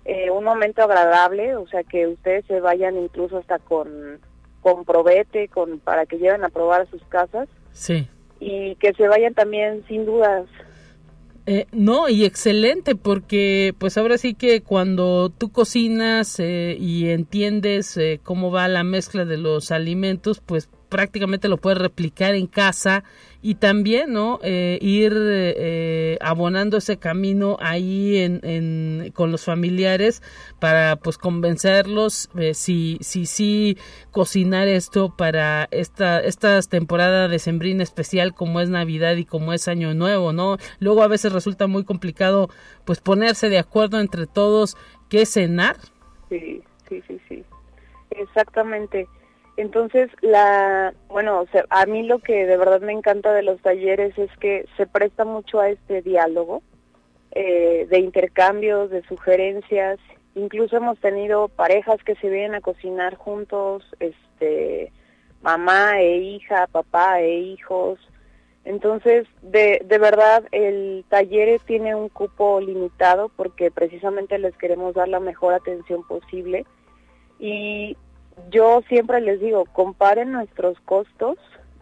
eh, 0.07 0.31
un 0.31 0.45
momento 0.45 0.83
agradable, 0.83 1.57
o 1.57 1.67
sea, 1.69 1.83
que 1.83 2.07
ustedes 2.07 2.45
se 2.47 2.61
vayan 2.61 2.97
incluso 2.97 3.39
hasta 3.39 3.59
con, 3.59 4.19
con 4.61 4.85
probete, 4.85 5.49
con, 5.49 5.79
para 5.81 6.07
que 6.07 6.19
lleven 6.19 6.45
a 6.45 6.49
probar 6.51 6.83
a 6.83 6.87
sus 6.87 7.03
casas 7.07 7.49
Sí. 7.73 8.09
y 8.41 8.77
que 8.77 8.93
se 8.95 9.09
vayan 9.09 9.35
también 9.35 9.85
sin 9.89 10.05
dudas. 10.07 10.47
Eh, 11.47 11.67
no, 11.73 12.09
y 12.09 12.25
excelente, 12.25 12.95
porque 12.95 13.75
pues 13.79 13.99
ahora 13.99 14.17
sí 14.17 14.33
que 14.35 14.63
cuando 14.63 15.29
tú 15.29 15.51
cocinas 15.51 16.41
eh, 16.41 16.75
y 16.81 17.11
entiendes 17.11 17.99
eh, 17.99 18.19
cómo 18.23 18.51
va 18.51 18.67
la 18.67 18.83
mezcla 18.83 19.27
de 19.27 19.37
los 19.37 19.71
alimentos, 19.71 20.41
pues 20.41 20.71
prácticamente 20.95 21.49
lo 21.49 21.57
puedes 21.57 21.81
replicar 21.81 22.37
en 22.37 22.47
casa 22.47 23.03
y 23.43 23.57
también, 23.57 24.13
¿no? 24.13 24.39
Eh, 24.45 24.79
ir 24.81 25.13
eh, 25.17 26.19
abonando 26.21 26.77
ese 26.77 26.99
camino 26.99 27.57
ahí 27.61 28.19
en, 28.19 28.39
en- 28.45 29.11
con 29.13 29.33
los 29.33 29.45
familiares 29.45 30.23
para 30.61 30.95
pues 30.95 31.19
convencerlos 31.19 32.31
eh, 32.39 32.55
si 32.55 32.99
si 33.01 33.27
sí 33.27 33.77
cocinar 34.13 34.69
esto 34.69 35.13
para 35.17 35.67
esta 35.73 36.21
esta 36.21 36.61
temporada 36.63 37.27
de 37.27 37.41
sembrina 37.41 37.83
especial 37.83 38.33
como 38.33 38.61
es 38.61 38.69
Navidad 38.69 39.17
y 39.17 39.25
como 39.25 39.53
es 39.53 39.67
Año 39.67 39.95
Nuevo, 39.95 40.33
¿no? 40.33 40.59
Luego 40.79 41.03
a 41.03 41.09
veces 41.09 41.33
resulta 41.33 41.67
muy 41.67 41.83
complicado 41.83 42.51
pues 42.85 43.01
ponerse 43.01 43.49
de 43.49 43.59
acuerdo 43.59 43.99
entre 43.99 44.29
todos 44.29 44.77
qué 45.09 45.27
cenar. 45.27 45.75
Sí, 46.29 46.63
sí, 46.89 47.03
sí, 47.09 47.19
sí. 47.29 47.45
Exactamente. 48.11 49.09
Entonces, 49.57 50.11
la, 50.21 50.95
bueno, 51.09 51.41
o 51.41 51.47
sea, 51.47 51.65
a 51.71 51.87
mí 51.87 52.03
lo 52.03 52.19
que 52.19 52.45
de 52.45 52.57
verdad 52.57 52.81
me 52.81 52.93
encanta 52.93 53.33
de 53.33 53.45
los 53.45 53.61
talleres 53.61 54.17
es 54.19 54.31
que 54.39 54.67
se 54.77 54.87
presta 54.87 55.25
mucho 55.25 55.61
a 55.61 55.69
este 55.69 56.03
diálogo, 56.03 56.63
eh, 57.31 57.87
de 57.89 57.99
intercambios, 57.99 58.91
de 58.91 59.03
sugerencias. 59.05 59.99
Incluso 60.35 60.77
hemos 60.77 60.99
tenido 60.99 61.49
parejas 61.49 62.03
que 62.03 62.17
se 62.17 62.29
vienen 62.29 62.57
a 62.57 62.61
cocinar 62.61 63.15
juntos, 63.15 63.85
este, 64.01 64.93
mamá 65.41 66.01
e 66.01 66.17
hija, 66.17 66.67
papá 66.67 67.21
e 67.21 67.39
hijos. 67.39 68.01
Entonces, 68.65 69.29
de, 69.43 69.83
de 69.85 69.99
verdad, 69.99 70.45
el 70.51 71.05
taller 71.09 71.61
tiene 71.61 71.95
un 71.95 72.09
cupo 72.09 72.61
limitado 72.61 73.29
porque 73.37 73.71
precisamente 73.71 74.39
les 74.39 74.57
queremos 74.57 74.95
dar 74.95 75.07
la 75.07 75.21
mejor 75.21 75.55
atención 75.55 76.03
posible. 76.09 76.67
Y 77.39 77.97
yo 78.51 78.83
siempre 78.89 79.21
les 79.21 79.41
digo, 79.41 79.65
comparen 79.67 80.33
nuestros 80.33 80.79
costos. 80.81 81.37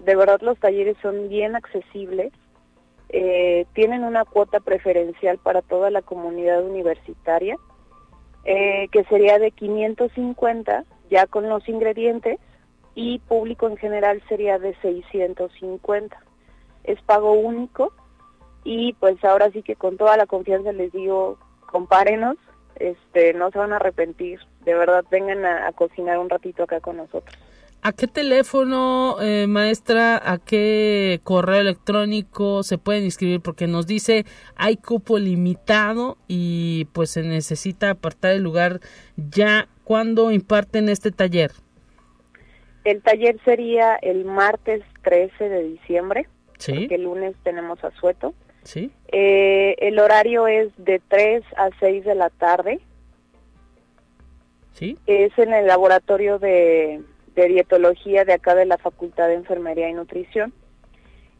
De 0.04 0.16
verdad, 0.16 0.40
los 0.40 0.58
talleres 0.58 0.96
son 1.02 1.28
bien 1.28 1.56
accesibles. 1.56 2.32
Eh, 3.08 3.66
tienen 3.74 4.04
una 4.04 4.24
cuota 4.24 4.60
preferencial 4.60 5.38
para 5.38 5.62
toda 5.62 5.90
la 5.90 6.02
comunidad 6.02 6.64
universitaria, 6.64 7.56
eh, 8.44 8.88
que 8.90 9.04
sería 9.04 9.38
de 9.38 9.50
550 9.50 10.84
ya 11.10 11.26
con 11.26 11.48
los 11.48 11.68
ingredientes 11.68 12.40
y 12.94 13.18
público 13.20 13.68
en 13.68 13.76
general 13.76 14.22
sería 14.28 14.58
de 14.58 14.74
650 14.80 16.18
es 16.84 17.00
pago 17.02 17.32
único 17.32 17.92
y 18.64 18.92
pues 18.94 19.22
ahora 19.24 19.50
sí 19.50 19.62
que 19.62 19.76
con 19.76 19.96
toda 19.96 20.16
la 20.16 20.26
confianza 20.26 20.72
les 20.72 20.92
digo, 20.92 21.38
compárenos, 21.66 22.36
este, 22.76 23.34
no 23.34 23.50
se 23.50 23.58
van 23.58 23.72
a 23.72 23.76
arrepentir, 23.76 24.40
de 24.64 24.74
verdad 24.74 25.04
vengan 25.10 25.44
a, 25.44 25.68
a 25.68 25.72
cocinar 25.72 26.18
un 26.18 26.30
ratito 26.30 26.62
acá 26.62 26.80
con 26.80 26.96
nosotros. 26.96 27.36
¿A 27.84 27.92
qué 27.92 28.06
teléfono, 28.06 29.16
eh, 29.20 29.48
maestra, 29.48 30.16
a 30.24 30.38
qué 30.38 31.20
correo 31.24 31.60
electrónico 31.60 32.62
se 32.62 32.78
pueden 32.78 33.02
inscribir? 33.02 33.40
Porque 33.40 33.66
nos 33.66 33.88
dice 33.88 34.24
hay 34.54 34.76
cupo 34.76 35.18
limitado 35.18 36.16
y 36.28 36.86
pues 36.92 37.10
se 37.10 37.24
necesita 37.24 37.90
apartar 37.90 38.32
el 38.32 38.42
lugar 38.44 38.78
ya. 39.16 39.66
¿Cuándo 39.82 40.30
imparten 40.30 40.88
este 40.88 41.10
taller? 41.10 41.50
El 42.84 43.02
taller 43.02 43.36
sería 43.44 43.96
el 43.96 44.24
martes 44.24 44.82
13 45.02 45.48
de 45.48 45.64
diciembre, 45.64 46.28
Sí, 46.58 46.72
porque 46.72 46.94
el 46.94 47.02
lunes 47.02 47.34
tenemos 47.42 47.82
asueto. 47.82 48.32
Sí, 48.62 48.90
Eh, 49.08 49.76
el 49.78 49.98
horario 49.98 50.46
es 50.46 50.68
de 50.76 51.00
3 51.08 51.42
a 51.56 51.70
6 51.80 52.04
de 52.04 52.14
la 52.14 52.30
tarde, 52.30 52.80
sí. 54.72 54.96
es 55.06 55.36
en 55.38 55.52
el 55.52 55.66
laboratorio 55.66 56.38
de, 56.38 57.02
de 57.34 57.48
dietología 57.48 58.24
de 58.24 58.34
acá 58.34 58.54
de 58.54 58.66
la 58.66 58.78
Facultad 58.78 59.28
de 59.28 59.34
Enfermería 59.34 59.88
y 59.88 59.94
Nutrición. 59.94 60.52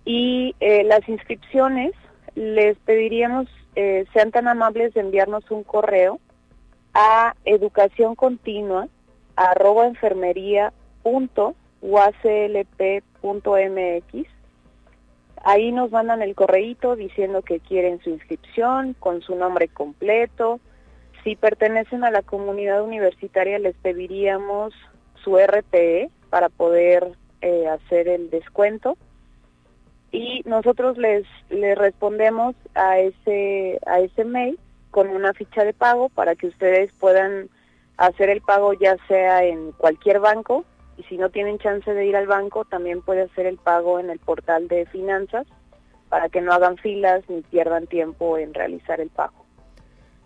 Y 0.04 0.54
eh, 0.60 0.84
las 0.84 1.08
inscripciones, 1.08 1.92
les 2.34 2.76
pediríamos, 2.78 3.46
eh, 3.76 4.04
sean 4.12 4.30
tan 4.30 4.48
amables 4.48 4.94
de 4.94 5.00
enviarnos 5.00 5.50
un 5.50 5.62
correo 5.62 6.18
a 6.94 7.34
educación 7.44 8.14
continua 8.14 8.88
arroba 9.36 9.86
enfermería 9.86 10.72
punto 11.02 11.54
uaclp.mx. 11.80 12.66
Ahí 15.44 15.72
nos 15.72 15.90
mandan 15.90 16.22
el 16.22 16.34
correíto 16.34 16.94
diciendo 16.94 17.42
que 17.42 17.58
quieren 17.58 18.00
su 18.02 18.10
inscripción 18.10 18.94
con 18.98 19.22
su 19.22 19.34
nombre 19.34 19.68
completo, 19.68 20.60
si 21.24 21.36
pertenecen 21.36 22.04
a 22.04 22.10
la 22.10 22.22
comunidad 22.22 22.82
universitaria 22.82 23.58
les 23.58 23.76
pediríamos 23.76 24.72
su 25.22 25.38
RTE 25.38 26.10
para 26.30 26.48
poder 26.48 27.12
eh, 27.40 27.66
hacer 27.68 28.08
el 28.08 28.30
descuento. 28.30 28.96
Y 30.10 30.42
nosotros 30.44 30.98
les, 30.98 31.24
les 31.48 31.76
respondemos 31.76 32.54
a 32.74 32.98
ese, 32.98 33.80
a 33.86 34.00
ese 34.00 34.24
mail 34.24 34.58
con 34.90 35.08
una 35.08 35.32
ficha 35.32 35.64
de 35.64 35.72
pago 35.72 36.08
para 36.08 36.34
que 36.36 36.48
ustedes 36.48 36.92
puedan 37.00 37.48
hacer 37.96 38.28
el 38.28 38.42
pago 38.42 38.74
ya 38.74 38.96
sea 39.08 39.44
en 39.44 39.72
cualquier 39.72 40.20
banco 40.20 40.64
y 41.02 41.08
si 41.08 41.16
no 41.16 41.30
tienen 41.30 41.58
chance 41.58 41.92
de 41.92 42.06
ir 42.06 42.16
al 42.16 42.26
banco 42.26 42.64
también 42.64 43.02
puede 43.02 43.22
hacer 43.22 43.46
el 43.46 43.58
pago 43.58 43.98
en 43.98 44.10
el 44.10 44.18
portal 44.18 44.68
de 44.68 44.86
finanzas 44.86 45.46
para 46.08 46.28
que 46.28 46.40
no 46.40 46.52
hagan 46.52 46.76
filas 46.76 47.22
ni 47.28 47.42
pierdan 47.42 47.86
tiempo 47.86 48.38
en 48.38 48.54
realizar 48.54 49.00
el 49.00 49.08
pago. 49.08 49.42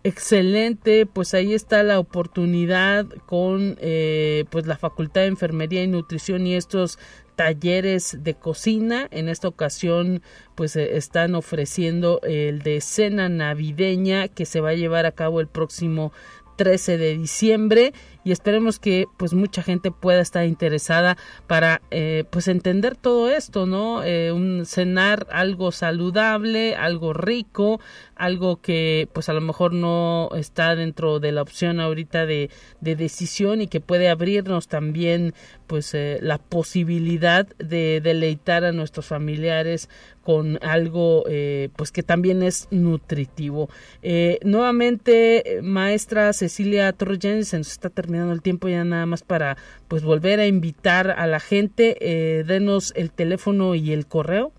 Excelente, 0.03 1.05
pues 1.07 1.35
ahí 1.35 1.53
está 1.53 1.83
la 1.83 1.99
oportunidad 1.99 3.07
con 3.27 3.77
eh, 3.81 4.45
pues 4.51 4.67
la 4.67 4.77
Facultad 4.77 5.23
de 5.23 5.27
Enfermería 5.29 5.83
y 5.83 5.89
Nutrición 5.89 6.47
y 6.47 6.55
estos 6.55 6.99
talleres 7.35 8.23
de 8.23 8.35
cocina. 8.35 9.09
En 9.11 9.29
esta 9.29 9.49
ocasión 9.49 10.23
pues 10.55 10.77
eh, 10.77 10.97
están 10.97 11.35
ofreciendo 11.35 12.21
el 12.23 12.63
de 12.63 12.81
cena 12.81 13.29
navideña 13.29 14.29
que 14.29 14.47
se 14.47 14.61
va 14.61 14.71
a 14.71 14.75
llevar 14.75 15.07
a 15.07 15.13
cabo 15.13 15.41
el 15.41 15.49
próximo 15.49 16.13
13 16.57 16.99
de 16.99 17.17
diciembre 17.17 17.93
y 18.25 18.33
esperemos 18.33 18.81
que 18.81 19.07
pues 19.17 19.35
mucha 19.35 19.63
gente 19.63 19.93
pueda 19.93 20.21
estar 20.21 20.45
interesada 20.47 21.17
para 21.47 21.81
eh, 21.91 22.25
pues 22.31 22.49
entender 22.49 22.97
todo 22.97 23.31
esto 23.31 23.67
no 23.67 24.03
eh, 24.03 24.33
un 24.33 24.67
cenar 24.67 25.29
algo 25.31 25.71
saludable 25.71 26.75
algo 26.75 27.13
rico 27.13 27.81
algo 28.17 28.61
que 28.61 29.09
pues 29.13 29.29
a 29.29 29.33
lo 29.33 29.41
mejor 29.41 29.73
no 29.73 30.31
está 30.35 30.75
dentro 30.75 31.21
de 31.21 31.33
la 31.33 31.43
opción 31.43 31.79
ahorita 31.79 32.27
de, 32.27 32.51
de 32.81 32.97
decisión 32.97 33.61
y 33.61 33.69
que 33.69 33.81
puede 33.81 34.09
abrirnos 34.09 34.67
también 34.67 35.35
pues 35.67 35.95
eh, 35.95 36.19
la 36.23 36.39
posibilidad 36.39 37.47
de 37.59 38.01
deleitar 38.01 38.65
a 38.65 38.73
nuestros 38.73 39.07
familiares 39.07 39.89
con 40.27 40.59
algo 40.65 41.23
eh, 41.29 41.69
pues 41.77 41.93
que 41.93 42.03
también 42.03 42.43
es 42.43 42.67
nutritivo. 42.73 43.69
Eh, 44.03 44.41
nuevamente 44.43 45.61
maestra 45.63 46.33
Cecilia 46.33 46.93
Torres 46.93 47.47
se 47.49 47.59
nos 47.59 47.71
está 47.71 47.91
terminando 47.91 48.33
el 48.33 48.43
tiempo 48.43 48.67
ya 48.67 48.83
nada 48.83 49.07
más 49.07 49.23
para 49.23 49.57
pues 49.87 50.03
volver 50.03 50.41
a 50.41 50.47
invitar 50.47 51.13
a 51.13 51.29
la 51.29 51.39
gente. 51.39 51.97
Eh, 52.01 52.43
denos 52.43 52.93
el 52.97 53.13
teléfono 53.13 53.77
y 53.77 53.93
el 53.93 54.09
correo. 54.09 54.51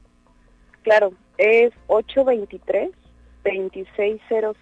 Claro, 0.84 1.12
es 1.38 1.74
823 1.88 2.92
2600. 3.44 4.56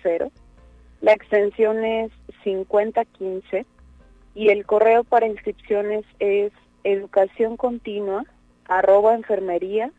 La 1.02 1.14
extensión 1.14 1.86
es 1.86 2.12
5015 2.44 3.64
y 4.34 4.50
el 4.50 4.66
correo 4.66 5.04
para 5.04 5.28
inscripciones 5.28 6.04
es 6.18 6.52
educación 6.84 7.58
continua 7.58 8.24
arroba 8.68 9.14
enfermería 9.14 9.92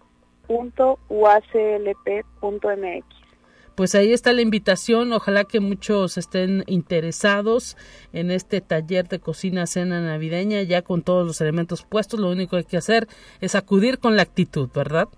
pues 3.77 3.95
ahí 3.95 4.13
está 4.13 4.33
la 4.33 4.41
invitación. 4.41 5.13
Ojalá 5.13 5.45
que 5.45 5.61
muchos 5.61 6.17
estén 6.17 6.65
interesados 6.67 7.77
en 8.13 8.31
este 8.31 8.61
taller 8.63 9.07
de 9.07 9.21
cocina 9.21 9.67
cena 9.67 10.01
navideña, 10.01 10.63
ya 10.63 10.83
con 10.83 11.03
todos 11.03 11.27
los 11.27 11.41
elementos 11.43 11.85
puestos. 11.85 12.19
Lo 12.19 12.31
único 12.31 12.53
que 12.53 12.57
hay 12.57 12.65
que 12.65 12.79
hacer 12.79 13.07
es 13.41 13.55
acudir 13.55 13.99
con 13.99 14.17
la 14.17 14.23
actitud, 14.23 14.71
¿verdad? 14.75 15.09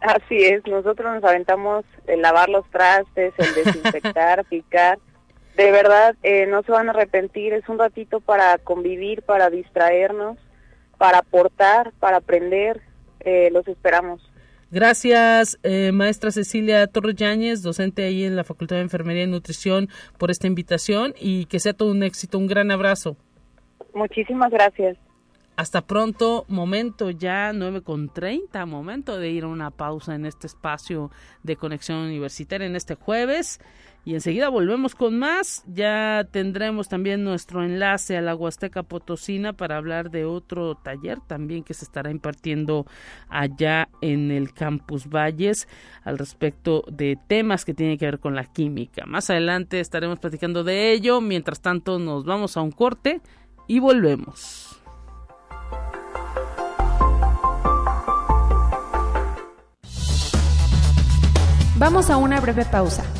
Así 0.00 0.36
es, 0.44 0.66
nosotros 0.66 1.14
nos 1.14 1.24
aventamos 1.24 1.84
el 2.06 2.22
lavar 2.22 2.48
los 2.48 2.64
trastes, 2.70 3.34
el 3.36 3.54
desinfectar, 3.54 4.44
picar. 4.48 4.98
De 5.56 5.72
verdad, 5.72 6.14
eh, 6.22 6.46
no 6.46 6.62
se 6.62 6.72
van 6.72 6.88
a 6.88 6.92
arrepentir, 6.92 7.52
es 7.52 7.68
un 7.68 7.78
ratito 7.78 8.20
para 8.20 8.56
convivir, 8.58 9.22
para 9.22 9.50
distraernos, 9.50 10.38
para 10.96 11.18
aportar, 11.18 11.92
para 11.98 12.18
aprender. 12.18 12.80
Eh, 13.18 13.50
los 13.52 13.66
esperamos. 13.68 14.29
Gracias, 14.70 15.58
eh, 15.64 15.90
maestra 15.92 16.30
Cecilia 16.30 16.86
Torres 16.86 17.16
Yáñez, 17.16 17.62
docente 17.62 18.04
ahí 18.04 18.22
en 18.22 18.36
la 18.36 18.44
Facultad 18.44 18.76
de 18.76 18.82
Enfermería 18.82 19.24
y 19.24 19.26
Nutrición, 19.26 19.88
por 20.16 20.30
esta 20.30 20.46
invitación 20.46 21.12
y 21.18 21.46
que 21.46 21.58
sea 21.58 21.72
todo 21.72 21.90
un 21.90 22.04
éxito. 22.04 22.38
Un 22.38 22.46
gran 22.46 22.70
abrazo. 22.70 23.16
Muchísimas 23.94 24.50
gracias. 24.50 24.96
Hasta 25.56 25.82
pronto, 25.82 26.46
momento 26.48 27.10
ya 27.10 27.52
nueve 27.52 27.82
con 27.82 28.08
treinta, 28.08 28.64
momento 28.64 29.18
de 29.18 29.30
ir 29.30 29.44
a 29.44 29.48
una 29.48 29.70
pausa 29.70 30.14
en 30.14 30.24
este 30.24 30.46
espacio 30.46 31.10
de 31.42 31.56
conexión 31.56 31.98
universitaria 31.98 32.66
en 32.66 32.76
este 32.76 32.94
jueves 32.94 33.60
y 34.04 34.14
enseguida 34.14 34.48
volvemos 34.48 34.94
con 34.94 35.18
más. 35.18 35.64
Ya 35.66 36.26
tendremos 36.30 36.88
también 36.88 37.24
nuestro 37.24 37.62
enlace 37.62 38.16
a 38.16 38.22
la 38.22 38.34
Huasteca 38.34 38.82
Potosina 38.82 39.52
para 39.52 39.76
hablar 39.76 40.10
de 40.10 40.24
otro 40.24 40.74
taller 40.74 41.20
también 41.20 41.62
que 41.62 41.74
se 41.74 41.84
estará 41.84 42.10
impartiendo 42.10 42.86
allá 43.28 43.88
en 44.00 44.30
el 44.30 44.52
Campus 44.52 45.08
Valles 45.08 45.68
al 46.02 46.18
respecto 46.18 46.84
de 46.90 47.18
temas 47.26 47.64
que 47.64 47.74
tienen 47.74 47.98
que 47.98 48.06
ver 48.06 48.18
con 48.18 48.34
la 48.34 48.44
química. 48.44 49.04
Más 49.06 49.28
adelante 49.30 49.80
estaremos 49.80 50.18
platicando 50.18 50.64
de 50.64 50.92
ello. 50.92 51.20
Mientras 51.20 51.60
tanto, 51.60 51.98
nos 51.98 52.24
vamos 52.24 52.56
a 52.56 52.62
un 52.62 52.70
corte 52.70 53.20
y 53.66 53.80
volvemos. 53.80 54.80
Vamos 61.76 62.10
a 62.10 62.18
una 62.18 62.40
breve 62.40 62.66
pausa. 62.66 63.19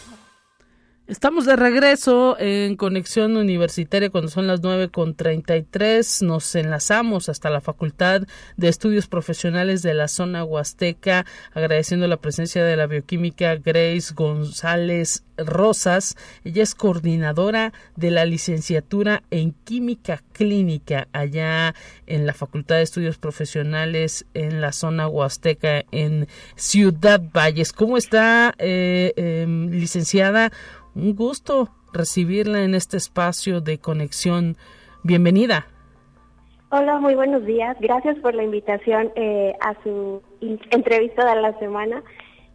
Estamos 1.11 1.45
de 1.45 1.57
regreso 1.57 2.37
en 2.39 2.77
Conexión 2.77 3.35
Universitaria 3.35 4.09
cuando 4.09 4.31
son 4.31 4.47
las 4.47 4.61
nueve 4.61 4.87
con 4.87 5.13
tres. 5.13 6.21
Nos 6.21 6.55
enlazamos 6.55 7.27
hasta 7.27 7.49
la 7.49 7.59
Facultad 7.59 8.21
de 8.55 8.69
Estudios 8.69 9.07
Profesionales 9.07 9.81
de 9.81 9.93
la 9.93 10.07
zona 10.07 10.45
Huasteca, 10.45 11.25
agradeciendo 11.51 12.07
la 12.07 12.15
presencia 12.15 12.63
de 12.63 12.77
la 12.77 12.87
bioquímica 12.87 13.57
Grace 13.57 14.13
González 14.15 15.25
Rosas. 15.35 16.15
Ella 16.45 16.63
es 16.63 16.75
coordinadora 16.75 17.73
de 17.97 18.11
la 18.11 18.23
licenciatura 18.23 19.23
en 19.31 19.51
Química 19.65 20.23
Clínica 20.31 21.09
allá 21.11 21.75
en 22.07 22.25
la 22.25 22.33
Facultad 22.33 22.77
de 22.77 22.83
Estudios 22.83 23.17
Profesionales 23.17 24.25
en 24.33 24.61
la 24.61 24.71
zona 24.71 25.09
Huasteca 25.09 25.83
en 25.91 26.29
Ciudad 26.55 27.21
Valles. 27.33 27.73
¿Cómo 27.73 27.97
está, 27.97 28.55
eh, 28.59 29.11
em, 29.17 29.71
licenciada? 29.71 30.53
Un 30.95 31.15
gusto 31.15 31.69
recibirla 31.93 32.63
en 32.63 32.75
este 32.75 32.97
espacio 32.97 33.61
de 33.61 33.79
conexión. 33.79 34.57
Bienvenida. 35.03 35.67
Hola, 36.69 36.99
muy 36.99 37.15
buenos 37.15 37.45
días. 37.45 37.77
Gracias 37.79 38.17
por 38.19 38.35
la 38.35 38.43
invitación 38.43 39.11
eh, 39.15 39.53
a 39.61 39.73
su 39.83 40.21
entrevista 40.69 41.33
de 41.33 41.41
la 41.41 41.57
semana. 41.59 42.03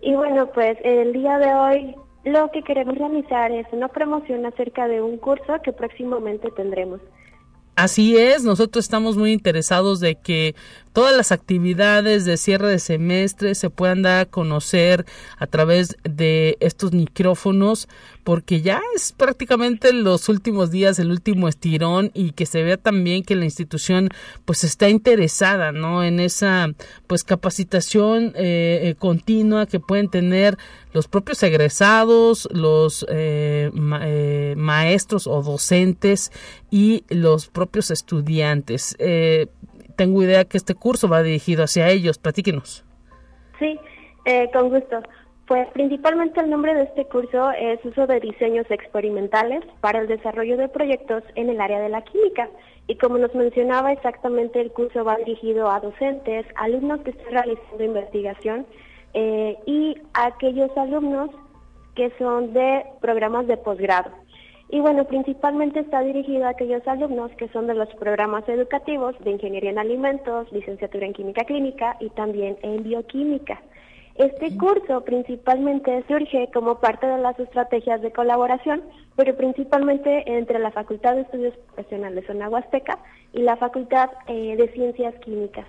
Y 0.01 0.14
bueno, 0.14 0.51
pues 0.53 0.77
el 0.85 1.12
día 1.12 1.38
de 1.38 1.55
hoy 1.55 1.94
lo 2.25 2.51
que 2.51 2.62
queremos 2.62 2.96
realizar 2.96 3.53
es 3.53 3.66
una 3.72 3.88
promoción 3.88 4.44
acerca 4.44 4.88
de 4.88 5.01
un 5.01 5.16
curso 5.16 5.61
que 5.62 5.72
próximamente 5.72 6.51
tendremos. 6.51 7.01
Así 7.77 8.16
es, 8.16 8.42
nosotros 8.42 8.87
estamos 8.87 9.18
muy 9.18 9.33
interesados 9.33 10.01
de 10.01 10.14
que 10.14 10.55
todas 10.96 11.14
las 11.14 11.30
actividades 11.30 12.24
de 12.24 12.38
cierre 12.38 12.70
de 12.70 12.78
semestre 12.78 13.54
se 13.54 13.68
puedan 13.68 14.00
dar 14.00 14.20
a 14.20 14.24
conocer 14.24 15.04
a 15.37 15.46
través 15.46 15.94
de 16.04 16.56
estos 16.61 16.92
micrófonos 16.92 17.87
porque 18.24 18.62
ya 18.62 18.80
es 18.94 19.12
prácticamente 19.12 19.92
los 19.92 20.30
últimos 20.30 20.70
días 20.70 20.98
el 20.98 21.11
último 21.11 21.48
estirón 21.48 22.12
y 22.14 22.32
que 22.32 22.46
se 22.46 22.62
vea 22.62 22.78
también 22.78 23.24
que 23.24 23.37
la 23.37 23.44
institución 23.44 24.09
pues 24.46 24.64
está 24.64 24.88
interesada 24.88 25.70
no 25.70 26.02
en 26.02 26.18
esa 26.18 26.72
pues 27.06 27.24
capacitación 27.24 28.32
eh, 28.35 28.80
eh, 28.85 28.94
continua 28.98 29.66
que 29.66 29.80
pueden 29.80 30.09
tener 30.09 30.56
los 30.94 31.09
propios 31.09 31.42
egresados 31.42 32.48
los 32.50 33.04
eh, 33.11 33.70
maestros 34.56 35.26
o 35.26 35.42
docentes 35.42 36.32
y 36.70 37.04
los 37.11 37.48
propios 37.48 37.90
estudiantes 37.90 38.96
tengo 39.96 40.22
idea 40.22 40.44
que 40.44 40.56
este 40.56 40.74
curso 40.74 41.09
va 41.09 41.22
dirigido 41.22 41.64
hacia 41.64 41.88
ellos. 41.88 42.18
Platíquenos. 42.18 42.85
Sí, 43.59 43.78
eh, 44.24 44.50
con 44.52 44.68
gusto. 44.68 45.02
Pues 45.46 45.68
principalmente 45.68 46.40
el 46.40 46.50
nombre 46.50 46.74
de 46.74 46.82
este 46.82 47.06
curso 47.06 47.52
es 47.52 47.85
uso 47.85 48.06
de 48.06 48.18
diseños 48.18 48.66
experimentales 48.68 49.64
para 49.80 50.00
el 50.00 50.09
desarrollo 50.09 50.56
de 50.56 50.68
proyectos 50.68 51.22
en 51.37 51.50
el 51.50 51.61
área 51.61 51.80
de 51.80 51.88
la 51.88 52.02
química. 52.02 52.48
Y 52.88 52.96
como 52.96 53.18
nos 53.18 53.35
mencionaba 53.35 53.92
exactamente, 53.92 54.61
el 54.61 54.72
curso 54.72 55.04
va 55.04 55.16
dirigido 55.16 55.70
a 55.70 55.80
docentes, 55.80 56.46
alumnos 56.56 57.00
que 57.00 57.11
están 57.11 57.32
realizando 57.32 57.85
investigación 57.85 58.66
eh, 59.14 59.56
y 59.66 59.96
a 60.14 60.26
aquellos 60.26 60.76
alumnos 60.76 61.30
que 61.94 62.12
son 62.18 62.52
de 62.52 62.85
programas 63.00 63.46
de 63.46 63.56
posgrado. 63.56 64.11
Y 64.68 64.81
bueno, 64.81 65.05
principalmente 65.05 65.81
está 65.81 66.00
dirigido 66.00 66.46
a 66.46 66.50
aquellos 66.50 66.87
alumnos 66.88 67.31
que 67.38 67.48
son 67.48 67.68
de 67.68 67.74
los 67.74 67.88
programas 67.94 68.48
educativos 68.48 69.14
de 69.20 69.31
Ingeniería 69.31 69.70
en 69.70 69.79
Alimentos, 69.79 70.50
licenciatura 70.50 71.07
en 71.07 71.12
Química 71.12 71.44
Clínica 71.44 71.96
y 72.00 72.11
también 72.11 72.59
en 72.62 72.83
Bioquímica. 72.83 73.62
Este 74.16 74.57
curso 74.57 75.05
principalmente 75.05 76.02
surge 76.09 76.48
como 76.52 76.81
parte 76.81 77.07
de 77.07 77.18
las 77.18 77.38
estrategias 77.38 78.00
de 78.00 78.12
colaboración, 78.12 78.83
pero 79.14 79.37
principalmente 79.37 80.24
entre 80.26 80.59
la 80.59 80.72
Facultad 80.72 81.14
de 81.14 81.22
Estudios 81.22 81.55
Profesionales 81.66 82.24
Zona 82.26 82.48
Huasteca 82.48 82.98
y 83.33 83.42
la 83.42 83.57
Facultad 83.57 84.11
eh, 84.26 84.57
de 84.57 84.68
Ciencias 84.72 85.14
Químicas 85.16 85.66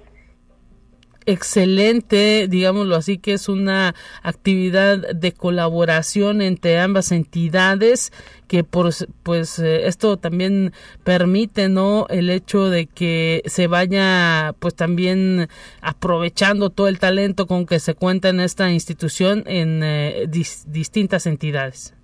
excelente, 1.28 2.48
digámoslo 2.48 2.96
así, 2.96 3.18
que 3.20 3.34
es 3.34 3.50
una 3.50 3.94
actividad 4.24 5.14
de 5.14 5.34
colaboración 5.34 6.42
entre 6.42 6.80
ambas 6.80 7.12
entidades 7.12 8.12
que 8.48 8.64
por, 8.64 8.94
pues 9.24 9.60
eh, 9.60 9.88
esto 9.88 10.18
también 10.18 10.74
permite 11.04 11.68
no 11.68 12.08
el 12.10 12.30
hecho 12.30 12.70
de 12.70 12.88
que 12.88 13.44
se 13.46 13.68
vaya 13.68 14.56
pues 14.60 14.74
también 14.74 15.50
aprovechando 15.82 16.70
todo 16.70 16.88
el 16.88 16.98
talento 16.98 17.46
con 17.46 17.66
que 17.66 17.80
se 17.80 17.94
cuenta 17.94 18.30
en 18.30 18.40
esta 18.40 18.72
institución 18.72 19.44
en 19.48 19.82
eh, 19.84 20.28
distintas 20.30 21.26
entidades. 21.28 21.97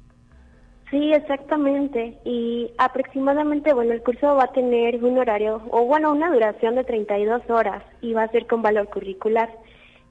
Sí, 0.93 1.11
exactamente. 1.11 2.19
Y 2.23 2.69
aproximadamente, 2.77 3.73
bueno, 3.73 3.93
el 3.93 4.03
curso 4.03 4.35
va 4.35 4.43
a 4.43 4.51
tener 4.51 5.03
un 5.03 5.17
horario, 5.17 5.59
o 5.71 5.85
bueno, 5.85 6.11
una 6.11 6.31
duración 6.31 6.75
de 6.75 6.83
32 6.83 7.49
horas 7.49 7.81
y 8.01 8.13
va 8.13 8.21
a 8.21 8.31
ser 8.31 8.45
con 8.45 8.61
valor 8.61 8.87
curricular. 8.89 9.49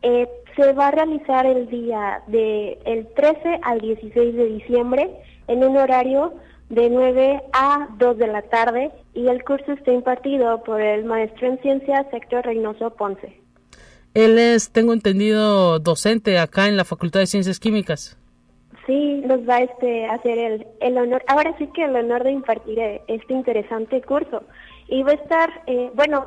Eh, 0.02 0.28
se 0.56 0.72
va 0.72 0.88
a 0.88 0.90
realizar 0.90 1.46
el 1.46 1.68
día 1.68 2.24
de 2.26 2.80
el 2.84 3.06
13 3.14 3.60
al 3.62 3.80
16 3.80 4.34
de 4.34 4.46
diciembre 4.46 5.08
en 5.46 5.62
un 5.62 5.76
horario 5.76 6.34
de 6.68 6.90
9 6.90 7.42
a 7.52 7.86
2 7.98 8.18
de 8.18 8.26
la 8.26 8.42
tarde 8.42 8.90
y 9.14 9.28
el 9.28 9.44
curso 9.44 9.70
está 9.70 9.92
impartido 9.92 10.64
por 10.64 10.80
el 10.80 11.04
maestro 11.04 11.46
en 11.46 11.60
ciencias 11.60 12.06
Héctor 12.12 12.44
Reynoso 12.44 12.90
Ponce. 12.90 13.40
Él 14.14 14.36
es, 14.36 14.72
tengo 14.72 14.92
entendido, 14.92 15.78
docente 15.78 16.40
acá 16.40 16.66
en 16.66 16.76
la 16.76 16.84
Facultad 16.84 17.20
de 17.20 17.28
Ciencias 17.28 17.60
Químicas. 17.60 18.18
Sí, 18.86 19.22
nos 19.24 19.48
va 19.48 19.58
este, 19.58 20.06
a 20.06 20.14
hacer 20.14 20.38
el, 20.38 20.66
el 20.80 20.98
honor, 20.98 21.22
ahora 21.28 21.54
sí 21.58 21.68
que 21.68 21.84
el 21.84 21.94
honor 21.94 22.24
de 22.24 22.32
impartir 22.32 22.78
eh, 22.78 23.00
este 23.06 23.32
interesante 23.32 24.02
curso. 24.02 24.42
Y 24.88 25.02
va 25.04 25.12
a 25.12 25.14
estar, 25.14 25.62
eh, 25.66 25.90
bueno, 25.94 26.26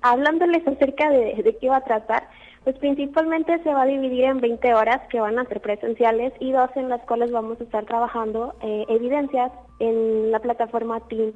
hablándoles 0.00 0.66
acerca 0.66 1.10
de, 1.10 1.42
de 1.42 1.56
qué 1.58 1.68
va 1.68 1.76
a 1.76 1.84
tratar, 1.84 2.28
pues 2.64 2.76
principalmente 2.78 3.60
se 3.62 3.74
va 3.74 3.82
a 3.82 3.86
dividir 3.86 4.24
en 4.24 4.40
20 4.40 4.74
horas 4.74 5.00
que 5.10 5.20
van 5.20 5.38
a 5.38 5.44
ser 5.46 5.60
presenciales 5.60 6.32
y 6.38 6.52
dos 6.52 6.70
en 6.76 6.88
las 6.88 7.00
cuales 7.02 7.32
vamos 7.32 7.60
a 7.60 7.64
estar 7.64 7.84
trabajando 7.86 8.54
eh, 8.62 8.84
evidencias 8.88 9.50
en 9.80 10.30
la 10.30 10.38
plataforma 10.38 11.00
Teams. 11.08 11.34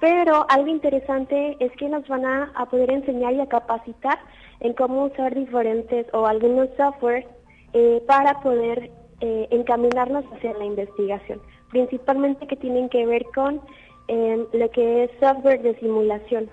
Pero 0.00 0.46
algo 0.48 0.68
interesante 0.68 1.56
es 1.60 1.72
que 1.72 1.88
nos 1.88 2.06
van 2.08 2.24
a, 2.24 2.52
poder 2.70 2.90
enseñar 2.90 3.32
y 3.32 3.40
a 3.40 3.46
capacitar 3.46 4.18
en 4.60 4.74
cómo 4.74 5.04
usar 5.04 5.34
diferentes 5.34 6.06
o 6.12 6.26
algunos 6.26 6.68
software 6.76 7.26
eh, 7.72 8.02
para 8.06 8.40
poder 8.40 8.90
eh, 9.24 9.48
encaminarnos 9.50 10.22
hacia 10.34 10.52
la 10.52 10.66
investigación, 10.66 11.40
principalmente 11.70 12.46
que 12.46 12.56
tienen 12.56 12.90
que 12.90 13.06
ver 13.06 13.24
con 13.34 13.58
eh, 14.08 14.44
lo 14.52 14.70
que 14.70 15.04
es 15.04 15.10
software 15.18 15.62
de 15.62 15.74
simulación. 15.80 16.50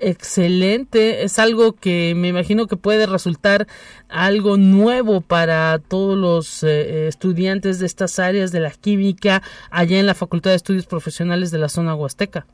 Excelente, 0.00 1.22
es 1.22 1.38
algo 1.38 1.74
que 1.74 2.14
me 2.16 2.28
imagino 2.28 2.66
que 2.66 2.78
puede 2.78 3.04
resultar 3.04 3.66
algo 4.08 4.56
nuevo 4.56 5.20
para 5.20 5.78
todos 5.78 6.16
los 6.16 6.62
eh, 6.64 7.08
estudiantes 7.08 7.78
de 7.78 7.84
estas 7.84 8.18
áreas 8.18 8.52
de 8.52 8.60
la 8.60 8.70
química 8.70 9.42
allá 9.70 10.00
en 10.00 10.06
la 10.06 10.14
Facultad 10.14 10.52
de 10.52 10.56
Estudios 10.56 10.86
Profesionales 10.86 11.50
de 11.50 11.58
la 11.58 11.68
zona 11.68 11.94
huasteca. 11.94 12.46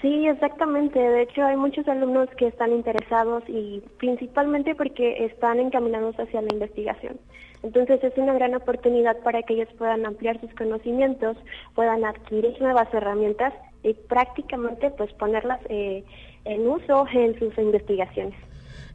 Sí, 0.00 0.26
exactamente. 0.26 0.98
De 0.98 1.22
hecho, 1.22 1.44
hay 1.44 1.56
muchos 1.56 1.86
alumnos 1.86 2.28
que 2.36 2.48
están 2.48 2.72
interesados 2.72 3.44
y 3.46 3.84
principalmente 3.98 4.74
porque 4.74 5.26
están 5.26 5.60
encaminados 5.60 6.16
hacia 6.16 6.42
la 6.42 6.48
investigación. 6.52 7.20
Entonces 7.62 8.02
es 8.02 8.16
una 8.16 8.34
gran 8.34 8.54
oportunidad 8.54 9.16
para 9.18 9.42
que 9.42 9.54
ellos 9.54 9.68
puedan 9.78 10.04
ampliar 10.04 10.40
sus 10.40 10.52
conocimientos, 10.54 11.36
puedan 11.74 12.04
adquirir 12.04 12.60
nuevas 12.60 12.92
herramientas 12.92 13.52
y 13.82 13.94
prácticamente 13.94 14.90
pues 14.90 15.12
ponerlas 15.14 15.60
eh, 15.68 16.04
en 16.44 16.66
uso 16.68 17.06
en 17.12 17.38
sus 17.38 17.56
investigaciones. 17.58 18.34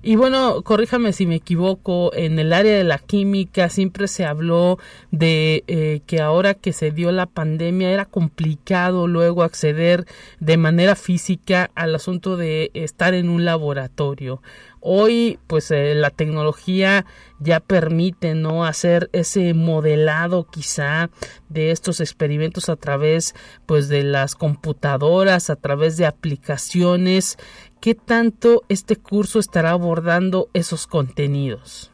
Y 0.03 0.15
bueno, 0.15 0.61
corríjame 0.61 1.11
si 1.11 1.25
me 1.25 1.35
equivoco, 1.35 2.13
en 2.13 2.37
el 2.37 2.53
área 2.53 2.77
de 2.77 2.83
la 2.83 2.99
química 2.99 3.67
siempre 3.69 4.07
se 4.07 4.25
habló 4.25 4.77
de 5.09 5.63
eh, 5.67 6.01
que 6.05 6.21
ahora 6.21 6.53
que 6.53 6.71
se 6.71 6.91
dio 6.91 7.11
la 7.11 7.25
pandemia 7.25 7.89
era 7.89 8.05
complicado 8.05 9.07
luego 9.07 9.41
acceder 9.41 10.05
de 10.39 10.57
manera 10.57 10.95
física 10.95 11.71
al 11.73 11.95
asunto 11.95 12.37
de 12.37 12.69
estar 12.75 13.15
en 13.15 13.27
un 13.29 13.43
laboratorio. 13.43 14.41
Hoy, 14.89 15.37
pues 15.47 15.69
eh, 15.71 15.95
la 15.95 16.11
tecnología 16.11 17.05
ya 17.41 17.59
permite 17.59 18.35
no 18.35 18.63
hacer 18.63 19.09
ese 19.11 19.53
modelado 19.53 20.45
quizá 20.45 21.09
de 21.49 21.71
estos 21.71 21.99
experimentos 21.99 22.69
a 22.69 22.77
través 22.77 23.35
pues 23.65 23.89
de 23.89 24.03
las 24.03 24.35
computadoras, 24.35 25.49
a 25.49 25.57
través 25.57 25.97
de 25.97 26.05
aplicaciones. 26.05 27.37
¿Qué 27.81 27.95
tanto 27.95 28.61
este 28.69 28.95
curso 28.95 29.39
estará 29.39 29.71
abordando 29.71 30.47
esos 30.53 30.87
contenidos? 30.87 31.91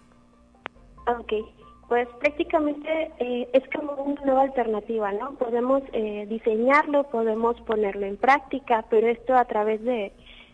Ok, 1.07 1.33
pues 1.89 2.07
prácticamente 2.19 3.11
eh, 3.17 3.49
es 3.53 3.63
como 3.75 3.93
una 4.03 4.21
nueva 4.21 4.41
alternativa, 4.43 5.11
¿no? 5.13 5.33
Podemos 5.39 5.81
eh, 5.93 6.27
diseñarlo, 6.29 7.05
podemos 7.05 7.59
ponerlo 7.61 8.05
en 8.05 8.17
práctica, 8.17 8.85
pero 8.91 9.07
esto 9.07 9.33
a 9.33 9.45
través 9.45 9.83
de 9.83 10.13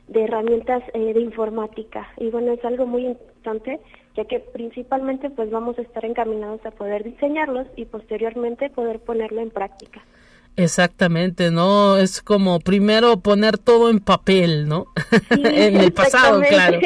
de 0.09 0.23
herramientas 0.23 0.83
eh, 0.93 1.13
de 1.13 1.21
informática. 1.21 2.09
Y 2.17 2.29
bueno, 2.29 2.51
es 2.51 2.63
algo 2.65 2.85
muy 2.85 3.05
importante, 3.05 3.79
ya 4.15 4.25
que 4.25 4.39
principalmente 4.39 5.29
pues 5.29 5.49
vamos 5.51 5.77
a 5.77 5.83
estar 5.83 6.03
encaminados 6.03 6.65
a 6.65 6.71
poder 6.71 7.03
diseñarlos 7.03 7.67
y 7.75 7.85
posteriormente 7.85 8.69
poder 8.69 8.99
ponerlo 8.99 9.41
en 9.41 9.51
práctica. 9.51 10.01
Exactamente, 10.55 11.51
¿no? 11.51 11.97
Es 11.97 12.21
como 12.21 12.59
primero 12.59 13.19
poner 13.19 13.57
todo 13.57 13.89
en 13.89 13.99
papel, 13.99 14.67
¿no? 14.67 14.87
en 15.29 15.77
el 15.77 15.93
pasado, 15.93 16.41
claro. 16.41 16.79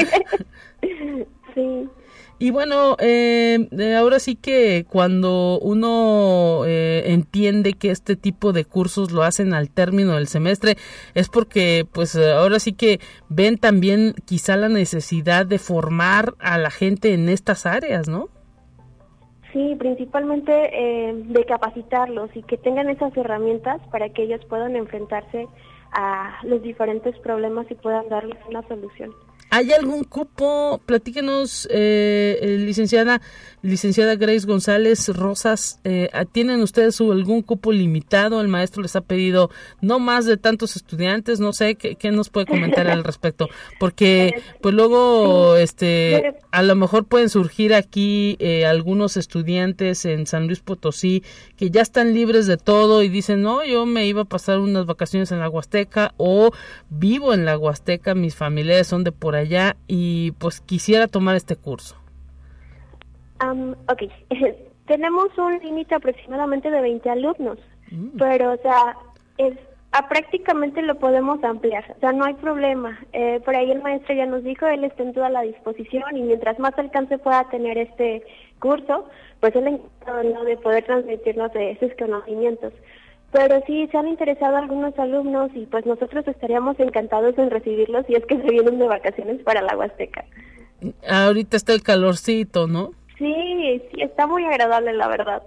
sí. 1.56 1.90
Y 2.44 2.52
bueno, 2.52 2.98
eh, 3.00 3.70
eh, 3.72 3.96
ahora 3.96 4.20
sí 4.20 4.36
que 4.36 4.84
cuando 4.84 5.58
uno 5.62 6.66
eh, 6.66 7.04
entiende 7.14 7.72
que 7.72 7.90
este 7.90 8.18
tipo 8.18 8.52
de 8.52 8.66
cursos 8.66 9.14
lo 9.14 9.24
hacen 9.24 9.54
al 9.54 9.70
término 9.70 10.16
del 10.16 10.28
semestre, 10.28 10.76
es 11.14 11.30
porque 11.30 11.86
pues 11.90 12.18
ahora 12.18 12.60
sí 12.60 12.74
que 12.74 13.00
ven 13.30 13.58
también 13.58 14.14
quizá 14.26 14.58
la 14.58 14.68
necesidad 14.68 15.46
de 15.46 15.58
formar 15.58 16.34
a 16.40 16.58
la 16.58 16.70
gente 16.70 17.14
en 17.14 17.30
estas 17.30 17.66
áreas, 17.66 18.10
¿no? 18.10 18.28
Sí, 19.54 19.78
principalmente 19.80 20.52
de 20.52 21.46
capacitarlos 21.46 22.30
y 22.36 22.44
que 22.44 22.58
tengan 22.58 22.90
esas 22.90 23.16
herramientas 23.16 23.80
para 23.90 24.10
que 24.10 24.24
ellos 24.24 24.44
puedan 24.50 24.76
enfrentarse 24.76 25.48
a 25.94 26.40
los 26.44 26.62
diferentes 26.62 27.18
problemas 27.20 27.72
y 27.72 27.76
puedan 27.76 28.10
darles 28.10 28.38
una 28.50 28.68
solución. 28.68 29.12
¿Hay 29.56 29.72
algún 29.72 30.04
cupo? 30.04 30.82
Platíquenos, 30.84 31.68
eh, 31.70 32.40
eh, 32.42 32.58
licenciada, 32.58 33.22
licenciada 33.64 34.16
Grace 34.16 34.46
González 34.46 35.08
Rosas, 35.08 35.80
eh, 35.86 36.10
¿tienen 36.34 36.62
ustedes 36.62 37.00
algún 37.00 37.42
cupo 37.42 37.72
limitado? 37.72 38.42
El 38.42 38.50
maestro 38.50 38.82
les 38.82 38.96
ha 38.98 39.02
pedido 39.02 39.50
no 39.80 40.00
más 40.00 40.26
de 40.26 40.36
tantos 40.36 40.76
estudiantes, 40.76 41.40
no 41.40 41.54
sé, 41.54 41.76
¿qué, 41.76 41.96
qué 41.96 42.12
nos 42.12 42.30
puede 42.30 42.46
comentar 42.46 42.88
al 42.90 43.06
respecto? 43.06 43.48
Porque, 43.80 44.42
pues 44.62 44.76
luego, 44.76 45.56
este, 45.56 46.36
a 46.52 46.62
lo 46.62 46.76
mejor 46.76 47.06
pueden 47.06 47.30
surgir 47.30 47.74
aquí 47.74 48.36
eh, 48.40 48.66
algunos 48.66 49.16
estudiantes 49.16 50.04
en 50.04 50.28
San 50.28 50.48
Luis 50.48 50.60
Potosí 50.60 51.24
que 51.56 51.72
ya 51.72 51.82
están 51.82 52.14
libres 52.14 52.48
de 52.48 52.58
todo 52.58 53.02
y 53.02 53.08
dicen, 53.08 53.42
no, 53.42 53.64
yo 53.64 53.86
me 53.86 54.06
iba 54.06 54.24
a 54.24 54.26
pasar 54.26 54.60
unas 54.60 54.86
vacaciones 54.86 55.32
en 55.32 55.40
la 55.40 55.50
Huasteca 55.50 56.14
o 56.18 56.52
vivo 56.90 57.34
en 57.34 57.46
la 57.46 57.58
Huasteca, 57.58 58.14
mis 58.14 58.36
familiares 58.36 58.88
son 58.88 59.06
de 59.06 59.14
por 59.14 59.36
allá 59.36 59.78
y 59.88 60.32
pues 60.32 60.60
quisiera 60.60 61.08
tomar 61.08 61.38
este 61.38 61.56
curso? 61.56 62.03
Ok, 63.52 64.04
tenemos 64.88 65.38
un 65.38 65.60
límite 65.60 65.96
aproximadamente 65.96 66.70
de 66.70 66.82
20 66.82 67.10
alumnos, 67.10 67.60
mm. 67.92 68.18
pero 68.18 68.54
o 68.54 68.58
sea, 68.58 68.98
es, 69.38 69.54
prácticamente 70.10 70.82
lo 70.82 70.96
podemos 70.96 71.44
ampliar, 71.44 71.94
o 71.96 72.00
sea, 72.00 72.12
no 72.12 72.26
hay 72.26 72.34
problema. 72.36 73.00
Eh, 73.14 73.40
por 73.46 73.56
ahí 73.56 73.72
el 73.72 73.82
maestro 73.82 74.16
ya 74.16 74.26
nos 74.26 74.44
dijo, 74.44 74.66
él 74.68 74.84
está 74.84 75.04
en 75.04 75.14
toda 75.14 75.30
la 75.30 75.42
disposición 75.42 76.18
y 76.18 76.24
mientras 76.24 76.58
más 76.60 76.78
alcance 76.78 77.18
pueda 77.18 77.48
tener 77.50 77.78
este 77.78 78.24
curso, 78.60 79.08
pues 79.40 79.56
él 79.56 79.68
encantado 79.68 80.44
de 80.44 80.58
poder 80.58 80.86
transmitirnos 80.86 81.52
de 81.54 81.72
esos 81.72 81.92
conocimientos. 81.98 82.74
Pero 83.32 83.62
sí, 83.66 83.88
se 83.92 83.98
han 83.98 84.08
interesado 84.08 84.58
algunos 84.58 84.98
alumnos 85.00 85.50
y 85.56 85.66
pues 85.66 85.86
nosotros 85.88 86.28
estaríamos 86.28 86.80
encantados 86.80 87.36
en 87.38 87.50
recibirlos 87.50 88.06
si 88.06 88.14
es 88.14 88.26
que 88.26 88.38
se 88.38 88.48
vienen 88.48 88.78
de 88.78 88.88
vacaciones 88.88 89.42
para 89.42 89.62
la 89.64 89.76
Huasteca. 89.76 90.24
Ahorita 91.10 91.58
está 91.58 91.74
el 91.74 91.82
calorcito, 91.82 92.68
¿no? 92.68 92.92
Sí, 93.18 93.82
sí, 93.92 94.02
está 94.02 94.28
muy 94.28 94.46
agradable, 94.46 94.94
la 94.94 95.08
verdad. 95.08 95.44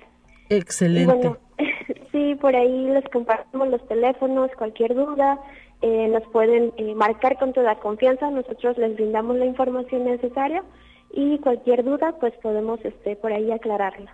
Excelente. 0.49 1.31
sí, 2.11 2.35
por 2.35 2.55
ahí 2.55 2.87
les 2.89 3.05
compartimos 3.09 3.69
los 3.69 3.87
teléfonos, 3.87 4.51
cualquier 4.57 4.93
duda, 4.93 5.39
eh, 5.81 6.07
nos 6.07 6.23
pueden 6.31 6.73
eh, 6.77 6.95
marcar 6.95 7.37
con 7.37 7.53
toda 7.53 7.75
confianza, 7.75 8.29
nosotros 8.29 8.77
les 8.77 8.95
brindamos 8.95 9.37
la 9.37 9.45
información 9.45 10.05
necesaria 10.05 10.63
y 11.11 11.39
cualquier 11.39 11.83
duda 11.83 12.15
pues 12.19 12.33
podemos 12.41 12.79
este, 12.83 13.15
por 13.15 13.33
ahí 13.33 13.51
aclararla 13.51 14.11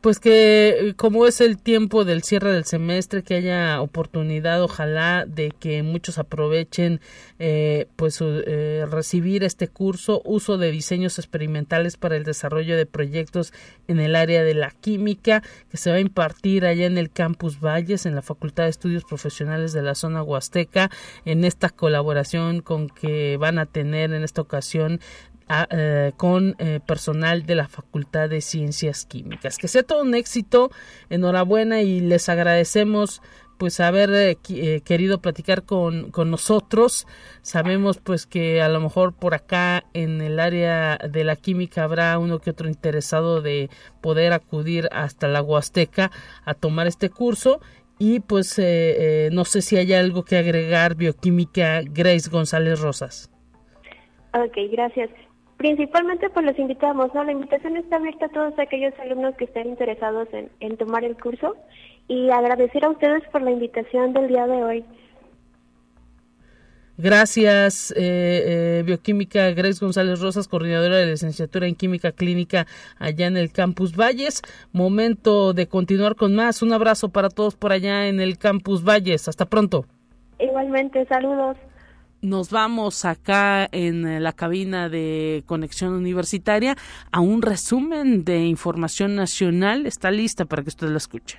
pues 0.00 0.18
que 0.18 0.94
como 0.96 1.26
es 1.26 1.40
el 1.40 1.58
tiempo 1.58 2.04
del 2.04 2.22
cierre 2.22 2.52
del 2.52 2.64
semestre 2.64 3.22
que 3.22 3.34
haya 3.34 3.82
oportunidad 3.82 4.62
ojalá 4.62 5.26
de 5.26 5.50
que 5.50 5.82
muchos 5.82 6.18
aprovechen 6.18 7.00
eh, 7.38 7.86
pues 7.96 8.18
eh, 8.22 8.86
recibir 8.90 9.44
este 9.44 9.68
curso 9.68 10.22
uso 10.24 10.56
de 10.56 10.70
diseños 10.70 11.18
experimentales 11.18 11.96
para 11.96 12.16
el 12.16 12.24
desarrollo 12.24 12.76
de 12.76 12.86
proyectos 12.86 13.52
en 13.88 14.00
el 14.00 14.16
área 14.16 14.42
de 14.42 14.54
la 14.54 14.70
química 14.70 15.42
que 15.70 15.76
se 15.76 15.90
va 15.90 15.96
a 15.96 16.00
impartir 16.00 16.64
allá 16.64 16.86
en 16.86 16.96
el 16.96 17.10
campus 17.10 17.60
Valles 17.60 18.06
en 18.06 18.14
la 18.14 18.22
Facultad 18.22 18.64
de 18.64 18.70
Estudios 18.70 19.04
Profesionales 19.04 19.72
de 19.72 19.82
la 19.82 19.94
zona 19.94 20.22
Huasteca 20.22 20.90
en 21.26 21.44
esta 21.44 21.68
colaboración 21.68 22.62
con 22.62 22.88
que 22.88 23.36
van 23.36 23.58
a 23.58 23.66
tener 23.66 24.12
en 24.12 24.22
esta 24.22 24.40
ocasión 24.40 25.00
eh, 25.70 26.12
con 26.16 26.54
eh, 26.60 26.78
personal 26.86 27.44
de 27.44 27.56
la 27.56 27.66
Facultad 27.66 28.28
de 28.28 28.40
Ciencias 28.40 29.04
Químicas. 29.04 29.58
Que 29.58 29.66
sea 29.66 29.82
todo 29.82 30.02
un 30.02 30.14
éxito, 30.14 30.70
enhorabuena 31.08 31.82
y 31.82 31.98
les 31.98 32.28
agradecemos 32.28 33.20
pues 33.58 33.80
haber 33.80 34.10
eh, 34.12 34.80
querido 34.84 35.20
platicar 35.20 35.64
con, 35.64 36.12
con, 36.12 36.30
nosotros. 36.30 37.08
Sabemos 37.42 37.98
pues 37.98 38.26
que 38.26 38.62
a 38.62 38.68
lo 38.68 38.78
mejor 38.78 39.12
por 39.12 39.34
acá 39.34 39.82
en 39.92 40.20
el 40.20 40.38
área 40.38 40.96
de 40.98 41.24
la 41.24 41.34
química 41.34 41.82
habrá 41.82 42.16
uno 42.20 42.38
que 42.38 42.50
otro 42.50 42.68
interesado 42.68 43.42
de 43.42 43.70
poder 44.00 44.32
acudir 44.32 44.88
hasta 44.92 45.26
la 45.26 45.42
Huasteca 45.42 46.12
a 46.44 46.54
tomar 46.54 46.86
este 46.86 47.10
curso. 47.10 47.60
Y 47.98 48.20
pues 48.20 48.56
no 49.32 49.44
sé 49.44 49.62
si 49.62 49.76
hay 49.76 49.92
algo 49.94 50.24
que 50.24 50.38
agregar, 50.38 50.94
bioquímica 50.94 51.82
Grace 51.82 52.30
González 52.30 52.80
Rosas. 52.80 53.30
Ok, 54.32 54.56
gracias. 54.70 55.10
Principalmente 55.60 56.30
pues 56.30 56.46
los 56.46 56.58
invitamos, 56.58 57.14
¿no? 57.14 57.22
La 57.22 57.32
invitación 57.32 57.76
está 57.76 57.96
abierta 57.96 58.24
a 58.24 58.28
todos 58.30 58.58
aquellos 58.58 58.94
alumnos 58.98 59.34
que 59.36 59.44
estén 59.44 59.68
interesados 59.68 60.26
en, 60.32 60.76
tomar 60.78 61.04
el 61.04 61.18
curso 61.18 61.54
y 62.08 62.30
agradecer 62.30 62.82
a 62.82 62.88
ustedes 62.88 63.22
por 63.30 63.42
la 63.42 63.50
invitación 63.50 64.14
del 64.14 64.28
día 64.28 64.46
de 64.46 64.64
hoy. 64.64 64.84
Gracias, 66.96 67.90
eh, 67.90 67.98
eh, 67.98 68.82
Bioquímica 68.86 69.50
Grace 69.50 69.84
González 69.84 70.20
Rosas, 70.20 70.48
coordinadora 70.48 70.96
de 70.96 71.08
licenciatura 71.08 71.66
en 71.66 71.74
Química 71.74 72.12
Clínica 72.12 72.66
allá 72.98 73.26
en 73.26 73.36
el 73.36 73.52
Campus 73.52 73.94
Valles. 73.94 74.40
Momento 74.72 75.52
de 75.52 75.68
continuar 75.68 76.16
con 76.16 76.34
más. 76.34 76.62
Un 76.62 76.72
abrazo 76.72 77.10
para 77.10 77.28
todos 77.28 77.54
por 77.54 77.72
allá 77.72 78.08
en 78.08 78.18
el 78.18 78.38
Campus 78.38 78.82
Valles. 78.82 79.28
Hasta 79.28 79.44
pronto. 79.44 79.84
Igualmente, 80.38 81.04
saludos 81.04 81.58
nos 82.22 82.50
vamos 82.50 83.04
acá 83.04 83.68
en 83.72 84.22
la 84.22 84.32
cabina 84.32 84.88
de 84.88 85.42
conexión 85.46 85.92
universitaria 85.92 86.76
a 87.10 87.20
un 87.20 87.42
resumen 87.42 88.24
de 88.24 88.44
información 88.44 89.16
nacional. 89.16 89.86
Está 89.86 90.10
lista 90.10 90.44
para 90.44 90.62
que 90.62 90.68
usted 90.68 90.88
la 90.88 90.98
escuche. 90.98 91.38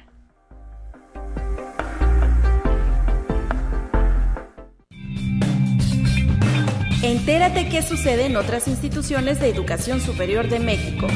Entérate 7.03 7.67
qué 7.69 7.81
sucede 7.81 8.27
en 8.27 8.35
otras 8.35 8.67
instituciones 8.67 9.39
de 9.39 9.49
educación 9.49 10.01
superior 10.01 10.47
de 10.49 10.59
México. 10.59 11.07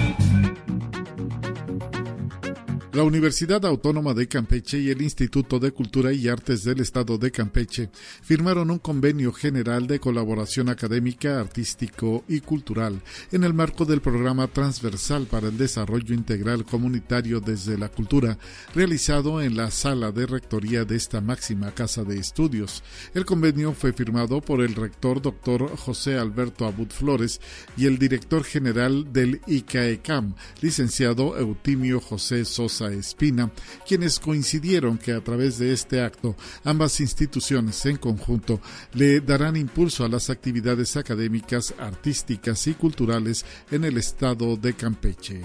La 2.96 3.04
Universidad 3.04 3.66
Autónoma 3.66 4.14
de 4.14 4.30
Campeche 4.30 4.80
y 4.80 4.90
el 4.90 5.02
Instituto 5.02 5.60
de 5.60 5.74
Cultura 5.74 6.14
y 6.14 6.30
Artes 6.30 6.64
del 6.64 6.80
Estado 6.80 7.18
de 7.18 7.30
Campeche 7.30 7.90
firmaron 8.22 8.72
un 8.72 8.80
convenio 8.80 9.34
general 9.34 9.86
de 9.86 10.00
colaboración 10.00 10.70
académica, 10.70 11.42
artístico 11.42 12.24
y 12.30 12.40
cultural 12.40 13.02
en 13.34 13.44
el 13.44 13.54
marco 13.54 13.84
del 13.84 14.00
programa 14.00 14.48
transversal 14.48 15.26
para 15.26 15.50
el 15.50 15.58
desarrollo 15.58 16.16
integral 16.16 16.64
comunitario 16.64 17.42
desde 17.42 17.78
la 17.78 17.90
cultura, 17.90 18.38
realizado 18.74 19.42
en 19.42 19.58
la 19.58 19.72
sala 19.72 20.14
de 20.14 20.26
rectoría 20.26 20.86
de 20.86 20.96
esta 20.96 21.20
máxima 21.20 21.72
casa 21.72 22.06
de 22.06 22.18
estudios. 22.18 22.82
El 23.14 23.26
convenio 23.26 23.74
fue 23.74 23.92
firmado 23.92 24.40
por 24.40 24.62
el 24.62 24.74
rector 24.74 25.22
doctor 25.22 25.76
José 25.76 26.18
Alberto 26.18 26.66
Abud 26.66 26.92
Flores 26.92 27.42
y 27.76 27.88
el 27.88 27.98
director 27.98 28.46
general 28.46 29.12
del 29.12 29.42
ICAECAM, 29.48 30.34
licenciado 30.62 31.38
Eutimio 31.38 32.00
José 32.00 32.46
Sosa 32.46 32.85
Espina, 32.92 33.52
quienes 33.88 34.20
coincidieron 34.20 34.98
que 34.98 35.14
a 35.14 35.24
través 35.24 35.58
de 35.58 35.74
este 35.74 36.02
acto 36.02 36.36
ambas 36.64 37.00
instituciones 37.00 37.86
en 37.86 37.98
conjunto 37.98 38.60
le 38.94 39.22
darán 39.22 39.56
impulso 39.56 40.06
a 40.06 40.10
las 40.10 40.30
actividades 40.30 40.98
académicas, 40.98 41.74
artísticas 41.78 42.68
y 42.68 42.74
culturales 42.74 43.46
en 43.72 43.84
el 43.86 43.98
estado 43.98 44.56
de 44.58 44.74
Campeche. 44.74 45.42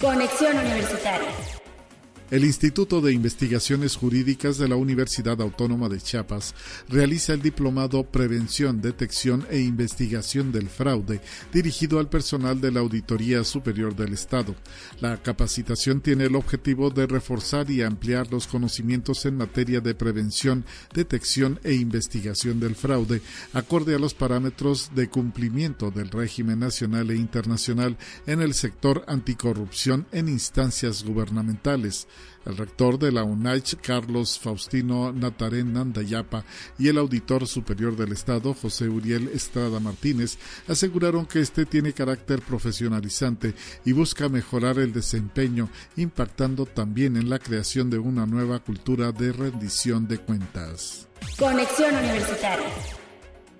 Conexión 0.00 0.58
Universitaria. 0.58 1.65
El 2.28 2.44
Instituto 2.44 3.00
de 3.00 3.12
Investigaciones 3.12 3.94
Jurídicas 3.94 4.58
de 4.58 4.66
la 4.66 4.74
Universidad 4.74 5.40
Autónoma 5.40 5.88
de 5.88 6.00
Chiapas 6.00 6.56
realiza 6.88 7.32
el 7.32 7.40
diplomado 7.40 8.02
Prevención, 8.02 8.80
Detección 8.80 9.46
e 9.48 9.60
Investigación 9.60 10.50
del 10.50 10.68
Fraude, 10.68 11.20
dirigido 11.52 12.00
al 12.00 12.08
personal 12.08 12.60
de 12.60 12.72
la 12.72 12.80
Auditoría 12.80 13.44
Superior 13.44 13.94
del 13.94 14.12
Estado. 14.12 14.56
La 15.00 15.22
capacitación 15.22 16.00
tiene 16.00 16.24
el 16.24 16.34
objetivo 16.34 16.90
de 16.90 17.06
reforzar 17.06 17.70
y 17.70 17.82
ampliar 17.82 18.28
los 18.32 18.48
conocimientos 18.48 19.24
en 19.24 19.36
materia 19.36 19.80
de 19.80 19.94
prevención, 19.94 20.64
detección 20.92 21.60
e 21.62 21.74
investigación 21.74 22.58
del 22.58 22.74
fraude, 22.74 23.22
acorde 23.52 23.94
a 23.94 24.00
los 24.00 24.14
parámetros 24.14 24.90
de 24.96 25.08
cumplimiento 25.08 25.92
del 25.92 26.10
régimen 26.10 26.58
nacional 26.58 27.08
e 27.12 27.14
internacional 27.14 27.96
en 28.26 28.42
el 28.42 28.52
sector 28.54 29.04
anticorrupción 29.06 30.08
en 30.10 30.28
instancias 30.28 31.04
gubernamentales. 31.04 32.08
El 32.44 32.56
rector 32.56 32.98
de 32.98 33.10
la 33.10 33.24
UNAICH, 33.24 33.78
Carlos 33.82 34.38
Faustino 34.38 35.12
Natarén 35.12 35.72
Nandayapa, 35.72 36.44
y 36.78 36.88
el 36.88 36.98
auditor 36.98 37.46
superior 37.46 37.96
del 37.96 38.12
Estado, 38.12 38.54
José 38.54 38.88
Uriel 38.88 39.28
Estrada 39.34 39.80
Martínez, 39.80 40.38
aseguraron 40.68 41.26
que 41.26 41.40
este 41.40 41.66
tiene 41.66 41.92
carácter 41.92 42.40
profesionalizante 42.42 43.54
y 43.84 43.92
busca 43.92 44.28
mejorar 44.28 44.78
el 44.78 44.92
desempeño, 44.92 45.68
impactando 45.96 46.66
también 46.66 47.16
en 47.16 47.28
la 47.28 47.40
creación 47.40 47.90
de 47.90 47.98
una 47.98 48.26
nueva 48.26 48.60
cultura 48.60 49.10
de 49.10 49.32
rendición 49.32 50.06
de 50.06 50.18
cuentas. 50.18 51.08
Conexión 51.38 51.94
Universitaria. 51.96 53.05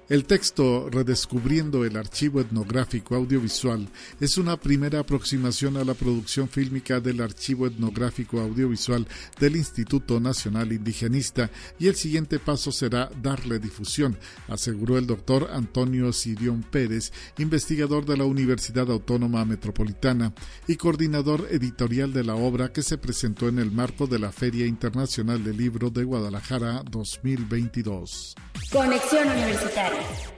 El 0.08 0.24
texto 0.24 0.88
Redescubriendo 0.88 1.84
el 1.84 1.96
archivo 1.96 2.40
etnográfico 2.40 3.16
audiovisual 3.16 3.88
es 4.20 4.38
una 4.38 4.56
primera 4.56 5.00
aproximación 5.00 5.76
a 5.76 5.84
la 5.84 5.94
producción 5.94 6.48
fílmica 6.48 7.00
del 7.00 7.20
archivo 7.20 7.66
etnográfico 7.66 8.38
audiovisual 8.38 9.04
del 9.40 9.56
Instituto 9.56 10.20
Nacional 10.20 10.70
Indigenista 10.70 11.50
y 11.80 11.88
el 11.88 11.96
siguiente 11.96 12.38
paso 12.38 12.70
será 12.70 13.10
darle 13.20 13.58
difusión, 13.58 14.16
aseguró 14.46 14.96
el 14.96 15.08
doctor 15.08 15.50
Antonio 15.52 16.12
Sirión 16.12 16.62
Pérez, 16.62 17.12
investigador 17.38 18.06
de 18.06 18.16
la 18.16 18.26
Universidad 18.26 18.88
Autónoma 18.92 19.44
Metropolitana 19.44 20.32
y 20.68 20.76
coordinador 20.76 21.48
editorial 21.50 22.12
de 22.12 22.22
la 22.22 22.36
obra 22.36 22.72
que 22.72 22.82
se 22.82 22.96
presentó 22.96 23.48
en 23.48 23.58
el 23.58 23.72
marco 23.72 24.06
de 24.06 24.20
la 24.20 24.30
Feria 24.30 24.66
Internacional 24.66 25.42
del 25.42 25.56
Libro 25.56 25.90
de 25.90 26.04
Guadalajara 26.04 26.84
2022. 26.88 28.36
Conexión 28.70 29.28
Universitaria. 29.28 29.95
Yes. 29.96 30.35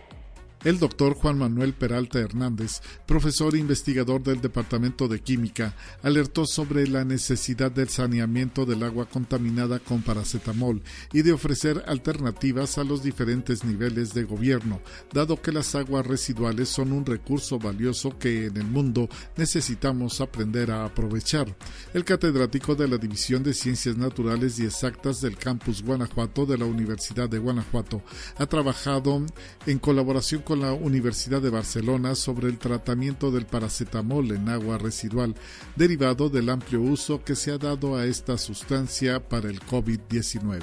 El 0.64 0.80
doctor 0.80 1.14
Juan 1.14 1.38
Manuel 1.38 1.72
Peralta 1.72 2.18
Hernández, 2.18 2.80
profesor 3.06 3.54
e 3.54 3.58
investigador 3.58 4.24
del 4.24 4.40
Departamento 4.40 5.06
de 5.06 5.20
Química, 5.20 5.76
alertó 6.02 6.46
sobre 6.46 6.88
la 6.88 7.04
necesidad 7.04 7.70
del 7.70 7.88
saneamiento 7.88 8.66
del 8.66 8.82
agua 8.82 9.06
contaminada 9.06 9.78
con 9.78 10.02
paracetamol 10.02 10.82
y 11.12 11.22
de 11.22 11.32
ofrecer 11.32 11.84
alternativas 11.86 12.76
a 12.76 12.82
los 12.82 13.04
diferentes 13.04 13.62
niveles 13.62 14.14
de 14.14 14.24
gobierno, 14.24 14.80
dado 15.12 15.40
que 15.40 15.52
las 15.52 15.76
aguas 15.76 16.04
residuales 16.04 16.68
son 16.68 16.90
un 16.90 17.06
recurso 17.06 17.60
valioso 17.60 18.18
que 18.18 18.46
en 18.46 18.56
el 18.56 18.66
mundo 18.66 19.08
necesitamos 19.36 20.20
aprender 20.20 20.72
a 20.72 20.84
aprovechar. 20.84 21.54
El 21.94 22.04
catedrático 22.04 22.74
de 22.74 22.88
la 22.88 22.98
División 22.98 23.44
de 23.44 23.54
Ciencias 23.54 23.96
Naturales 23.96 24.58
y 24.58 24.64
Exactas 24.64 25.20
del 25.20 25.36
Campus 25.36 25.84
Guanajuato 25.84 26.46
de 26.46 26.58
la 26.58 26.64
Universidad 26.64 27.28
de 27.28 27.38
Guanajuato 27.38 28.02
ha 28.38 28.46
trabajado 28.46 29.24
en 29.64 29.78
colaboración 29.78 30.42
con 30.48 30.60
la 30.60 30.72
Universidad 30.72 31.42
de 31.42 31.50
Barcelona 31.50 32.14
sobre 32.14 32.48
el 32.48 32.56
tratamiento 32.56 33.30
del 33.30 33.44
paracetamol 33.44 34.30
en 34.30 34.48
agua 34.48 34.78
residual, 34.78 35.34
derivado 35.76 36.30
del 36.30 36.48
amplio 36.48 36.80
uso 36.80 37.22
que 37.22 37.36
se 37.36 37.50
ha 37.50 37.58
dado 37.58 37.96
a 37.96 38.06
esta 38.06 38.38
sustancia 38.38 39.20
para 39.20 39.50
el 39.50 39.60
COVID-19. 39.60 40.62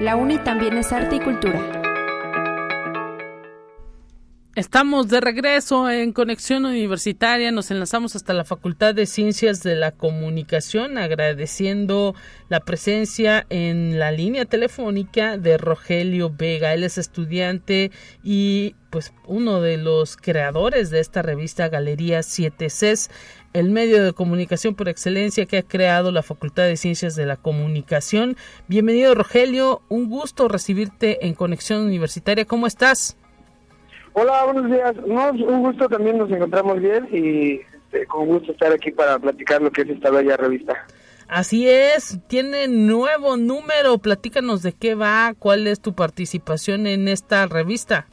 La 0.00 0.16
UNI 0.16 0.38
también 0.42 0.76
es 0.78 0.92
arte 0.92 1.14
y 1.14 1.20
cultura. 1.20 1.83
Estamos 4.56 5.08
de 5.08 5.20
regreso 5.20 5.90
en 5.90 6.12
Conexión 6.12 6.64
Universitaria. 6.64 7.50
Nos 7.50 7.72
enlazamos 7.72 8.14
hasta 8.14 8.34
la 8.34 8.44
Facultad 8.44 8.94
de 8.94 9.04
Ciencias 9.04 9.64
de 9.64 9.74
la 9.74 9.90
Comunicación, 9.90 10.96
agradeciendo 10.96 12.14
la 12.48 12.60
presencia 12.60 13.46
en 13.50 13.98
la 13.98 14.12
línea 14.12 14.44
telefónica 14.44 15.38
de 15.38 15.58
Rogelio 15.58 16.30
Vega. 16.30 16.72
Él 16.72 16.84
es 16.84 16.98
estudiante 16.98 17.90
y 18.22 18.76
pues 18.90 19.12
uno 19.26 19.60
de 19.60 19.76
los 19.76 20.16
creadores 20.16 20.90
de 20.90 21.00
esta 21.00 21.22
revista 21.22 21.68
Galería 21.68 22.20
7CES, 22.20 23.10
el 23.54 23.70
medio 23.70 24.04
de 24.04 24.12
comunicación 24.12 24.76
por 24.76 24.88
excelencia 24.88 25.46
que 25.46 25.58
ha 25.58 25.62
creado 25.64 26.12
la 26.12 26.22
Facultad 26.22 26.62
de 26.62 26.76
Ciencias 26.76 27.16
de 27.16 27.26
la 27.26 27.36
Comunicación. 27.36 28.36
Bienvenido 28.68 29.16
Rogelio, 29.16 29.82
un 29.88 30.08
gusto 30.08 30.46
recibirte 30.46 31.26
en 31.26 31.34
Conexión 31.34 31.80
Universitaria. 31.80 32.44
¿Cómo 32.44 32.68
estás? 32.68 33.16
Hola, 34.16 34.44
buenos 34.44 34.70
días. 34.70 34.94
un 35.04 35.62
gusto 35.62 35.88
también, 35.88 36.18
nos 36.18 36.30
encontramos 36.30 36.80
bien 36.80 37.08
y 37.12 37.60
este, 37.94 38.06
con 38.06 38.26
gusto 38.26 38.52
estar 38.52 38.72
aquí 38.72 38.92
para 38.92 39.18
platicar 39.18 39.60
lo 39.60 39.72
que 39.72 39.82
es 39.82 39.90
esta 39.90 40.10
bella 40.10 40.36
revista. 40.36 40.86
Así 41.26 41.68
es, 41.68 42.20
tiene 42.28 42.68
nuevo 42.68 43.36
número, 43.36 43.98
platícanos 43.98 44.62
de 44.62 44.72
qué 44.72 44.94
va, 44.94 45.34
cuál 45.36 45.66
es 45.66 45.80
tu 45.80 45.94
participación 45.94 46.86
en 46.86 47.08
esta 47.08 47.46
revista. 47.46 48.06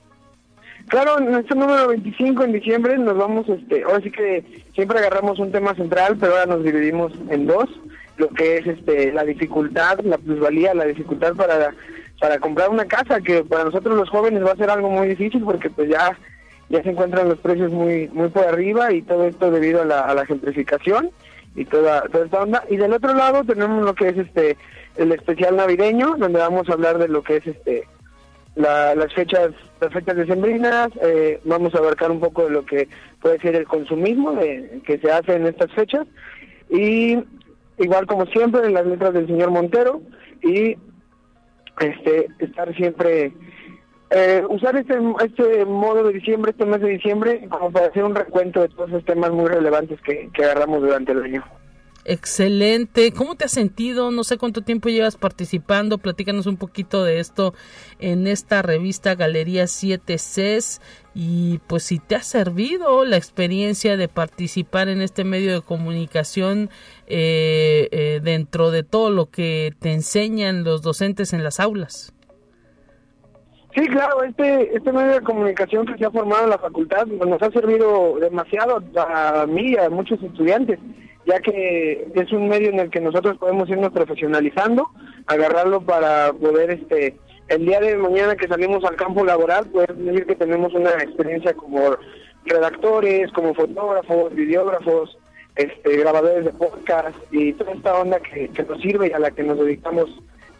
Claro, 0.87 1.19
en 1.19 1.35
este 1.35 1.53
número 1.53 1.89
25 1.89 2.45
en 2.45 2.53
diciembre 2.53 2.97
nos 2.97 3.15
vamos, 3.15 3.47
este, 3.47 3.83
ahora 3.83 4.01
sí 4.01 4.09
que 4.09 4.43
siempre 4.73 4.97
agarramos 4.97 5.37
un 5.37 5.51
tema 5.51 5.75
central, 5.75 6.17
pero 6.19 6.33
ahora 6.33 6.47
nos 6.47 6.63
dividimos 6.63 7.13
en 7.29 7.45
dos, 7.45 7.69
lo 8.17 8.29
que 8.29 8.57
es 8.57 8.65
este 8.65 9.11
la 9.13 9.23
dificultad, 9.23 9.99
la 9.99 10.17
plusvalía, 10.17 10.73
la 10.73 10.85
dificultad 10.85 11.35
para 11.35 11.75
para 12.21 12.37
comprar 12.37 12.69
una 12.69 12.85
casa, 12.85 13.19
que 13.19 13.43
para 13.43 13.63
nosotros 13.63 13.97
los 13.97 14.07
jóvenes 14.09 14.45
va 14.45 14.51
a 14.51 14.55
ser 14.55 14.69
algo 14.69 14.91
muy 14.91 15.07
difícil 15.07 15.43
porque 15.43 15.71
pues 15.71 15.89
ya, 15.89 16.15
ya 16.69 16.83
se 16.83 16.91
encuentran 16.91 17.27
los 17.27 17.39
precios 17.39 17.71
muy, 17.71 18.07
muy 18.09 18.29
por 18.29 18.45
arriba 18.45 18.93
y 18.93 19.01
todo 19.01 19.25
esto 19.25 19.49
debido 19.49 19.81
a 19.81 19.85
la, 19.85 20.01
a 20.01 20.13
la 20.13 20.25
gentrificación 20.27 21.09
y 21.55 21.65
toda, 21.65 22.03
toda 22.03 22.25
esta 22.25 22.43
onda. 22.43 22.63
Y 22.69 22.77
del 22.77 22.93
otro 22.93 23.15
lado 23.15 23.43
tenemos 23.43 23.83
lo 23.83 23.95
que 23.95 24.09
es 24.09 24.17
este 24.19 24.55
el 24.97 25.11
especial 25.11 25.55
navideño, 25.55 26.15
donde 26.17 26.37
vamos 26.37 26.69
a 26.69 26.73
hablar 26.73 26.99
de 26.99 27.07
lo 27.07 27.23
que 27.23 27.37
es 27.37 27.47
este 27.47 27.87
las 28.55 29.13
fechas 29.15 29.51
las 29.79 29.91
fechas 29.91 30.15
decembrinas, 30.15 30.89
eh, 31.01 31.39
vamos 31.43 31.73
a 31.73 31.79
abarcar 31.79 32.11
un 32.11 32.19
poco 32.19 32.43
de 32.43 32.51
lo 32.51 32.65
que 32.65 32.87
puede 33.19 33.39
ser 33.39 33.55
el 33.55 33.65
consumismo 33.65 34.33
de, 34.33 34.81
que 34.85 34.99
se 34.99 35.11
hace 35.11 35.33
en 35.33 35.47
estas 35.47 35.71
fechas 35.71 36.05
y 36.69 37.17
igual 37.79 38.05
como 38.05 38.27
siempre 38.27 38.63
en 38.63 38.75
las 38.75 38.85
letras 38.85 39.13
del 39.13 39.25
señor 39.25 39.49
Montero 39.49 40.01
y 40.43 40.75
este 41.81 42.27
estar 42.39 42.73
siempre 42.75 43.33
eh, 44.09 44.43
usar 44.49 44.75
este 44.75 44.97
este 45.23 45.65
modo 45.65 46.03
de 46.03 46.13
diciembre 46.13 46.51
este 46.51 46.65
mes 46.65 46.81
de 46.81 46.89
diciembre 46.89 47.47
como 47.49 47.71
para 47.71 47.87
hacer 47.87 48.03
un 48.03 48.15
recuento 48.15 48.61
de 48.61 48.69
todos 48.69 48.89
esos 48.89 49.05
temas 49.05 49.31
muy 49.31 49.47
relevantes 49.47 49.99
que, 50.01 50.29
que 50.33 50.43
agarramos 50.43 50.81
durante 50.81 51.11
el 51.11 51.23
año 51.23 51.43
Excelente. 52.03 53.11
¿Cómo 53.11 53.35
te 53.35 53.45
has 53.45 53.51
sentido? 53.51 54.09
No 54.09 54.23
sé 54.23 54.37
cuánto 54.37 54.61
tiempo 54.61 54.89
llevas 54.89 55.17
participando. 55.17 55.99
Platícanos 55.99 56.47
un 56.47 56.57
poquito 56.57 57.03
de 57.03 57.19
esto 57.19 57.53
en 57.99 58.25
esta 58.25 58.63
revista 58.63 59.13
Galería 59.13 59.67
7 59.67 60.15
Cs 60.15 60.81
y 61.13 61.59
pues 61.67 61.83
si 61.83 61.99
te 61.99 62.15
ha 62.15 62.23
servido 62.23 63.05
la 63.05 63.17
experiencia 63.17 63.97
de 63.97 64.07
participar 64.07 64.87
en 64.87 65.01
este 65.01 65.23
medio 65.23 65.53
de 65.53 65.61
comunicación 65.61 66.71
eh, 67.11 67.89
eh, 67.91 68.19
dentro 68.23 68.71
de 68.71 68.83
todo 68.83 69.09
lo 69.09 69.27
que 69.27 69.73
te 69.79 69.91
enseñan 69.91 70.63
los 70.63 70.81
docentes 70.81 71.33
en 71.33 71.43
las 71.43 71.59
aulas. 71.59 72.13
Sí, 73.75 73.87
claro, 73.87 74.23
este, 74.23 74.75
este 74.75 74.91
medio 74.91 75.13
de 75.13 75.21
comunicación 75.21 75.85
que 75.85 75.97
se 75.97 76.05
ha 76.05 76.11
formado 76.11 76.43
en 76.43 76.49
la 76.49 76.57
facultad 76.57 77.05
nos 77.05 77.41
ha 77.41 77.51
servido 77.51 78.17
demasiado 78.19 78.83
a 78.97 79.45
mí 79.47 79.71
y 79.71 79.77
a 79.77 79.89
muchos 79.89 80.21
estudiantes 80.21 80.79
ya 81.25 81.39
que 81.39 82.07
es 82.13 82.31
un 82.31 82.47
medio 82.47 82.69
en 82.69 82.79
el 82.79 82.89
que 82.89 82.99
nosotros 82.99 83.37
podemos 83.37 83.69
irnos 83.69 83.91
profesionalizando, 83.91 84.89
agarrarlo 85.27 85.81
para 85.81 86.33
poder, 86.33 86.71
este, 86.71 87.17
el 87.47 87.65
día 87.65 87.79
de 87.79 87.95
mañana 87.97 88.35
que 88.35 88.47
salimos 88.47 88.83
al 88.83 88.95
campo 88.95 89.23
laboral, 89.23 89.67
poder 89.67 89.95
decir 89.95 90.25
que 90.25 90.35
tenemos 90.35 90.73
una 90.73 90.91
experiencia 90.91 91.53
como 91.53 91.95
redactores, 92.45 93.31
como 93.33 93.53
fotógrafos, 93.53 94.33
videógrafos, 94.33 95.17
este, 95.55 95.97
grabadores 95.97 96.45
de 96.45 96.51
podcast 96.51 97.17
y 97.31 97.53
toda 97.53 97.73
esta 97.73 97.95
onda 97.95 98.19
que, 98.19 98.49
nos 98.67 98.81
sirve 98.81 99.09
y 99.09 99.11
a 99.11 99.19
la 99.19 99.31
que 99.31 99.43
nos 99.43 99.59
dedicamos 99.59 100.09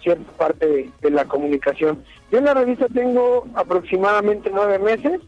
cierta 0.01 0.31
parte 0.33 0.67
de, 0.67 0.89
de 1.01 1.11
la 1.11 1.25
comunicación. 1.25 2.03
Yo 2.31 2.39
en 2.39 2.45
la 2.45 2.53
revista 2.53 2.87
tengo 2.93 3.47
aproximadamente 3.55 4.49
nueve 4.51 4.79
meses 4.79 5.21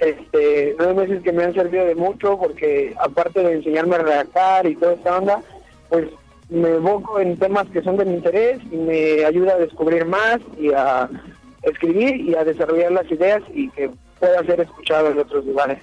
este, 0.00 0.74
nueve 0.78 0.94
meses 0.94 1.22
que 1.22 1.32
me 1.32 1.44
han 1.44 1.54
servido 1.54 1.84
de 1.84 1.94
mucho 1.94 2.38
porque 2.38 2.94
aparte 2.98 3.42
de 3.42 3.52
enseñarme 3.54 3.96
a 3.96 4.02
redactar 4.02 4.66
y 4.66 4.74
toda 4.74 4.94
esta 4.94 5.18
onda, 5.18 5.42
pues 5.88 6.08
me 6.48 6.70
evoco 6.70 7.20
en 7.20 7.36
temas 7.36 7.68
que 7.68 7.82
son 7.82 7.96
de 7.96 8.06
mi 8.06 8.14
interés 8.14 8.60
y 8.70 8.76
me 8.76 9.24
ayuda 9.24 9.54
a 9.54 9.58
descubrir 9.58 10.04
más 10.06 10.38
y 10.58 10.72
a 10.72 11.08
escribir 11.62 12.16
y 12.16 12.34
a 12.34 12.44
desarrollar 12.44 12.92
las 12.92 13.10
ideas 13.10 13.42
y 13.52 13.68
que 13.70 13.90
pueda 14.18 14.42
ser 14.44 14.60
escuchado 14.60 15.10
en 15.10 15.18
otros 15.18 15.44
lugares. 15.44 15.78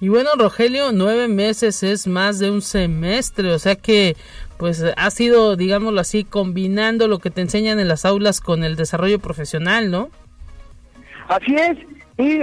Y 0.00 0.08
bueno, 0.08 0.30
Rogelio, 0.38 0.92
nueve 0.92 1.26
meses 1.26 1.82
es 1.82 2.06
más 2.06 2.38
de 2.38 2.50
un 2.50 2.60
semestre, 2.60 3.52
o 3.52 3.58
sea 3.58 3.76
que 3.76 4.16
pues 4.58 4.82
ha 4.96 5.10
sido, 5.10 5.56
digámoslo 5.56 6.00
así, 6.00 6.24
combinando 6.24 7.08
lo 7.08 7.18
que 7.18 7.30
te 7.30 7.40
enseñan 7.40 7.78
en 7.78 7.88
las 7.88 8.04
aulas 8.04 8.40
con 8.40 8.64
el 8.64 8.76
desarrollo 8.76 9.18
profesional, 9.18 9.90
¿no? 9.90 10.10
Así 11.28 11.54
es, 11.54 11.78
y 12.18 12.40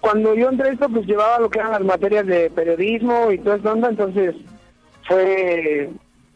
cuando 0.00 0.34
yo 0.34 0.48
entré 0.48 0.70
esto, 0.70 0.88
pues 0.88 1.06
llevaba 1.06 1.38
lo 1.38 1.48
que 1.48 1.58
eran 1.60 1.72
las 1.72 1.84
materias 1.84 2.26
de 2.26 2.50
periodismo 2.50 3.30
y 3.30 3.38
toda 3.38 3.56
esa 3.56 3.72
onda, 3.72 3.88
entonces 3.88 4.34
fue 5.06 5.90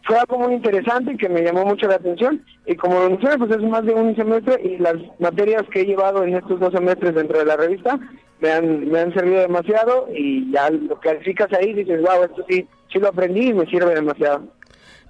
fue 0.06 0.18
algo 0.18 0.38
muy 0.38 0.54
interesante 0.54 1.12
y 1.12 1.16
que 1.16 1.28
me 1.28 1.42
llamó 1.42 1.64
mucho 1.64 1.88
la 1.88 1.96
atención. 1.96 2.44
Y 2.66 2.76
como 2.76 3.00
lo 3.00 3.10
mencioné, 3.10 3.38
pues 3.38 3.50
es 3.50 3.62
más 3.62 3.84
de 3.84 3.94
un 3.94 4.14
semestre 4.14 4.60
y 4.62 4.78
las 4.78 4.96
materias 5.18 5.64
que 5.72 5.80
he 5.80 5.84
llevado 5.84 6.22
en 6.22 6.36
estos 6.36 6.60
dos 6.60 6.72
semestres 6.72 7.14
dentro 7.14 7.38
de 7.38 7.44
la 7.44 7.56
revista 7.56 7.98
me 8.40 8.52
han, 8.52 8.88
me 8.88 9.00
han 9.00 9.12
servido 9.14 9.40
demasiado 9.40 10.08
y 10.14 10.50
ya 10.52 10.70
lo 10.70 11.00
que 11.00 11.08
calificas 11.08 11.52
ahí 11.52 11.72
dices, 11.72 12.00
wow, 12.02 12.24
esto 12.24 12.44
sí, 12.48 12.66
sí 12.92 12.98
lo 12.98 13.08
aprendí 13.08 13.48
y 13.48 13.54
me 13.54 13.66
sirve 13.66 13.94
demasiado. 13.94 14.44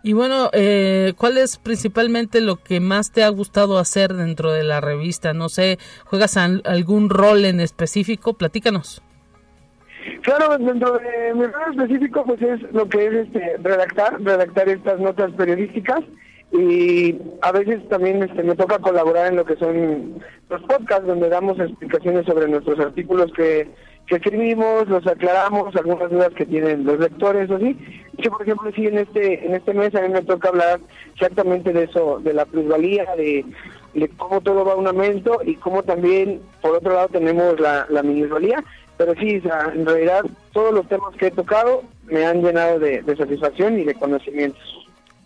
Y 0.02 0.12
bueno, 0.12 0.50
eh, 0.52 1.14
¿cuál 1.16 1.36
es 1.36 1.58
principalmente 1.58 2.40
lo 2.40 2.56
que 2.56 2.78
más 2.80 3.10
te 3.10 3.24
ha 3.24 3.28
gustado 3.28 3.78
hacer 3.78 4.14
dentro 4.14 4.52
de 4.52 4.62
la 4.62 4.80
revista? 4.80 5.32
No 5.32 5.48
sé, 5.48 5.78
¿juegas 6.04 6.36
algún 6.36 7.10
rol 7.10 7.44
en 7.44 7.60
específico? 7.60 8.34
Platícanos. 8.34 9.02
Claro, 10.22 10.58
dentro 10.58 10.98
de 10.98 11.34
mi 11.34 11.46
rol 11.46 11.70
específico 11.70 12.24
pues 12.24 12.42
es 12.42 12.62
lo 12.72 12.88
que 12.88 13.06
es 13.06 13.12
este 13.12 13.56
redactar, 13.62 14.20
redactar 14.22 14.68
estas 14.68 15.00
notas 15.00 15.32
periodísticas 15.32 16.00
y 16.52 17.16
a 17.42 17.52
veces 17.52 17.86
también 17.88 18.22
este, 18.22 18.42
me 18.42 18.54
toca 18.54 18.78
colaborar 18.78 19.28
en 19.28 19.36
lo 19.36 19.44
que 19.44 19.56
son 19.56 20.22
los 20.48 20.62
podcasts 20.62 21.06
donde 21.06 21.28
damos 21.28 21.58
explicaciones 21.58 22.24
sobre 22.26 22.48
nuestros 22.48 22.78
artículos 22.80 23.32
que 23.32 23.68
que 24.06 24.16
escribimos, 24.16 24.88
los 24.88 25.06
aclaramos, 25.06 25.74
algunas 25.74 26.10
dudas 26.10 26.30
que 26.36 26.46
tienen 26.46 26.84
los 26.84 26.98
lectores 26.98 27.50
así. 27.50 27.76
Yo, 28.18 28.30
por 28.30 28.42
ejemplo, 28.42 28.70
sí, 28.74 28.86
en 28.86 28.98
este, 28.98 29.44
en 29.44 29.54
este 29.54 29.74
mes 29.74 29.94
a 29.94 30.00
mí 30.00 30.08
me 30.08 30.22
toca 30.22 30.48
hablar 30.48 30.80
exactamente 31.14 31.72
de 31.72 31.84
eso, 31.84 32.20
de 32.22 32.32
la 32.32 32.46
plusvalía, 32.46 33.04
de, 33.16 33.44
cómo 34.16 34.40
todo 34.40 34.64
va 34.64 34.74
a 34.74 34.76
un 34.76 34.86
aumento 34.86 35.40
y 35.44 35.56
cómo 35.56 35.82
también, 35.82 36.40
por 36.62 36.76
otro 36.76 36.94
lado, 36.94 37.08
tenemos 37.08 37.58
la 37.58 38.02
minusvalía. 38.04 38.62
Pero 38.96 39.14
sí, 39.14 39.42
en 39.74 39.86
realidad, 39.86 40.24
todos 40.52 40.72
los 40.72 40.88
temas 40.88 41.14
que 41.16 41.26
he 41.26 41.30
tocado 41.30 41.82
me 42.06 42.24
han 42.24 42.42
llenado 42.42 42.78
de, 42.78 43.02
satisfacción 43.16 43.78
y 43.78 43.84
de 43.84 43.94
conocimientos. 43.94 44.62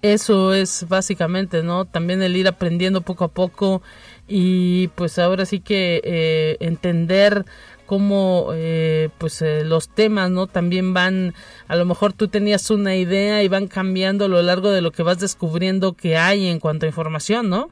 Eso 0.03 0.55
es 0.55 0.87
básicamente, 0.89 1.63
¿no? 1.63 1.85
También 1.85 2.23
el 2.23 2.37
ir 2.37 2.49
aprendiendo 2.49 3.03
poco 3.03 3.25
a 3.25 3.29
poco 3.29 3.83
y 4.27 4.89
pues 4.89 5.19
ahora 5.19 5.45
sí 5.45 5.61
que 5.61 6.01
eh, 6.03 6.57
entender 6.61 7.45
cómo 7.85 8.51
eh, 8.55 9.09
pues 9.19 9.43
eh, 9.43 9.65
los 9.65 9.89
temas 9.89 10.31
no 10.31 10.47
también 10.47 10.95
van 10.95 11.35
a 11.67 11.75
lo 11.75 11.85
mejor 11.85 12.13
tú 12.13 12.29
tenías 12.29 12.71
una 12.71 12.95
idea 12.95 13.43
y 13.43 13.49
van 13.49 13.67
cambiando 13.67 14.27
a 14.27 14.29
lo 14.29 14.41
largo 14.43 14.71
de 14.71 14.81
lo 14.81 14.93
que 14.93 15.03
vas 15.03 15.19
descubriendo 15.19 15.95
que 15.95 16.17
hay 16.17 16.47
en 16.47 16.61
cuanto 16.61 16.87
a 16.87 16.89
información 16.89 17.51
no 17.51 17.69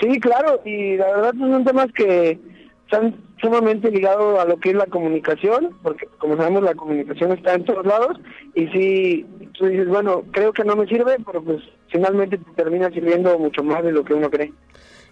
sí 0.00 0.18
claro 0.18 0.60
y 0.64 0.96
la 0.96 1.06
verdad 1.06 1.34
son 1.38 1.64
temas 1.64 1.86
que 1.92 2.40
están 2.86 3.16
sumamente 3.40 3.90
ligados 3.90 4.38
a 4.38 4.44
lo 4.44 4.58
que 4.58 4.70
es 4.70 4.76
la 4.76 4.86
comunicación 4.86 5.76
porque 5.82 6.08
como 6.18 6.36
sabemos 6.36 6.62
la 6.62 6.74
comunicación 6.74 7.32
está 7.32 7.54
en 7.54 7.64
todos 7.64 7.84
lados 7.84 8.18
y 8.54 8.68
si 8.68 9.26
tú 9.58 9.66
dices 9.66 9.88
bueno 9.88 10.22
creo 10.30 10.52
que 10.52 10.64
no 10.64 10.76
me 10.76 10.86
sirve 10.86 11.16
pero 11.26 11.42
pues 11.42 11.62
finalmente 11.88 12.38
te 12.38 12.50
termina 12.52 12.88
sirviendo 12.90 13.38
mucho 13.38 13.62
más 13.64 13.82
de 13.82 13.92
lo 13.92 14.04
que 14.04 14.14
uno 14.14 14.30
cree 14.30 14.52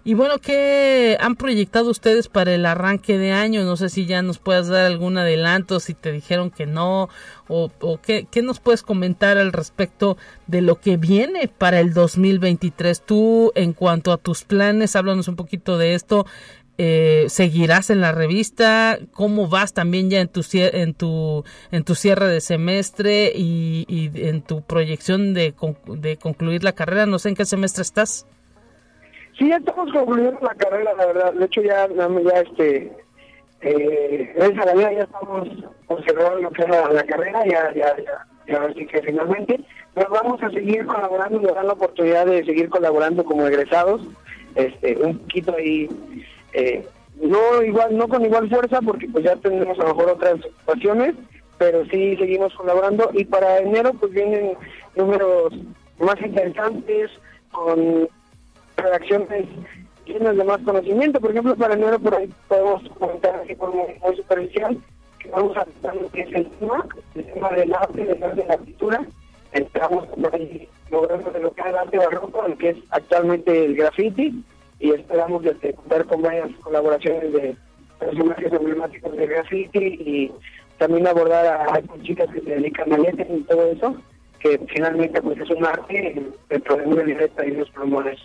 y 0.07 0.12
bueno, 0.12 0.39
¿qué 0.39 1.16
han 1.18 1.35
proyectado 1.35 1.89
ustedes 1.91 2.29
para 2.29 2.55
el 2.55 2.66
arranque 2.66 3.16
de 3.16 3.33
año? 3.33 3.64
No 3.64 3.79
sé 3.79 3.89
si 3.89 4.05
ya 4.05 4.20
nos 4.20 4.39
puedas 4.39 4.68
dar 4.68 4.85
algún 4.85 5.16
adelanto, 5.16 5.81
si 5.81 5.95
te 5.95 6.12
dijeron 6.12 6.51
que 6.51 6.66
no, 6.66 7.09
o, 7.49 7.70
qué, 8.03 8.27
qué, 8.31 8.43
nos 8.43 8.61
puedes 8.61 8.83
comentar 8.83 9.39
al 9.39 9.51
respecto 9.51 10.18
de 10.47 10.61
lo 10.61 10.79
que 10.79 10.99
viene 10.99 11.49
para 11.49 11.81
el 11.81 11.95
2023. 11.95 13.01
Tú, 13.01 13.51
en 13.55 13.72
cuanto 13.72 14.12
a 14.12 14.18
tus 14.18 14.45
planes, 14.45 14.95
háblanos 14.95 15.27
un 15.29 15.37
poquito 15.37 15.79
de 15.79 15.95
esto. 15.95 16.27
Eh, 16.77 17.27
seguirás 17.29 17.91
en 17.91 18.01
la 18.01 18.12
revista, 18.12 18.99
cómo 19.12 19.49
vas 19.49 19.75
también 19.75 20.11
ya 20.11 20.20
en 20.20 20.29
tu 20.29 20.41
en 20.53 20.95
tu 20.95 21.45
en 21.70 21.85
tu 21.85 21.95
cierre 21.95 22.27
de 22.27 22.41
semestre 22.41 23.31
y, 23.35 24.11
en 24.14 24.43
tu 24.43 24.62
proyección 24.62 25.35
de, 25.35 25.55
de, 25.87 26.16
concluir 26.16 26.64
la 26.64 26.72
carrera. 26.72 27.07
No 27.07 27.18
sé 27.18 27.29
en 27.29 27.37
qué 27.37 27.45
semestre 27.45 27.83
estás. 27.83 28.27
Sí, 29.39 29.49
ya 29.49 29.57
estamos 29.57 29.93
concluyendo 29.93 30.39
la 30.41 30.55
carrera, 30.55 30.95
la 30.95 31.07
verdad. 31.07 31.33
De 31.35 31.45
hecho, 31.45 31.62
ya, 31.62 31.89
ya 31.89 32.41
este, 32.41 32.93
eh, 33.64 34.33
la 34.37 34.93
ya 34.93 35.03
estamos 35.03 35.49
observando 35.87 36.41
lo 36.41 36.51
que 36.51 36.66
la, 36.66 37.03
carrera, 37.05 37.45
ya, 37.47 37.72
ya, 37.75 37.97
ya, 37.97 38.27
ya, 38.47 38.62
así 38.64 38.87
que 38.87 39.01
finalmente 39.03 39.61
nos 39.97 40.09
vamos 40.11 40.43
a 40.43 40.51
seguir 40.51 40.85
colaborando, 40.87 41.41
nos 41.41 41.55
dan 41.55 41.66
la 41.68 41.72
oportunidad 41.72 42.27
de 42.27 42.45
seguir 42.45 42.68
colaborando 42.68 43.25
como 43.25 43.47
egresados, 43.47 44.03
este, 44.55 44.97
un 44.97 45.18
poquito 45.18 45.55
ahí 45.57 45.89
eh, 46.55 46.87
no 47.21 47.63
igual 47.63 47.97
no 47.97 48.09
con 48.09 48.25
igual 48.25 48.49
fuerza 48.49 48.81
porque 48.83 49.09
pues 49.09 49.25
ya 49.25 49.37
tenemos 49.37 49.79
a 49.79 49.83
lo 49.83 49.95
mejor 49.95 50.11
otras 50.11 50.41
ocupaciones 50.45 51.15
pero 51.59 51.85
sí 51.87 52.17
seguimos 52.17 52.55
colaborando. 52.55 53.11
Y 53.13 53.25
para 53.25 53.59
enero 53.59 53.93
pues 53.95 54.13
vienen 54.13 54.57
números 54.97 55.53
más 55.99 56.21
interesantes 56.21 57.11
con 57.53 58.09
redacciones 58.77 59.47
llenas 60.07 60.37
de 60.37 60.45
más 60.45 60.61
conocimiento. 60.63 61.21
Por 61.21 61.31
ejemplo 61.31 61.57
para 61.57 61.75
enero 61.75 61.99
por 61.99 62.15
ahí 62.15 62.31
podemos 62.49 62.83
comentar 62.99 63.37
así 63.37 63.55
por 63.55 63.75
muy, 63.75 64.17
superficial 64.17 64.79
que 65.19 65.31
vamos 65.31 65.57
a 65.57 65.65
tratar 65.65 65.97
lo 65.97 66.11
que 66.11 66.21
es 66.23 66.33
el 66.35 66.51
tema 66.51 66.87
el 67.15 67.33
tema 67.33 67.51
del 67.51 67.75
arte 67.75 68.05
del 68.05 68.23
arte 68.23 68.43
de 68.43 68.49
la 68.49 68.59
pintura. 68.59 69.07
Entramos 69.53 70.07
por 70.09 70.35
ahí 70.35 70.69
logrando 70.91 71.31
de 71.31 71.41
lo 71.41 71.53
que 71.53 71.61
es 71.61 71.67
el 71.69 71.77
arte 71.77 71.99
barroco 71.99 72.45
el 72.47 72.59
que 72.59 72.71
es 72.71 72.77
actualmente 72.91 73.65
el 73.65 73.77
graffiti 73.77 74.45
y 74.85 74.91
esperamos 74.91 75.43
este, 75.47 75.72
contar 75.72 76.05
con 76.05 76.20
varias 76.20 76.51
colaboraciones 76.61 77.32
de 77.32 77.57
personajes 77.99 78.53
emblemáticos 78.53 79.16
de 79.16 79.26
graffiti 79.26 79.78
y 79.78 80.32
también 80.76 81.07
abordar 81.07 81.47
a, 81.47 81.82
chicas 82.03 82.28
que 82.35 82.43
se 82.43 82.51
dedican 82.51 82.93
a 82.93 82.99
letras 82.99 83.26
y 83.30 83.41
todo 83.45 83.66
eso, 83.72 83.97
que 84.41 84.61
finalmente 84.74 85.22
pues 85.22 85.41
es 85.41 85.49
un 85.49 85.64
arte 85.64 86.22
dentro 86.51 86.76
de 86.76 86.82
una 86.82 87.03
directa 87.03 87.47
y 87.47 87.53
los 87.53 87.70
pulmones. 87.70 88.20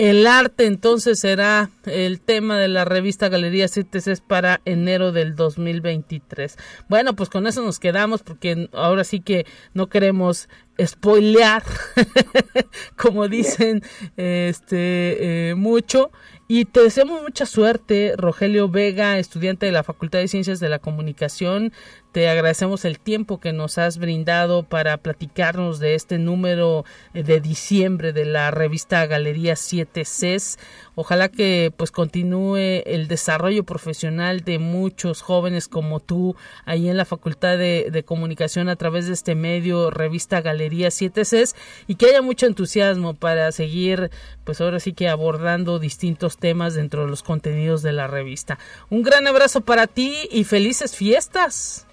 El 0.00 0.26
arte 0.26 0.64
entonces 0.64 1.20
será 1.20 1.68
el 1.84 2.22
tema 2.22 2.58
de 2.58 2.68
la 2.68 2.86
revista 2.86 3.28
Galería 3.28 3.66
es 3.66 4.20
para 4.26 4.62
enero 4.64 5.12
del 5.12 5.36
2023. 5.36 6.56
Bueno, 6.88 7.14
pues 7.14 7.28
con 7.28 7.46
eso 7.46 7.62
nos 7.62 7.78
quedamos 7.78 8.22
porque 8.22 8.70
ahora 8.72 9.04
sí 9.04 9.20
que 9.20 9.44
no 9.74 9.90
queremos 9.90 10.48
spoilear, 10.82 11.62
como 12.96 13.28
dicen 13.28 13.82
este 14.16 15.50
eh, 15.50 15.54
mucho. 15.54 16.10
Y 16.48 16.64
te 16.64 16.80
deseamos 16.80 17.22
mucha 17.22 17.46
suerte, 17.46 18.14
Rogelio 18.16 18.68
Vega, 18.68 19.18
estudiante 19.18 19.66
de 19.66 19.72
la 19.72 19.84
Facultad 19.84 20.18
de 20.18 20.28
Ciencias 20.28 20.60
de 20.60 20.68
la 20.70 20.78
Comunicación. 20.78 21.72
Te 22.12 22.28
agradecemos 22.28 22.84
el 22.84 22.98
tiempo 22.98 23.38
que 23.38 23.52
nos 23.52 23.78
has 23.78 23.98
brindado 23.98 24.64
para 24.64 24.96
platicarnos 24.96 25.78
de 25.78 25.94
este 25.94 26.18
número 26.18 26.84
eh, 27.14 27.22
de 27.22 27.40
diciembre 27.40 28.12
de 28.12 28.24
la 28.24 28.50
revista 28.50 29.06
Galería 29.06 29.54
7 29.54 30.04
CES. 30.04 30.58
Ojalá 30.96 31.28
que 31.28 31.72
pues 31.76 31.92
continúe 31.92 32.82
el 32.84 33.06
desarrollo 33.06 33.62
profesional 33.62 34.40
de 34.40 34.58
muchos 34.58 35.22
jóvenes 35.22 35.68
como 35.68 36.00
tú 36.00 36.34
ahí 36.64 36.88
en 36.88 36.96
la 36.96 37.04
Facultad 37.04 37.56
de, 37.58 38.04
Comunicación 38.04 38.68
a 38.68 38.74
través 38.74 39.06
de 39.06 39.12
este 39.12 39.36
medio, 39.36 39.90
revista 39.92 40.40
Galería 40.40 40.90
7 40.90 41.24
CES, 41.24 41.54
y 41.86 41.94
que 41.94 42.06
haya 42.06 42.22
mucho 42.22 42.46
entusiasmo 42.46 43.14
para 43.14 43.52
seguir 43.52 44.10
pues 44.42 44.60
ahora 44.60 44.80
sí 44.80 44.94
que 44.94 45.08
abordando 45.08 45.78
distintos 45.78 46.38
temas 46.38 46.74
dentro 46.74 47.02
de 47.02 47.08
los 47.08 47.22
contenidos 47.22 47.82
de 47.82 47.92
la 47.92 48.08
revista. 48.08 48.58
Un 48.88 49.04
gran 49.04 49.28
abrazo 49.28 49.60
para 49.60 49.86
ti 49.86 50.12
y 50.32 50.42
felices 50.42 50.96
fiestas. 50.96 51.86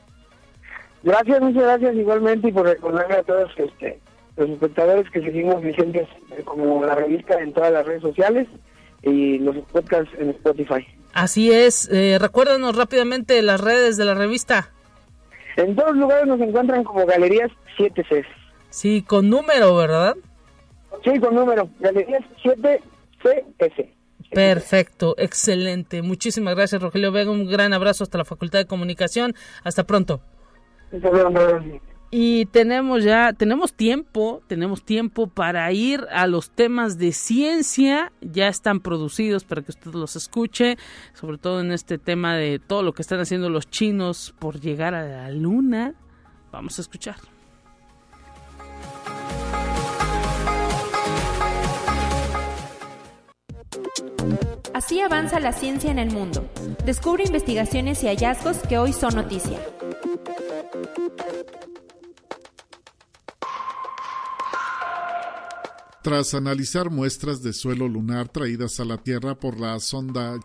Gracias, 1.08 1.40
muchas 1.40 1.64
gracias 1.64 1.96
igualmente 1.96 2.50
y 2.50 2.52
por 2.52 2.66
recordarle 2.66 3.16
a 3.16 3.24
todos 3.24 3.50
este, 3.56 3.98
los 4.36 4.50
espectadores 4.50 5.10
que 5.10 5.22
seguimos 5.22 5.62
vigentes 5.62 6.06
eh, 6.32 6.44
como 6.44 6.84
la 6.84 6.96
revista 6.96 7.40
en 7.40 7.54
todas 7.54 7.72
las 7.72 7.86
redes 7.86 8.02
sociales 8.02 8.46
y 9.04 9.40
los 9.40 9.56
podcasts 9.72 10.14
en 10.20 10.32
Spotify. 10.32 10.86
Así 11.14 11.50
es, 11.50 11.90
eh, 11.94 12.18
recuérdanos 12.20 12.76
rápidamente 12.76 13.42
las 13.42 13.62
redes 13.62 13.96
de 13.96 14.04
la 14.04 14.16
revista. 14.16 14.74
En 15.56 15.78
todos 15.78 15.96
lugares 15.96 16.28
nos 16.28 16.42
encuentran 16.42 16.84
como 16.84 17.06
Galerías 17.06 17.52
7C. 17.78 18.26
Sí, 18.70 19.02
con 19.02 19.30
número, 19.30 19.78
¿verdad? 19.78 20.18
Sí, 21.06 21.18
con 21.22 21.36
número, 21.36 21.70
Galerías 21.80 22.26
7CS. 22.44 23.88
Perfecto, 24.34 25.16
excelente. 25.18 26.02
Muchísimas 26.02 26.54
gracias, 26.54 26.82
Rogelio 26.82 27.14
Vega. 27.14 27.32
Un 27.32 27.50
gran 27.50 27.72
abrazo 27.72 28.04
hasta 28.04 28.18
la 28.18 28.26
Facultad 28.26 28.60
de 28.60 28.68
Comunicación. 28.68 29.36
Hasta 29.64 29.86
pronto. 29.86 30.20
Y 32.10 32.46
tenemos 32.46 33.04
ya, 33.04 33.34
tenemos 33.34 33.74
tiempo, 33.74 34.42
tenemos 34.48 34.84
tiempo 34.84 35.28
para 35.28 35.70
ir 35.74 36.08
a 36.10 36.26
los 36.26 36.52
temas 36.52 36.98
de 36.98 37.12
ciencia, 37.12 38.14
ya 38.22 38.48
están 38.48 38.80
producidos 38.80 39.44
para 39.44 39.62
que 39.62 39.72
usted 39.72 39.92
los 39.92 40.16
escuche, 40.16 40.78
sobre 41.14 41.38
todo 41.38 41.60
en 41.60 41.74
este 41.74 41.98
tema 41.98 42.36
de 42.36 42.60
todo 42.60 42.82
lo 42.82 42.94
que 42.94 43.02
están 43.02 43.20
haciendo 43.20 43.50
los 43.50 43.70
chinos 43.70 44.34
por 44.40 44.62
llegar 44.62 44.96
a 44.96 45.06
la 45.06 45.32
luna. 45.32 45.96
Vamos 46.50 46.78
a 46.80 46.82
escuchar. 46.82 47.18
Así 54.74 55.02
avanza 55.02 55.40
la 55.40 55.52
ciencia 55.52 55.92
en 55.92 56.00
el 56.00 56.12
mundo. 56.12 56.48
Descubre 56.86 57.24
investigaciones 57.26 58.04
y 58.04 58.08
hallazgos 58.08 58.60
que 58.60 58.78
hoy 58.78 58.94
son 58.94 59.16
noticia. 59.16 59.60
Thank 60.28 60.76
you. 60.76 61.87
Tras 66.04 66.36
analizar 66.36 66.90
muestras 66.90 67.42
de 67.42 67.52
suelo 67.52 67.88
lunar 67.88 68.30
traídas 68.30 68.80
a 68.80 68.86
la 68.86 68.98
Tierra 68.98 69.36
por 69.36 69.60
la 69.60 69.78
sonda 69.80 70.40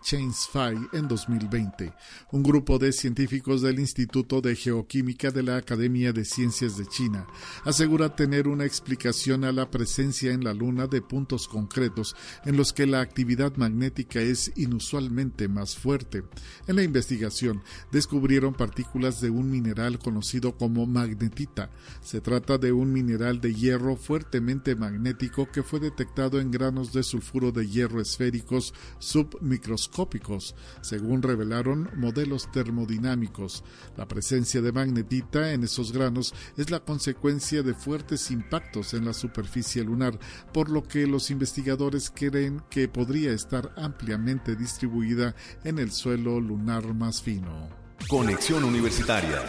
Fai 0.51 0.75
en 0.91 1.07
2020, 1.07 1.93
un 2.31 2.43
grupo 2.43 2.79
de 2.79 2.91
científicos 2.91 3.61
del 3.61 3.79
Instituto 3.79 4.41
de 4.41 4.55
Geoquímica 4.55 5.29
de 5.29 5.43
la 5.43 5.57
Academia 5.57 6.11
de 6.11 6.25
Ciencias 6.25 6.75
de 6.75 6.85
China 6.87 7.27
asegura 7.63 8.15
tener 8.15 8.47
una 8.47 8.65
explicación 8.65 9.45
a 9.45 9.51
la 9.51 9.69
presencia 9.69 10.33
en 10.33 10.43
la 10.43 10.53
Luna 10.53 10.87
de 10.87 11.01
puntos 11.01 11.47
concretos 11.47 12.15
en 12.45 12.57
los 12.57 12.73
que 12.73 12.87
la 12.87 12.99
actividad 12.99 13.55
magnética 13.55 14.19
es 14.19 14.51
inusualmente 14.55 15.47
más 15.47 15.77
fuerte. 15.77 16.23
En 16.67 16.75
la 16.75 16.83
investigación 16.83 17.61
descubrieron 17.91 18.53
partículas 18.53 19.21
de 19.21 19.29
un 19.29 19.49
mineral 19.51 19.99
conocido 19.99 20.57
como 20.57 20.87
magnetita. 20.87 21.69
Se 22.01 22.19
trata 22.21 22.57
de 22.57 22.71
un 22.71 22.91
mineral 22.91 23.39
de 23.39 23.53
hierro 23.53 23.95
fuertemente 23.95 24.75
magnético 24.75 25.43
que 25.53 25.63
fue 25.63 25.79
detectado 25.79 26.41
en 26.41 26.51
granos 26.51 26.91
de 26.91 27.03
sulfuro 27.03 27.53
de 27.53 27.65
hierro 27.65 28.01
esféricos 28.01 28.73
submicroscópicos, 28.99 30.55
según 30.81 31.21
revelaron 31.21 31.89
modelos 31.95 32.51
termodinámicos. 32.51 33.63
La 33.95 34.05
presencia 34.05 34.61
de 34.61 34.73
magnetita 34.73 35.53
en 35.53 35.63
esos 35.63 35.93
granos 35.93 36.33
es 36.57 36.69
la 36.71 36.81
consecuencia 36.81 37.63
de 37.63 37.73
fuertes 37.73 38.31
impactos 38.31 38.93
en 38.93 39.05
la 39.05 39.13
superficie 39.13 39.83
lunar, 39.83 40.19
por 40.51 40.69
lo 40.69 40.83
que 40.83 41.07
los 41.07 41.31
investigadores 41.31 42.11
creen 42.13 42.61
que 42.69 42.89
podría 42.89 43.31
estar 43.31 43.73
ampliamente 43.77 44.57
distribuida 44.57 45.35
en 45.63 45.79
el 45.79 45.91
suelo 45.91 46.41
lunar 46.41 46.93
más 46.93 47.21
fino. 47.21 47.69
Conexión 48.09 48.65
Universitaria 48.65 49.41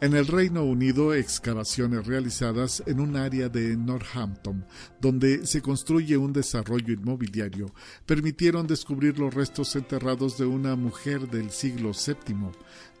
en 0.00 0.14
el 0.14 0.26
Reino 0.26 0.64
Unido, 0.64 1.12
excavaciones 1.12 2.06
realizadas 2.06 2.82
en 2.86 3.00
un 3.00 3.16
área 3.16 3.50
de 3.50 3.76
Northampton, 3.76 4.64
donde 4.98 5.46
se 5.46 5.60
construye 5.60 6.16
un 6.16 6.32
desarrollo 6.32 6.94
inmobiliario, 6.94 7.74
permitieron 8.06 8.66
descubrir 8.66 9.18
los 9.18 9.34
restos 9.34 9.76
enterrados 9.76 10.38
de 10.38 10.46
una 10.46 10.74
mujer 10.74 11.28
del 11.28 11.50
siglo 11.50 11.92
VII. 11.92 12.50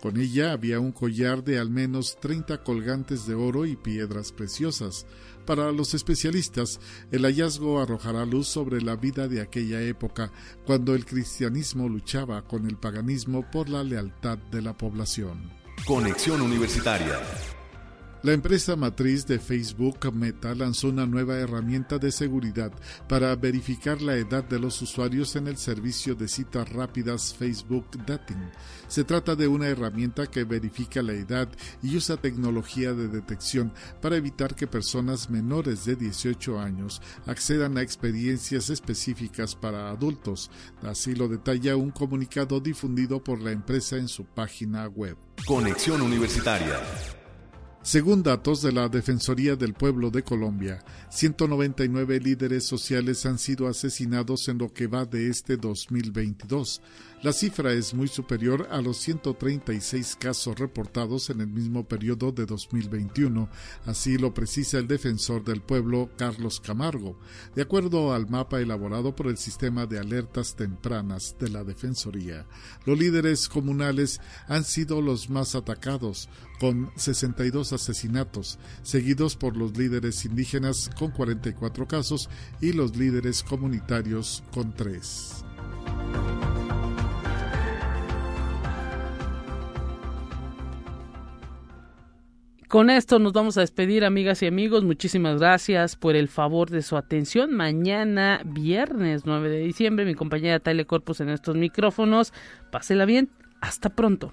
Con 0.02 0.18
ella 0.18 0.52
había 0.52 0.78
un 0.78 0.92
collar 0.92 1.42
de 1.42 1.58
al 1.58 1.70
menos 1.70 2.18
30 2.20 2.62
colgantes 2.62 3.26
de 3.26 3.34
oro 3.34 3.64
y 3.64 3.76
piedras 3.76 4.30
preciosas. 4.32 5.06
Para 5.46 5.72
los 5.72 5.94
especialistas, 5.94 6.80
el 7.10 7.22
hallazgo 7.24 7.80
arrojará 7.80 8.26
luz 8.26 8.46
sobre 8.46 8.82
la 8.82 8.96
vida 8.96 9.26
de 9.26 9.40
aquella 9.40 9.80
época, 9.80 10.32
cuando 10.66 10.94
el 10.94 11.06
cristianismo 11.06 11.88
luchaba 11.88 12.46
con 12.46 12.66
el 12.66 12.76
paganismo 12.76 13.50
por 13.50 13.70
la 13.70 13.82
lealtad 13.82 14.36
de 14.36 14.60
la 14.60 14.76
población. 14.76 15.59
Conexión 15.84 16.40
Universitaria. 16.42 17.18
La 18.22 18.34
empresa 18.34 18.76
matriz 18.76 19.26
de 19.26 19.38
Facebook, 19.38 20.12
Meta, 20.12 20.54
lanzó 20.54 20.88
una 20.88 21.06
nueva 21.06 21.38
herramienta 21.38 21.96
de 21.96 22.12
seguridad 22.12 22.70
para 23.08 23.34
verificar 23.34 24.02
la 24.02 24.14
edad 24.14 24.44
de 24.44 24.58
los 24.58 24.82
usuarios 24.82 25.36
en 25.36 25.48
el 25.48 25.56
servicio 25.56 26.14
de 26.14 26.28
citas 26.28 26.68
rápidas 26.68 27.32
Facebook 27.32 27.86
Dating. 28.06 28.50
Se 28.88 29.04
trata 29.04 29.34
de 29.34 29.48
una 29.48 29.68
herramienta 29.68 30.26
que 30.26 30.44
verifica 30.44 31.00
la 31.00 31.14
edad 31.14 31.48
y 31.82 31.96
usa 31.96 32.18
tecnología 32.18 32.92
de 32.92 33.08
detección 33.08 33.72
para 34.02 34.16
evitar 34.16 34.54
que 34.54 34.66
personas 34.66 35.30
menores 35.30 35.86
de 35.86 35.96
18 35.96 36.60
años 36.60 37.00
accedan 37.24 37.78
a 37.78 37.82
experiencias 37.82 38.68
específicas 38.68 39.56
para 39.56 39.88
adultos. 39.88 40.50
Así 40.82 41.14
lo 41.14 41.26
detalla 41.26 41.74
un 41.74 41.90
comunicado 41.90 42.60
difundido 42.60 43.24
por 43.24 43.40
la 43.40 43.52
empresa 43.52 43.96
en 43.96 44.08
su 44.08 44.26
página 44.26 44.88
web. 44.88 45.16
Conexión 45.46 46.02
Universitaria. 46.02 46.80
Según 47.82 48.22
datos 48.22 48.60
de 48.60 48.72
la 48.72 48.90
Defensoría 48.90 49.56
del 49.56 49.72
Pueblo 49.72 50.10
de 50.10 50.22
Colombia, 50.22 50.84
199 51.08 52.20
líderes 52.20 52.64
sociales 52.64 53.24
han 53.24 53.38
sido 53.38 53.68
asesinados 53.68 54.48
en 54.48 54.58
lo 54.58 54.70
que 54.70 54.86
va 54.86 55.06
de 55.06 55.30
este 55.30 55.56
2022. 55.56 56.82
La 57.22 57.34
cifra 57.34 57.74
es 57.74 57.92
muy 57.92 58.08
superior 58.08 58.66
a 58.70 58.80
los 58.80 58.96
136 58.96 60.16
casos 60.18 60.58
reportados 60.58 61.28
en 61.28 61.42
el 61.42 61.48
mismo 61.48 61.86
periodo 61.86 62.32
de 62.32 62.46
2021, 62.46 63.46
así 63.84 64.16
lo 64.16 64.32
precisa 64.32 64.78
el 64.78 64.88
defensor 64.88 65.44
del 65.44 65.60
pueblo 65.60 66.08
Carlos 66.16 66.60
Camargo, 66.60 67.18
de 67.54 67.60
acuerdo 67.60 68.14
al 68.14 68.30
mapa 68.30 68.62
elaborado 68.62 69.14
por 69.14 69.26
el 69.26 69.36
sistema 69.36 69.84
de 69.84 69.98
alertas 69.98 70.56
tempranas 70.56 71.36
de 71.38 71.50
la 71.50 71.62
Defensoría. 71.62 72.46
Los 72.86 72.98
líderes 72.98 73.50
comunales 73.50 74.18
han 74.48 74.64
sido 74.64 75.02
los 75.02 75.28
más 75.28 75.54
atacados, 75.54 76.30
con 76.58 76.90
62 76.96 77.74
asesinatos, 77.74 78.58
seguidos 78.82 79.36
por 79.36 79.58
los 79.58 79.76
líderes 79.76 80.24
indígenas 80.24 80.90
con 80.98 81.10
44 81.10 81.86
casos 81.86 82.30
y 82.62 82.72
los 82.72 82.96
líderes 82.96 83.42
comunitarios 83.42 84.42
con 84.52 84.72
3. 84.74 85.44
Con 92.70 92.88
esto 92.88 93.18
nos 93.18 93.32
vamos 93.32 93.58
a 93.58 93.62
despedir, 93.62 94.04
amigas 94.04 94.44
y 94.44 94.46
amigos. 94.46 94.84
Muchísimas 94.84 95.40
gracias 95.40 95.96
por 95.96 96.14
el 96.14 96.28
favor 96.28 96.70
de 96.70 96.82
su 96.82 96.96
atención. 96.96 97.52
Mañana, 97.52 98.42
viernes 98.44 99.22
9 99.24 99.48
de 99.48 99.58
diciembre, 99.58 100.04
mi 100.04 100.14
compañera 100.14 100.60
Taile 100.60 100.86
Corpus 100.86 101.20
en 101.20 101.30
estos 101.30 101.56
micrófonos. 101.56 102.32
Pásela 102.70 103.06
bien. 103.06 103.28
Hasta 103.60 103.88
pronto. 103.90 104.32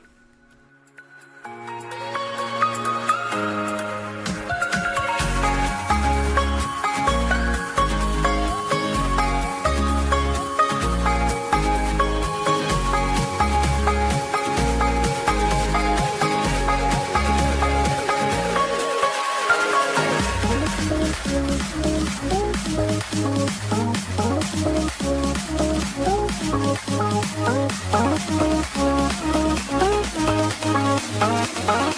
La 31.68 31.98